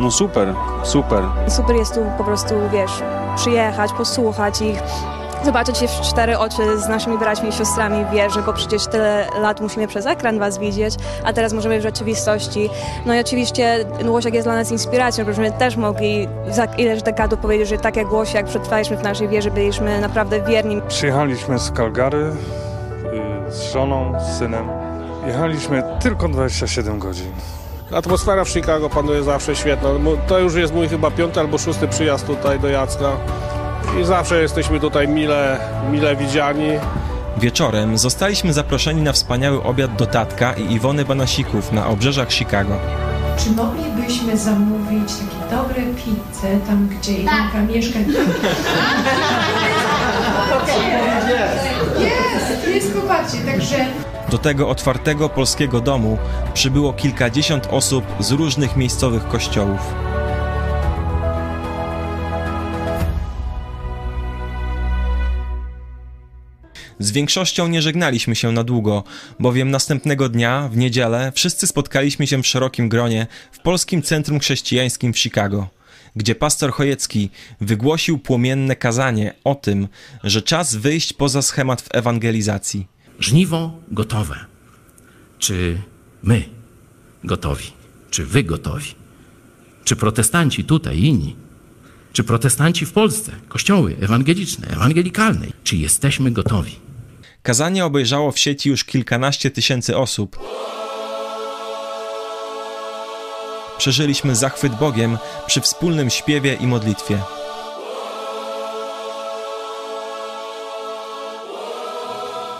No 0.00 0.10
super, 0.10 0.54
super. 0.84 1.24
Super 1.48 1.76
jest 1.76 1.94
tu 1.94 2.00
po 2.18 2.24
prostu, 2.24 2.54
wiesz, 2.72 3.02
przyjechać, 3.36 3.92
posłuchać 3.92 4.60
ich, 4.60 4.78
zobaczyć 5.44 5.78
się 5.78 5.88
w 5.88 6.00
cztery 6.00 6.38
oczy 6.38 6.78
z 6.78 6.88
naszymi 6.88 7.18
braćmi 7.18 7.48
i 7.48 7.52
siostrami 7.52 8.04
w 8.04 8.10
wierze, 8.10 8.42
bo 8.42 8.52
przecież 8.52 8.86
tyle 8.86 9.26
lat 9.40 9.60
musimy 9.60 9.86
przez 9.88 10.06
ekran 10.06 10.38
was 10.38 10.58
widzieć, 10.58 10.94
a 11.24 11.32
teraz 11.32 11.52
możemy 11.52 11.78
w 11.78 11.82
rzeczywistości. 11.82 12.70
No 13.06 13.14
i 13.14 13.20
oczywiście 13.20 13.84
Łosiak 14.06 14.34
jest 14.34 14.46
dla 14.46 14.54
nas 14.54 14.70
inspiracją, 14.70 15.24
żebyśmy 15.24 15.52
też 15.52 15.76
mogli 15.76 16.28
za 16.48 16.64
ileś 16.64 17.02
dekadów 17.02 17.38
powiedzieć, 17.38 17.68
że 17.68 17.78
tak 17.78 17.96
jak 17.96 18.12
Łosiak 18.12 18.46
przetrwaliśmy 18.46 18.96
w 18.96 19.02
naszej 19.02 19.28
wierze, 19.28 19.50
byliśmy 19.50 20.00
naprawdę 20.00 20.40
wierni. 20.42 20.82
Przyjechaliśmy 20.88 21.58
z 21.58 21.72
Calgary 21.72 22.32
y, 23.48 23.52
z 23.52 23.72
żoną, 23.72 24.12
z 24.20 24.38
synem. 24.38 24.68
Jechaliśmy 25.26 25.82
tylko 26.00 26.28
27 26.28 26.98
godzin. 26.98 27.32
Atmosfera 27.92 28.44
w 28.44 28.48
Chicago 28.48 28.90
panuje 28.90 29.22
zawsze 29.22 29.56
świetna. 29.56 29.88
To 30.26 30.38
już 30.38 30.54
jest 30.54 30.74
mój 30.74 30.88
chyba 30.88 31.10
piąty 31.10 31.40
albo 31.40 31.58
szósty 31.58 31.88
przyjazd 31.88 32.26
tutaj 32.26 32.60
do 32.60 32.68
Jacka. 32.68 33.12
I 34.00 34.04
zawsze 34.04 34.42
jesteśmy 34.42 34.80
tutaj 34.80 35.08
mile, 35.08 35.58
mile 35.90 36.16
widziani. 36.16 36.68
Wieczorem 37.36 37.98
zostaliśmy 37.98 38.52
zaproszeni 38.52 39.02
na 39.02 39.12
wspaniały 39.12 39.62
obiad 39.62 39.96
do 39.96 40.06
Tatka 40.06 40.52
i 40.52 40.72
Iwony 40.72 41.04
Banasików 41.04 41.72
na 41.72 41.86
obrzeżach 41.86 42.32
Chicago. 42.32 42.76
Czy 43.36 43.50
moglibyśmy 43.50 44.36
zamówić 44.36 45.12
takie 45.14 45.56
dobre 45.56 45.82
pizze 45.96 46.58
tam, 46.66 46.88
gdzie 46.88 47.12
Iwanka 47.12 47.62
mieszka? 47.62 47.98
Jest, 51.98 52.68
jest, 52.68 52.94
popatrzcie, 52.94 53.38
także 53.38 53.76
Do 54.30 54.38
tego 54.38 54.68
otwartego 54.68 55.28
polskiego 55.28 55.80
domu 55.80 56.18
przybyło 56.54 56.92
kilkadziesiąt 56.92 57.68
osób 57.70 58.04
z 58.20 58.30
różnych 58.30 58.76
miejscowych 58.76 59.28
kościołów. 59.28 59.80
Z 67.04 67.10
większością 67.10 67.68
nie 67.68 67.82
żegnaliśmy 67.82 68.36
się 68.36 68.52
na 68.52 68.64
długo, 68.64 69.04
bowiem 69.40 69.70
następnego 69.70 70.28
dnia, 70.28 70.68
w 70.72 70.76
niedzielę, 70.76 71.32
wszyscy 71.34 71.66
spotkaliśmy 71.66 72.26
się 72.26 72.42
w 72.42 72.46
szerokim 72.46 72.88
gronie 72.88 73.26
w 73.52 73.58
Polskim 73.58 74.02
Centrum 74.02 74.40
Chrześcijańskim 74.40 75.12
w 75.12 75.18
Chicago, 75.18 75.68
gdzie 76.16 76.34
pastor 76.34 76.72
Chojecki 76.72 77.30
wygłosił 77.60 78.18
płomienne 78.18 78.76
kazanie 78.76 79.34
o 79.44 79.54
tym, 79.54 79.88
że 80.22 80.42
czas 80.42 80.74
wyjść 80.74 81.12
poza 81.12 81.42
schemat 81.42 81.82
w 81.82 81.88
ewangelizacji. 81.90 82.86
Żniwo 83.20 83.78
gotowe. 83.88 84.36
Czy 85.38 85.78
my 86.22 86.44
gotowi? 87.24 87.66
Czy 88.10 88.26
wy 88.26 88.44
gotowi? 88.44 88.94
Czy 89.84 89.96
protestanci 89.96 90.64
tutaj, 90.64 91.00
inni? 91.00 91.36
Czy 92.12 92.24
protestanci 92.24 92.86
w 92.86 92.92
Polsce, 92.92 93.32
kościoły 93.48 93.96
ewangeliczne, 94.00 94.68
ewangelikalne? 94.68 95.46
Czy 95.64 95.76
jesteśmy 95.76 96.30
gotowi? 96.30 96.83
Kazanie 97.44 97.84
obejrzało 97.84 98.32
w 98.32 98.38
sieci 98.38 98.68
już 98.68 98.84
kilkanaście 98.84 99.50
tysięcy 99.50 99.96
osób. 99.96 100.38
Przeżyliśmy 103.78 104.36
zachwyt 104.36 104.74
Bogiem 104.74 105.18
przy 105.46 105.60
wspólnym 105.60 106.10
śpiewie 106.10 106.54
i 106.54 106.66
modlitwie. 106.66 107.18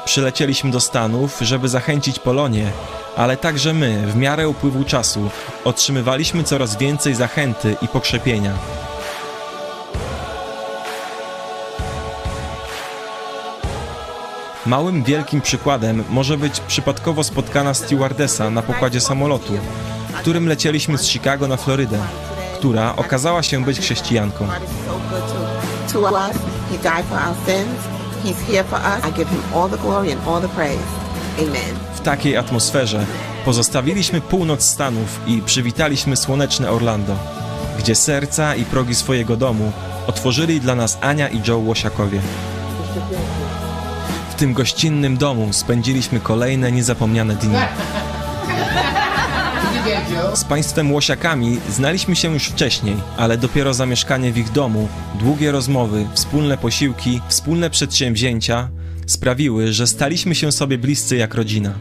Przylecieliśmy 0.04 0.70
do 0.70 0.80
Stanów, 0.80 1.38
żeby 1.40 1.68
zachęcić 1.68 2.18
Polonię, 2.18 2.72
ale 3.16 3.36
także 3.36 3.72
my, 3.72 4.06
w 4.06 4.16
miarę 4.16 4.48
upływu 4.48 4.84
czasu, 4.84 5.30
otrzymywaliśmy 5.64 6.44
coraz 6.44 6.76
więcej 6.78 7.14
zachęty 7.14 7.76
i 7.82 7.88
pokrzepienia. 7.88 8.52
Małym 14.66 15.02
wielkim 15.02 15.40
przykładem 15.40 16.04
może 16.10 16.38
być 16.38 16.60
przypadkowo 16.60 17.24
spotkana 17.24 17.74
stewardesa 17.74 18.50
na 18.50 18.62
pokładzie 18.62 19.00
samolotu, 19.00 19.52
którym 20.20 20.48
lecieliśmy 20.48 20.98
z 20.98 21.06
Chicago 21.06 21.48
na 21.48 21.56
Florydę, 21.56 21.98
która 22.58 22.96
okazała 22.96 23.42
się 23.42 23.64
być 23.64 23.80
chrześcijanką. 23.80 24.48
W 31.94 32.00
takiej 32.00 32.36
atmosferze 32.36 33.06
pozostawiliśmy 33.44 34.20
północ 34.20 34.62
Stanów 34.62 35.20
i 35.26 35.42
przywitaliśmy 35.42 36.16
słoneczne 36.16 36.70
Orlando, 36.70 37.16
gdzie 37.78 37.94
serca 37.94 38.54
i 38.54 38.64
progi 38.64 38.94
swojego 38.94 39.36
domu 39.36 39.72
otworzyli 40.06 40.60
dla 40.60 40.74
nas 40.74 40.98
Ania 41.00 41.28
i 41.28 41.40
Joe 41.48 41.58
Łosiakowie. 41.58 42.20
W 44.34 44.36
tym 44.36 44.52
gościnnym 44.52 45.16
domu 45.16 45.52
spędziliśmy 45.52 46.20
kolejne 46.20 46.72
niezapomniane 46.72 47.34
dni. 47.34 47.54
Z 50.34 50.44
państwem 50.44 50.92
Łosiakami 50.92 51.60
znaliśmy 51.70 52.16
się 52.16 52.32
już 52.32 52.44
wcześniej, 52.44 52.96
ale 53.16 53.38
dopiero 53.38 53.74
zamieszkanie 53.74 54.32
w 54.32 54.38
ich 54.38 54.52
domu, 54.52 54.88
długie 55.14 55.52
rozmowy, 55.52 56.06
wspólne 56.14 56.58
posiłki, 56.58 57.20
wspólne 57.28 57.70
przedsięwzięcia 57.70 58.68
sprawiły, 59.06 59.72
że 59.72 59.86
staliśmy 59.86 60.34
się 60.34 60.52
sobie 60.52 60.78
bliscy 60.78 61.16
jak 61.16 61.34
rodzina. 61.34 61.72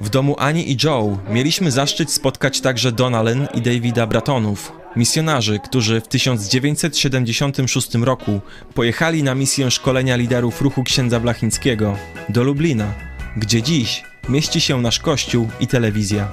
W 0.00 0.08
domu 0.08 0.36
Ani 0.38 0.72
i 0.72 0.76
Joe 0.84 1.18
mieliśmy 1.30 1.70
zaszczyt 1.70 2.12
spotkać 2.12 2.60
także 2.60 2.92
Donalyn 2.92 3.48
i 3.54 3.62
Davida 3.62 4.06
Bratonów, 4.06 4.72
misjonarzy, 4.98 5.58
którzy 5.64 6.00
w 6.00 6.08
1976 6.08 7.94
roku 7.94 8.40
pojechali 8.74 9.22
na 9.22 9.34
misję 9.34 9.70
szkolenia 9.70 10.16
liderów 10.16 10.62
ruchu 10.62 10.84
księdza 10.84 11.20
Blachińskiego 11.20 11.96
do 12.28 12.42
Lublina, 12.42 12.94
gdzie 13.36 13.62
dziś 13.62 14.04
mieści 14.28 14.60
się 14.60 14.80
nasz 14.80 14.98
kościół 14.98 15.48
i 15.60 15.66
telewizja. 15.66 16.28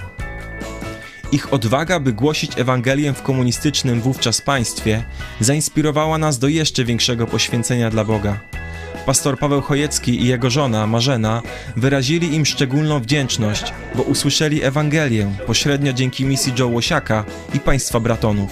Ich 1.32 1.54
odwaga, 1.54 2.00
by 2.00 2.14
głosić 2.14 2.52
Ewangelię 2.58 3.14
w 3.14 3.22
komunistycznym 3.22 4.02
wówczas 4.02 4.42
państwie, 4.42 5.04
zainspirowała 5.40 6.18
nas 6.18 6.40
do 6.40 6.48
jeszcze 6.48 6.84
większego 6.84 7.28
poświęcenia 7.28 7.90
dla 7.90 8.06
Boga. 8.06 8.40
Pastor 9.06 9.40
Paweł 9.40 9.62
Chojecki 9.62 10.22
i 10.22 10.28
jego 10.28 10.50
żona 10.50 10.88
Marzena 10.88 11.42
wyrazili 11.76 12.36
im 12.36 12.46
szczególną 12.46 13.00
wdzięczność, 13.00 13.74
bo 13.96 14.04
usłyszeli 14.04 14.64
Ewangelię 14.64 15.32
pośrednio 15.48 15.94
dzięki 15.94 16.26
misji 16.26 16.54
Joe 16.60 16.68
Łosiaka 16.68 17.24
i 17.54 17.60
państwa 17.60 18.00
bratonów. 18.00 18.52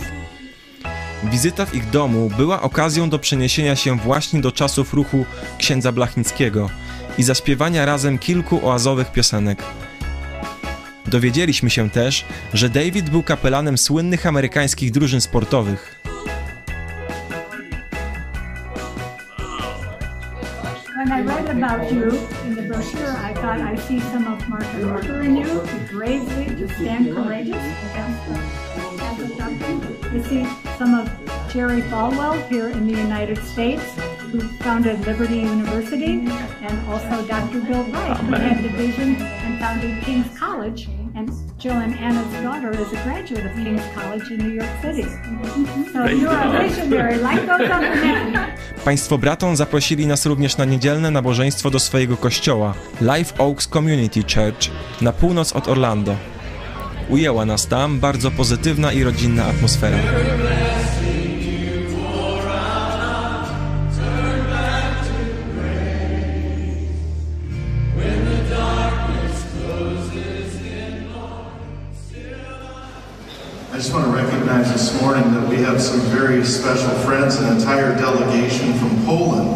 Wizyta 1.24 1.66
w 1.66 1.76
ich 1.76 1.90
domu 1.90 2.32
była 2.38 2.62
okazją 2.62 3.10
do 3.10 3.20
przeniesienia 3.20 3.76
się 3.76 3.98
właśnie 3.98 4.42
do 4.42 4.52
czasów 4.52 4.94
ruchu 4.94 5.26
księdza 5.58 5.92
Blachińskiego 5.92 6.70
i 7.18 7.24
zaśpiewania 7.24 7.86
razem 7.86 8.20
kilku 8.20 8.68
oazowych 8.68 9.12
piosenek. 9.12 9.64
Dowiedzieliśmy 11.08 11.70
się 11.70 11.90
też, 11.90 12.26
że 12.54 12.70
David 12.70 13.10
był 13.10 13.24
kapelanem 13.24 13.78
słynnych 13.78 14.26
amerykańskich 14.26 14.92
drużyn 14.92 15.22
sportowych. 15.22 16.04
About 21.58 21.92
you 21.92 22.10
in 22.46 22.56
the 22.56 22.64
brochure, 22.64 23.12
I 23.18 23.34
thought 23.36 23.62
I 23.62 23.76
see 23.76 24.00
some 24.00 24.28
of 24.28 24.48
Martha 24.50 24.78
Luther 24.80 25.22
in 25.22 25.36
you 25.36 25.44
to 25.46 25.88
bravely 25.92 26.46
to 26.46 26.68
stand 26.76 27.14
courageous 27.14 27.64
against 27.92 28.28
the. 28.28 28.64
You 30.14 30.24
see 30.24 30.46
some 30.78 30.94
of 30.94 31.10
Jerry 31.52 31.82
Falwell 31.84 32.48
here 32.50 32.70
in 32.70 32.88
the 32.88 32.98
United 32.98 33.38
States, 33.44 33.84
who 34.32 34.40
founded 34.60 35.06
Liberty 35.06 35.38
University, 35.38 36.28
and 36.62 36.90
also 36.90 37.26
Dr. 37.28 37.62
Bill 37.62 37.84
Wright, 37.84 38.18
who 38.18 38.34
had 38.34 38.64
the 38.64 38.70
vision 38.70 39.16
and 39.16 39.60
founded 39.60 40.04
King's 40.04 40.38
College. 40.38 40.88
And 41.16 41.32
Jill 41.64 41.72
and 41.72 41.94
Anna's 42.00 42.44
daughter 42.44 42.72
is 42.82 42.92
a 42.94 43.04
graduate 43.04 43.46
of 43.46 43.54
King's 43.56 43.82
College 43.96 44.32
in 44.32 44.38
New 44.38 44.54
York 44.54 44.70
City. 44.82 45.06
So 45.94 46.06
you're 46.08 46.36
a 46.36 46.68
visionary, 46.68 47.18
like 47.18 47.42
those 47.48 47.72
other 47.72 47.96
men. 47.96 48.38
Państwo 48.86 49.18
braton 49.18 49.56
zaprosili 49.56 50.08
nas 50.08 50.26
również 50.26 50.58
na 50.58 50.66
niedzielne 50.66 51.12
nabożeństwo 51.12 51.70
do 51.70 51.80
swojego 51.80 52.18
kościoła 52.18 52.74
Live 53.02 53.34
Oaks 53.38 53.68
Community 53.68 54.22
Church 54.22 54.72
na 55.02 55.12
północ 55.12 55.54
od 55.54 55.68
Orlando. 55.68 56.16
Ujęła 57.10 57.46
nas 57.46 57.68
tam 57.68 58.00
bardzo 58.00 58.32
pozytywna 58.32 58.94
i 58.94 59.04
rodzinna 59.04 59.46
atmosfera. 59.46 59.98
Just 73.84 73.94
want 73.94 74.06
to 74.06 74.12
recognize 74.14 74.72
this 74.72 75.02
morning 75.02 75.30
that 75.34 75.46
we 75.50 75.58
have 75.58 75.82
some 75.82 76.00
very 76.04 76.42
special 76.46 76.90
friends, 77.00 77.36
an 77.36 77.54
entire 77.54 77.94
delegation 77.98 78.74
from 78.76 79.04
Poland. 79.04 79.53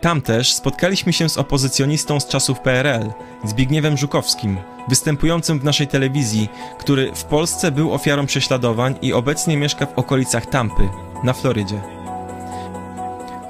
Tam 0.00 0.22
też 0.22 0.54
spotkaliśmy 0.54 1.12
się 1.12 1.28
z 1.28 1.38
opozycjonistą 1.38 2.20
z 2.20 2.26
czasów 2.26 2.60
PRL, 2.60 3.12
Zbigniewem 3.44 3.96
Żukowskim, 3.96 4.56
występującym 4.88 5.60
w 5.60 5.64
naszej 5.64 5.86
telewizji, 5.86 6.48
który 6.78 7.12
w 7.14 7.24
Polsce 7.24 7.72
był 7.72 7.92
ofiarą 7.94 8.26
prześladowań 8.26 8.98
i 9.02 9.12
obecnie 9.12 9.56
mieszka 9.56 9.86
w 9.86 9.98
okolicach 9.98 10.46
Tampy, 10.46 10.88
na 11.24 11.32
Florydzie. 11.32 11.80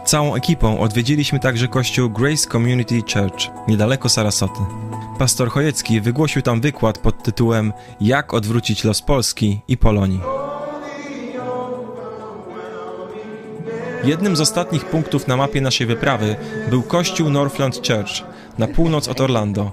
Całą 0.04 0.34
ekipą 0.34 0.80
odwiedziliśmy 0.80 1.40
także 1.40 1.68
kościół 1.68 2.10
Grace 2.10 2.48
Community 2.50 3.00
Church, 3.00 3.68
niedaleko 3.68 4.08
Sarasoty. 4.08 4.60
Pastor 5.18 5.50
Chojecki 5.50 6.00
wygłosił 6.00 6.42
tam 6.42 6.60
wykład 6.60 6.98
pod 6.98 7.22
tytułem 7.22 7.72
Jak 8.00 8.34
odwrócić 8.34 8.84
los 8.84 9.02
Polski 9.02 9.60
i 9.68 9.76
Polonii. 9.76 10.37
Jednym 14.04 14.36
z 14.36 14.40
ostatnich 14.40 14.84
punktów 14.84 15.28
na 15.28 15.36
mapie 15.36 15.60
naszej 15.60 15.86
wyprawy 15.86 16.36
był 16.70 16.82
kościół 16.82 17.30
Northland 17.30 17.76
Church 17.76 18.24
na 18.58 18.68
północ 18.68 19.08
od 19.08 19.20
Orlando, 19.20 19.72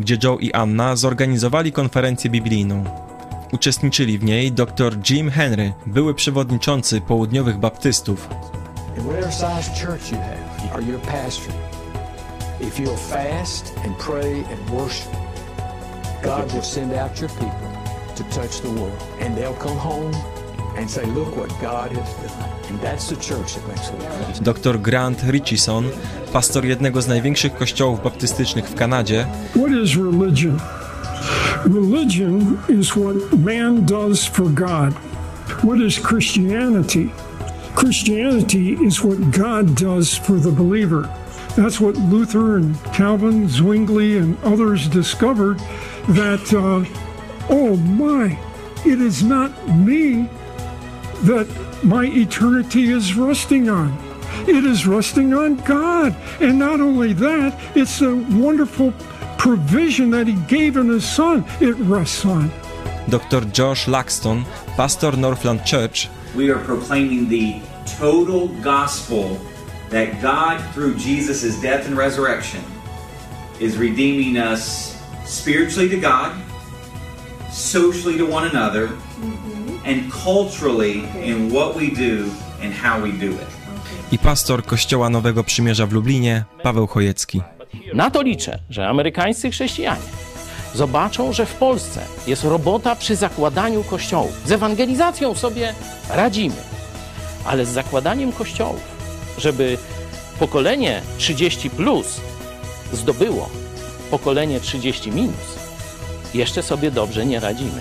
gdzie 0.00 0.18
Joe 0.22 0.38
i 0.38 0.52
Anna 0.52 0.96
zorganizowali 0.96 1.72
konferencję 1.72 2.30
biblijną. 2.30 2.84
Uczestniczyli 3.52 4.18
w 4.18 4.24
niej 4.24 4.52
dr 4.52 4.96
Jim 5.10 5.30
Henry, 5.30 5.72
były 5.86 6.14
przewodniczący 6.14 7.00
południowych 7.00 7.58
baptystów, 7.58 8.28
God 16.22 16.52
will 16.52 16.62
send 16.62 16.92
out 16.94 17.20
your 17.20 17.30
people 17.30 17.68
to 18.16 18.24
touch 18.24 18.60
the 18.62 18.68
world. 18.68 19.02
And 19.20 19.36
they'll 19.36 19.54
come 19.54 19.78
home 19.78 20.33
and 20.76 20.90
say, 20.90 21.04
look 21.06 21.36
what 21.36 21.50
God 21.60 21.92
has 21.92 22.14
done. 22.14 22.50
And 22.68 22.80
that's 22.80 23.08
the 23.08 23.16
church 23.16 23.54
that 23.54 23.68
makes 23.68 23.88
a 23.88 23.92
difference. 23.92 24.40
dr 24.40 24.78
Grant 24.78 25.22
Richison, 25.22 25.84
pastor 26.32 26.64
jednego 26.64 27.02
z 27.02 27.08
największych 27.08 27.54
kościołów 27.54 28.02
baptystycznych 28.02 28.68
w 28.68 28.74
Kanadzie, 28.74 29.26
What 29.54 29.70
is 29.70 29.96
religion? 29.96 30.58
Religion 31.64 32.58
is 32.68 32.90
what 32.96 33.38
man 33.38 33.86
does 33.86 34.26
for 34.26 34.46
God. 34.54 34.94
What 35.62 35.80
is 35.80 35.98
Christianity? 35.98 37.10
Christianity 37.74 38.76
is 38.86 39.02
what 39.04 39.18
God 39.30 39.74
does 39.74 40.14
for 40.18 40.40
the 40.40 40.50
believer. 40.50 41.08
That's 41.56 41.80
what 41.80 41.96
Luther 41.96 42.56
and 42.56 42.76
Calvin, 42.92 43.48
Zwingli, 43.48 44.18
and 44.18 44.36
others 44.44 44.88
discovered 44.88 45.58
that, 46.08 46.52
uh, 46.52 46.84
oh 47.48 47.76
my, 47.76 48.38
it 48.84 49.00
is 49.00 49.22
not 49.22 49.50
me 49.68 50.28
that 51.24 51.48
my 51.82 52.04
eternity 52.04 52.90
is 52.92 53.14
resting 53.14 53.68
on. 53.68 53.96
It 54.46 54.64
is 54.64 54.86
resting 54.86 55.32
on 55.32 55.56
God. 55.56 56.14
And 56.40 56.58
not 56.58 56.80
only 56.80 57.12
that, 57.14 57.58
it's 57.74 58.02
a 58.02 58.14
wonderful 58.14 58.92
provision 59.38 60.10
that 60.10 60.26
He 60.26 60.34
gave 60.48 60.76
in 60.76 60.88
His 60.88 61.08
Son, 61.08 61.44
it 61.60 61.76
rests 61.76 62.24
on. 62.24 62.50
dr 63.08 63.40
Josh 63.52 63.86
Laxton, 63.86 64.44
pastor 64.76 65.12
Northland 65.16 65.64
Church, 65.64 66.08
We 66.34 66.50
are 66.50 66.58
proclaiming 66.58 67.28
the 67.28 67.60
total 67.86 68.48
gospel 68.62 69.38
that 69.90 70.20
God, 70.20 70.58
through 70.74 70.96
Jesus' 70.96 71.60
death 71.60 71.86
and 71.86 71.96
resurrection, 71.96 72.64
is 73.60 73.76
redeeming 73.76 74.36
us 74.36 75.00
spiritually 75.24 75.88
to 75.88 76.00
God, 76.00 76.34
socially 77.52 78.16
to 78.18 78.26
one 78.26 78.48
another, 78.48 78.88
and 79.86 80.12
culturally 80.24 81.02
in 81.24 81.50
what 81.50 81.76
we 81.76 81.86
do 81.86 82.24
and 82.62 82.74
how 82.74 83.02
we 83.02 83.08
do 83.12 83.32
it. 83.32 83.64
i 84.12 84.18
pastor 84.18 84.64
Kościoła 84.64 85.10
Nowego 85.10 85.44
Przymierza 85.44 85.86
w 85.86 85.92
Lublinie, 85.92 86.44
Paweł 86.62 86.86
Chojecki. 86.86 87.42
Na 87.94 88.10
to 88.10 88.22
liczę, 88.22 88.58
że 88.70 88.88
amerykańscy 88.88 89.50
chrześcijanie 89.50 90.24
zobaczą, 90.74 91.32
że 91.32 91.46
w 91.46 91.54
Polsce 91.54 92.00
jest 92.26 92.44
robota 92.44 92.96
przy 92.96 93.16
zakładaniu 93.16 93.84
kościołów. 93.84 94.32
Z 94.46 94.52
ewangelizacją 94.52 95.34
sobie 95.34 95.74
radzimy, 96.10 96.56
ale 97.44 97.66
z 97.66 97.68
zakładaniem 97.68 98.32
kościołów, 98.32 98.80
żeby 99.38 99.78
pokolenie 100.38 101.02
30 101.18 101.70
plus 101.70 102.20
zdobyło 102.92 103.48
pokolenie 104.10 104.60
30 104.60 105.12
minus, 105.12 105.58
jeszcze 106.34 106.62
sobie 106.62 106.90
dobrze 106.90 107.26
nie 107.26 107.40
radzimy. 107.40 107.80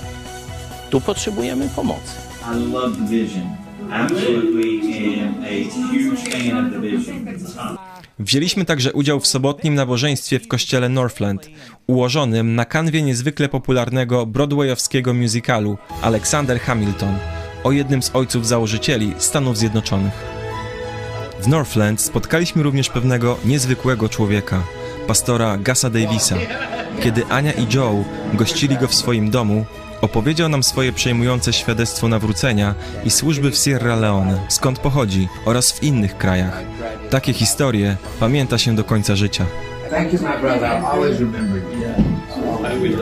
Tu 0.94 1.02
potrzebujemy 1.02 1.70
pomocy. 1.70 2.14
I 2.56 2.74
love 2.74 2.98
the 2.98 3.08
vision. 3.08 3.44
Absolutely 3.92 5.22
am 5.24 5.44
a 5.44 5.64
huge 5.92 6.32
fan 6.32 6.66
of 6.66 6.74
the 6.74 6.80
vision. 6.82 7.26
Wzięliśmy 8.20 8.66
także 8.66 8.94
udział 8.94 9.20
w 9.20 9.28
sobotnim 9.28 9.76
nabożeństwie 9.76 10.40
w 10.40 10.48
kościele 10.48 10.90
Northland, 10.90 11.50
ułożonym 11.88 12.56
na 12.56 12.66
kanwie 12.66 13.02
niezwykle 13.02 13.50
popularnego 13.50 14.26
broadwayowskiego 14.26 15.14
musicalu 15.14 15.78
Alexander 16.02 16.60
Hamilton, 16.60 17.16
o 17.64 17.72
jednym 17.72 18.04
z 18.04 18.16
ojców 18.16 18.48
założycieli 18.48 19.14
Stanów 19.18 19.58
Zjednoczonych. 19.58 20.14
W 21.40 21.48
Northland 21.48 22.02
spotkaliśmy 22.02 22.64
również 22.64 22.90
pewnego 22.90 23.38
niezwykłego 23.46 24.10
człowieka, 24.10 24.64
pastora 25.08 25.58
Gasa 25.58 25.90
Davisa. 25.90 26.36
Kiedy 27.02 27.26
Ania 27.26 27.52
i 27.52 27.68
Joe 27.76 28.04
gościli 28.34 28.78
go 28.78 28.88
w 28.88 28.96
swoim 28.96 29.30
domu, 29.30 29.66
opowiedział 30.04 30.50
nam 30.50 30.64
swoje 30.64 30.92
przejmujące 30.92 31.54
świadectwo 31.54 32.08
nawrócenia 32.08 32.76
i 33.06 33.10
służby 33.12 33.52
w 33.52 33.56
Sierra 33.58 33.96
Leone, 33.96 34.40
skąd 34.50 34.80
pochodzi, 34.80 35.28
oraz 35.46 35.72
w 35.72 35.84
innych 35.84 36.18
krajach. 36.18 36.64
Takie 37.10 37.34
historie 37.34 37.98
pamięta 38.20 38.58
się 38.58 38.76
do 38.76 38.84
końca 38.84 39.16
życia. 39.16 39.46
Thank 39.90 40.14
you, 40.14 40.20
my 40.22 40.40
brother. 40.42 40.70
I'll 40.82 40.86
always 40.86 41.20
remember 41.20 41.58
you. 41.58 41.88
I 42.76 42.80
will 42.80 42.98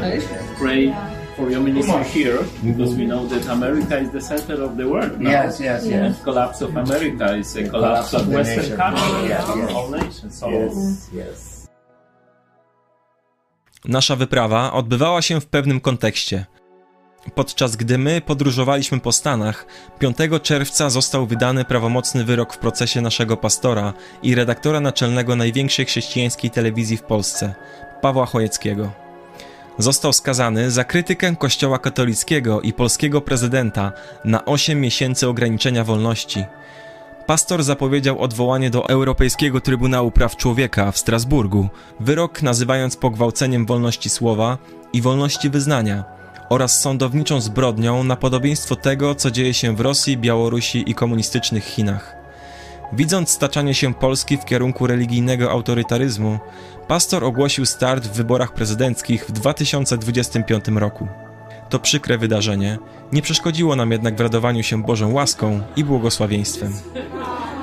pray 0.60 0.94
for 1.38 1.52
your 1.52 1.62
ministry 1.64 2.04
here 2.24 2.38
because 2.64 2.96
we 2.96 3.06
know 3.06 3.30
that 3.30 3.50
America 3.50 4.00
is 4.00 4.12
the 4.12 4.22
center 4.22 4.64
of 4.64 4.78
the 4.78 4.84
world 4.88 5.20
now. 5.20 5.32
Yes, 5.32 5.60
yes, 5.60 5.86
yes. 5.86 5.94
And 6.06 6.24
collapse 6.24 6.66
of 6.66 6.78
America 6.78 7.38
is 7.38 7.58
a 7.58 7.64
collapse, 7.70 7.72
Collapse 7.72 8.14
of 8.14 8.22
of 8.22 8.28
the 8.30 8.36
Western 8.36 8.58
nation. 8.62 8.78
countries, 8.78 9.30
Yes, 9.30 9.50
of 9.50 9.58
yes. 9.58 9.70
all 9.76 9.92
nations. 9.92 10.40
So 10.40 10.50
Yes, 10.50 11.10
yes. 11.14 11.68
Nasza 13.86 14.16
wyprawa 14.16 14.74
odbywała 14.74 15.22
się 15.22 15.42
w 15.42 15.46
pewnym 15.46 15.80
kontekście. 15.80 16.46
Podczas 17.36 17.76
gdy 17.76 17.98
my 17.98 18.22
podróżowaliśmy 18.22 19.00
po 19.00 19.12
Stanach, 19.12 19.66
5 20.00 20.18
czerwca 20.42 20.90
został 20.90 21.26
wydany 21.26 21.66
prawomocny 21.66 22.24
wyrok 22.24 22.54
w 22.54 22.58
procesie 22.58 23.02
naszego 23.02 23.38
pastora 23.38 23.94
i 24.24 24.36
redaktora 24.36 24.80
naczelnego 24.80 25.36
największej 25.36 25.86
chrześcijańskiej 25.86 26.52
telewizji 26.52 26.98
w 26.98 27.04
Polsce, 27.04 27.56
Pawła 28.02 28.26
Chojeckiego. 28.26 28.92
Został 29.78 30.14
skazany 30.14 30.72
za 30.72 30.84
krytykę 30.84 31.36
Kościoła 31.36 31.80
katolickiego 31.80 32.62
i 32.62 32.74
polskiego 32.74 33.22
prezydenta 33.22 33.92
na 34.26 34.46
8 34.46 34.82
miesięcy 34.82 35.28
ograniczenia 35.28 35.84
wolności. 35.84 36.46
Pastor 37.28 37.64
zapowiedział 37.64 38.20
odwołanie 38.20 38.70
do 38.70 38.90
Europejskiego 38.90 39.62
Trybunału 39.62 40.12
Praw 40.12 40.36
Człowieka 40.36 40.92
w 40.92 40.98
Strasburgu, 40.98 41.70
wyrok 42.00 42.42
nazywając 42.42 42.96
pogwałceniem 42.96 43.66
wolności 43.66 44.10
słowa 44.10 44.58
i 44.94 45.02
wolności 45.02 45.50
wyznania 45.50 46.21
oraz 46.52 46.80
sądowniczą 46.82 47.42
zbrodnią 47.42 48.04
na 48.04 48.16
podobieństwo 48.16 48.76
tego, 48.76 49.16
co 49.16 49.32
dzieje 49.32 49.54
się 49.54 49.76
w 49.76 49.80
Rosji, 49.80 50.18
Białorusi 50.18 50.90
i 50.90 50.96
komunistycznych 50.96 51.64
Chinach. 51.64 52.16
Widząc 52.94 53.30
staczanie 53.30 53.74
się 53.74 53.94
Polski 53.94 54.38
w 54.38 54.46
kierunku 54.46 54.88
religijnego 54.88 55.52
autorytaryzmu, 55.52 56.40
pastor 56.88 57.24
ogłosił 57.24 57.66
start 57.66 58.08
w 58.08 58.12
wyborach 58.12 58.54
prezydenckich 58.54 59.26
w 59.26 59.32
2025 59.32 60.66
roku. 60.68 61.08
To 61.70 61.80
przykre 61.80 62.18
wydarzenie 62.18 62.78
nie 63.12 63.22
przeszkodziło 63.22 63.76
nam 63.76 63.92
jednak 63.92 64.16
w 64.16 64.22
radowaniu 64.22 64.64
się 64.64 64.84
Bożą 64.84 65.12
łaską 65.12 65.62
i 65.76 65.84
błogosławieństwem. 65.84 66.74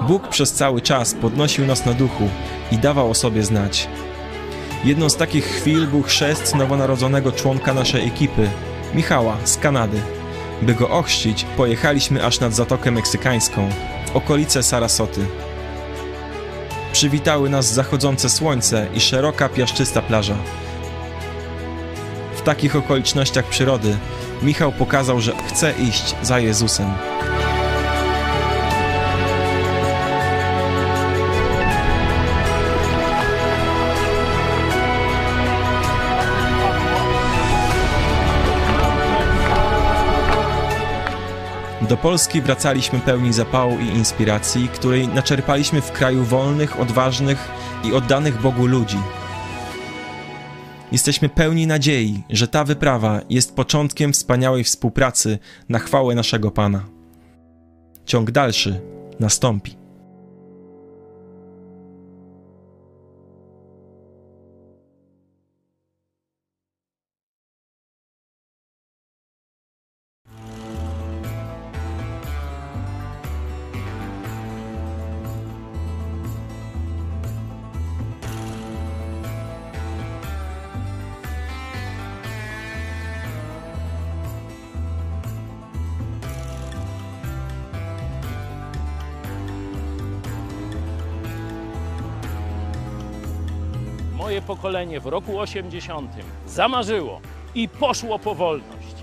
Bóg 0.07 0.29
przez 0.29 0.53
cały 0.53 0.81
czas 0.81 1.15
podnosił 1.15 1.67
nas 1.67 1.87
na 1.87 1.93
duchu 1.93 2.29
i 2.73 2.79
dawał 2.79 3.11
o 3.11 3.15
sobie 3.15 3.43
znać. 3.43 3.89
Jedną 4.85 5.09
z 5.09 5.17
takich 5.17 5.45
chwil 5.45 5.87
był 5.87 6.03
chrzest 6.03 6.55
nowonarodzonego 6.55 7.33
członka 7.33 7.75
naszej 7.75 8.07
ekipy, 8.07 8.51
Michała 8.95 9.37
z 9.45 9.57
Kanady. 9.57 10.01
By 10.63 10.75
go 10.75 10.91
ochrzcić, 10.91 11.47
pojechaliśmy 11.57 12.25
aż 12.25 12.41
nad 12.41 12.55
Zatokę 12.55 12.91
Meksykańską, 12.91 13.69
w 14.07 14.17
okolice 14.17 14.63
Sarasoty. 14.63 15.27
Przywitały 16.93 17.51
nas 17.51 17.73
zachodzące 17.73 18.29
słońce 18.29 18.87
i 18.95 19.01
szeroka 19.01 19.49
piaszczysta 19.49 20.03
plaża. 20.03 20.37
W 22.37 22.43
takich 22.43 22.77
okolicznościach 22.77 23.45
przyrody 23.45 23.97
Michał 24.43 24.73
pokazał, 24.73 25.21
że 25.21 25.33
chce 25.49 25.73
iść 25.73 26.15
za 26.23 26.39
Jezusem. 26.39 26.87
Do 41.89 41.97
Polski 41.97 42.43
wracaliśmy 42.43 43.01
pełni 43.01 43.33
zapału 43.33 43.79
i 43.79 43.87
inspiracji, 43.87 44.69
której 44.69 45.09
naczerpaliśmy 45.09 45.81
w 45.81 45.93
kraju 45.93 46.25
wolnych, 46.25 46.81
odważnych 46.81 47.49
i 47.85 47.93
oddanych 47.93 48.41
Bogu 48.41 48.67
ludzi. 48.67 48.99
Jesteśmy 50.93 51.29
pełni 51.29 51.67
nadziei, 51.67 52.23
że 52.31 52.49
ta 52.49 52.65
wyprawa 52.65 53.21
jest 53.31 53.57
początkiem 53.57 54.13
wspaniałej 54.13 54.65
współpracy 54.65 55.39
na 55.69 55.79
chwałę 55.79 56.15
naszego 56.15 56.51
Pana. 56.51 56.85
Ciąg 58.05 58.31
dalszy 58.31 58.81
nastąpi. 59.21 59.88
W 94.97 95.07
roku 95.07 95.39
80 95.39 96.11
zamarzyło 96.47 97.21
i 97.55 97.69
poszło 97.69 98.19
po 98.19 98.35
wolność, 98.35 98.97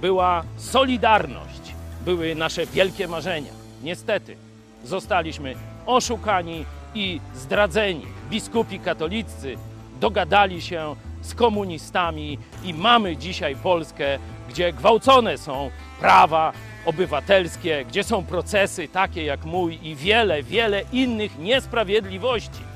była 0.00 0.44
solidarność, 0.56 1.74
były 2.04 2.34
nasze 2.34 2.66
wielkie 2.66 3.08
marzenia. 3.08 3.52
Niestety 3.82 4.36
zostaliśmy 4.84 5.54
oszukani 5.86 6.64
i 6.94 7.20
zdradzeni. 7.34 8.06
Biskupi 8.30 8.78
katolicy 8.80 9.56
dogadali 10.00 10.62
się 10.62 10.96
z 11.22 11.34
komunistami 11.34 12.38
i 12.64 12.74
mamy 12.74 13.16
dzisiaj 13.16 13.56
Polskę, 13.56 14.18
gdzie 14.48 14.72
gwałcone 14.72 15.38
są 15.38 15.70
prawa 16.00 16.52
obywatelskie, 16.86 17.84
gdzie 17.88 18.04
są 18.04 18.24
procesy 18.24 18.88
takie 18.88 19.24
jak 19.24 19.44
mój 19.44 19.78
i 19.82 19.96
wiele, 19.96 20.42
wiele 20.42 20.82
innych 20.92 21.38
niesprawiedliwości. 21.38 22.71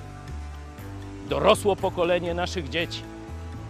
Dorosło 1.28 1.76
pokolenie 1.76 2.34
naszych 2.34 2.68
dzieci, 2.68 3.02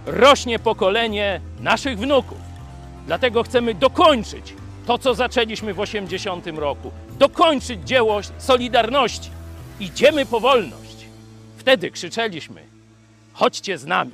rośnie 0.06 0.58
pokolenie 0.58 1.40
naszych 1.60 1.98
wnuków. 1.98 2.38
Dlatego 3.06 3.42
chcemy 3.42 3.74
dokończyć 3.74 4.54
to, 4.86 4.98
co 4.98 5.14
zaczęliśmy 5.14 5.74
w 5.74 5.80
80 5.80 6.46
roku. 6.46 6.90
Dokończyć 7.18 7.80
dzieło 7.84 8.20
Solidarności. 8.38 9.30
Idziemy 9.80 10.26
po 10.26 10.40
wolność. 10.40 11.06
Wtedy 11.56 11.90
krzyczeliśmy: 11.90 12.62
chodźcie 13.32 13.78
z 13.78 13.86
nami. 13.86 14.12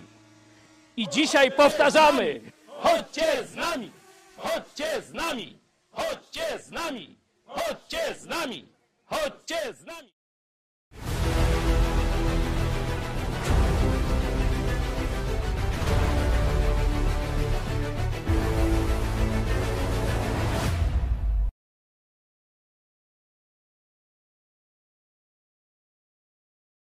I 0.96 1.08
dzisiaj 1.08 1.52
powtarzamy: 1.52 2.40
chodźcie 2.66 3.46
z 3.52 3.54
nami! 3.54 3.90
Chodźcie 4.36 5.02
z 5.08 5.12
nami! 5.12 5.58
Chodźcie 5.90 6.58
z 6.62 6.70
nami! 6.70 7.16
Chodźcie 7.46 8.14
z 8.20 8.26
nami! 8.26 8.66
Chodźcie 9.06 9.74
z 9.74 9.84
nami! 9.86 10.21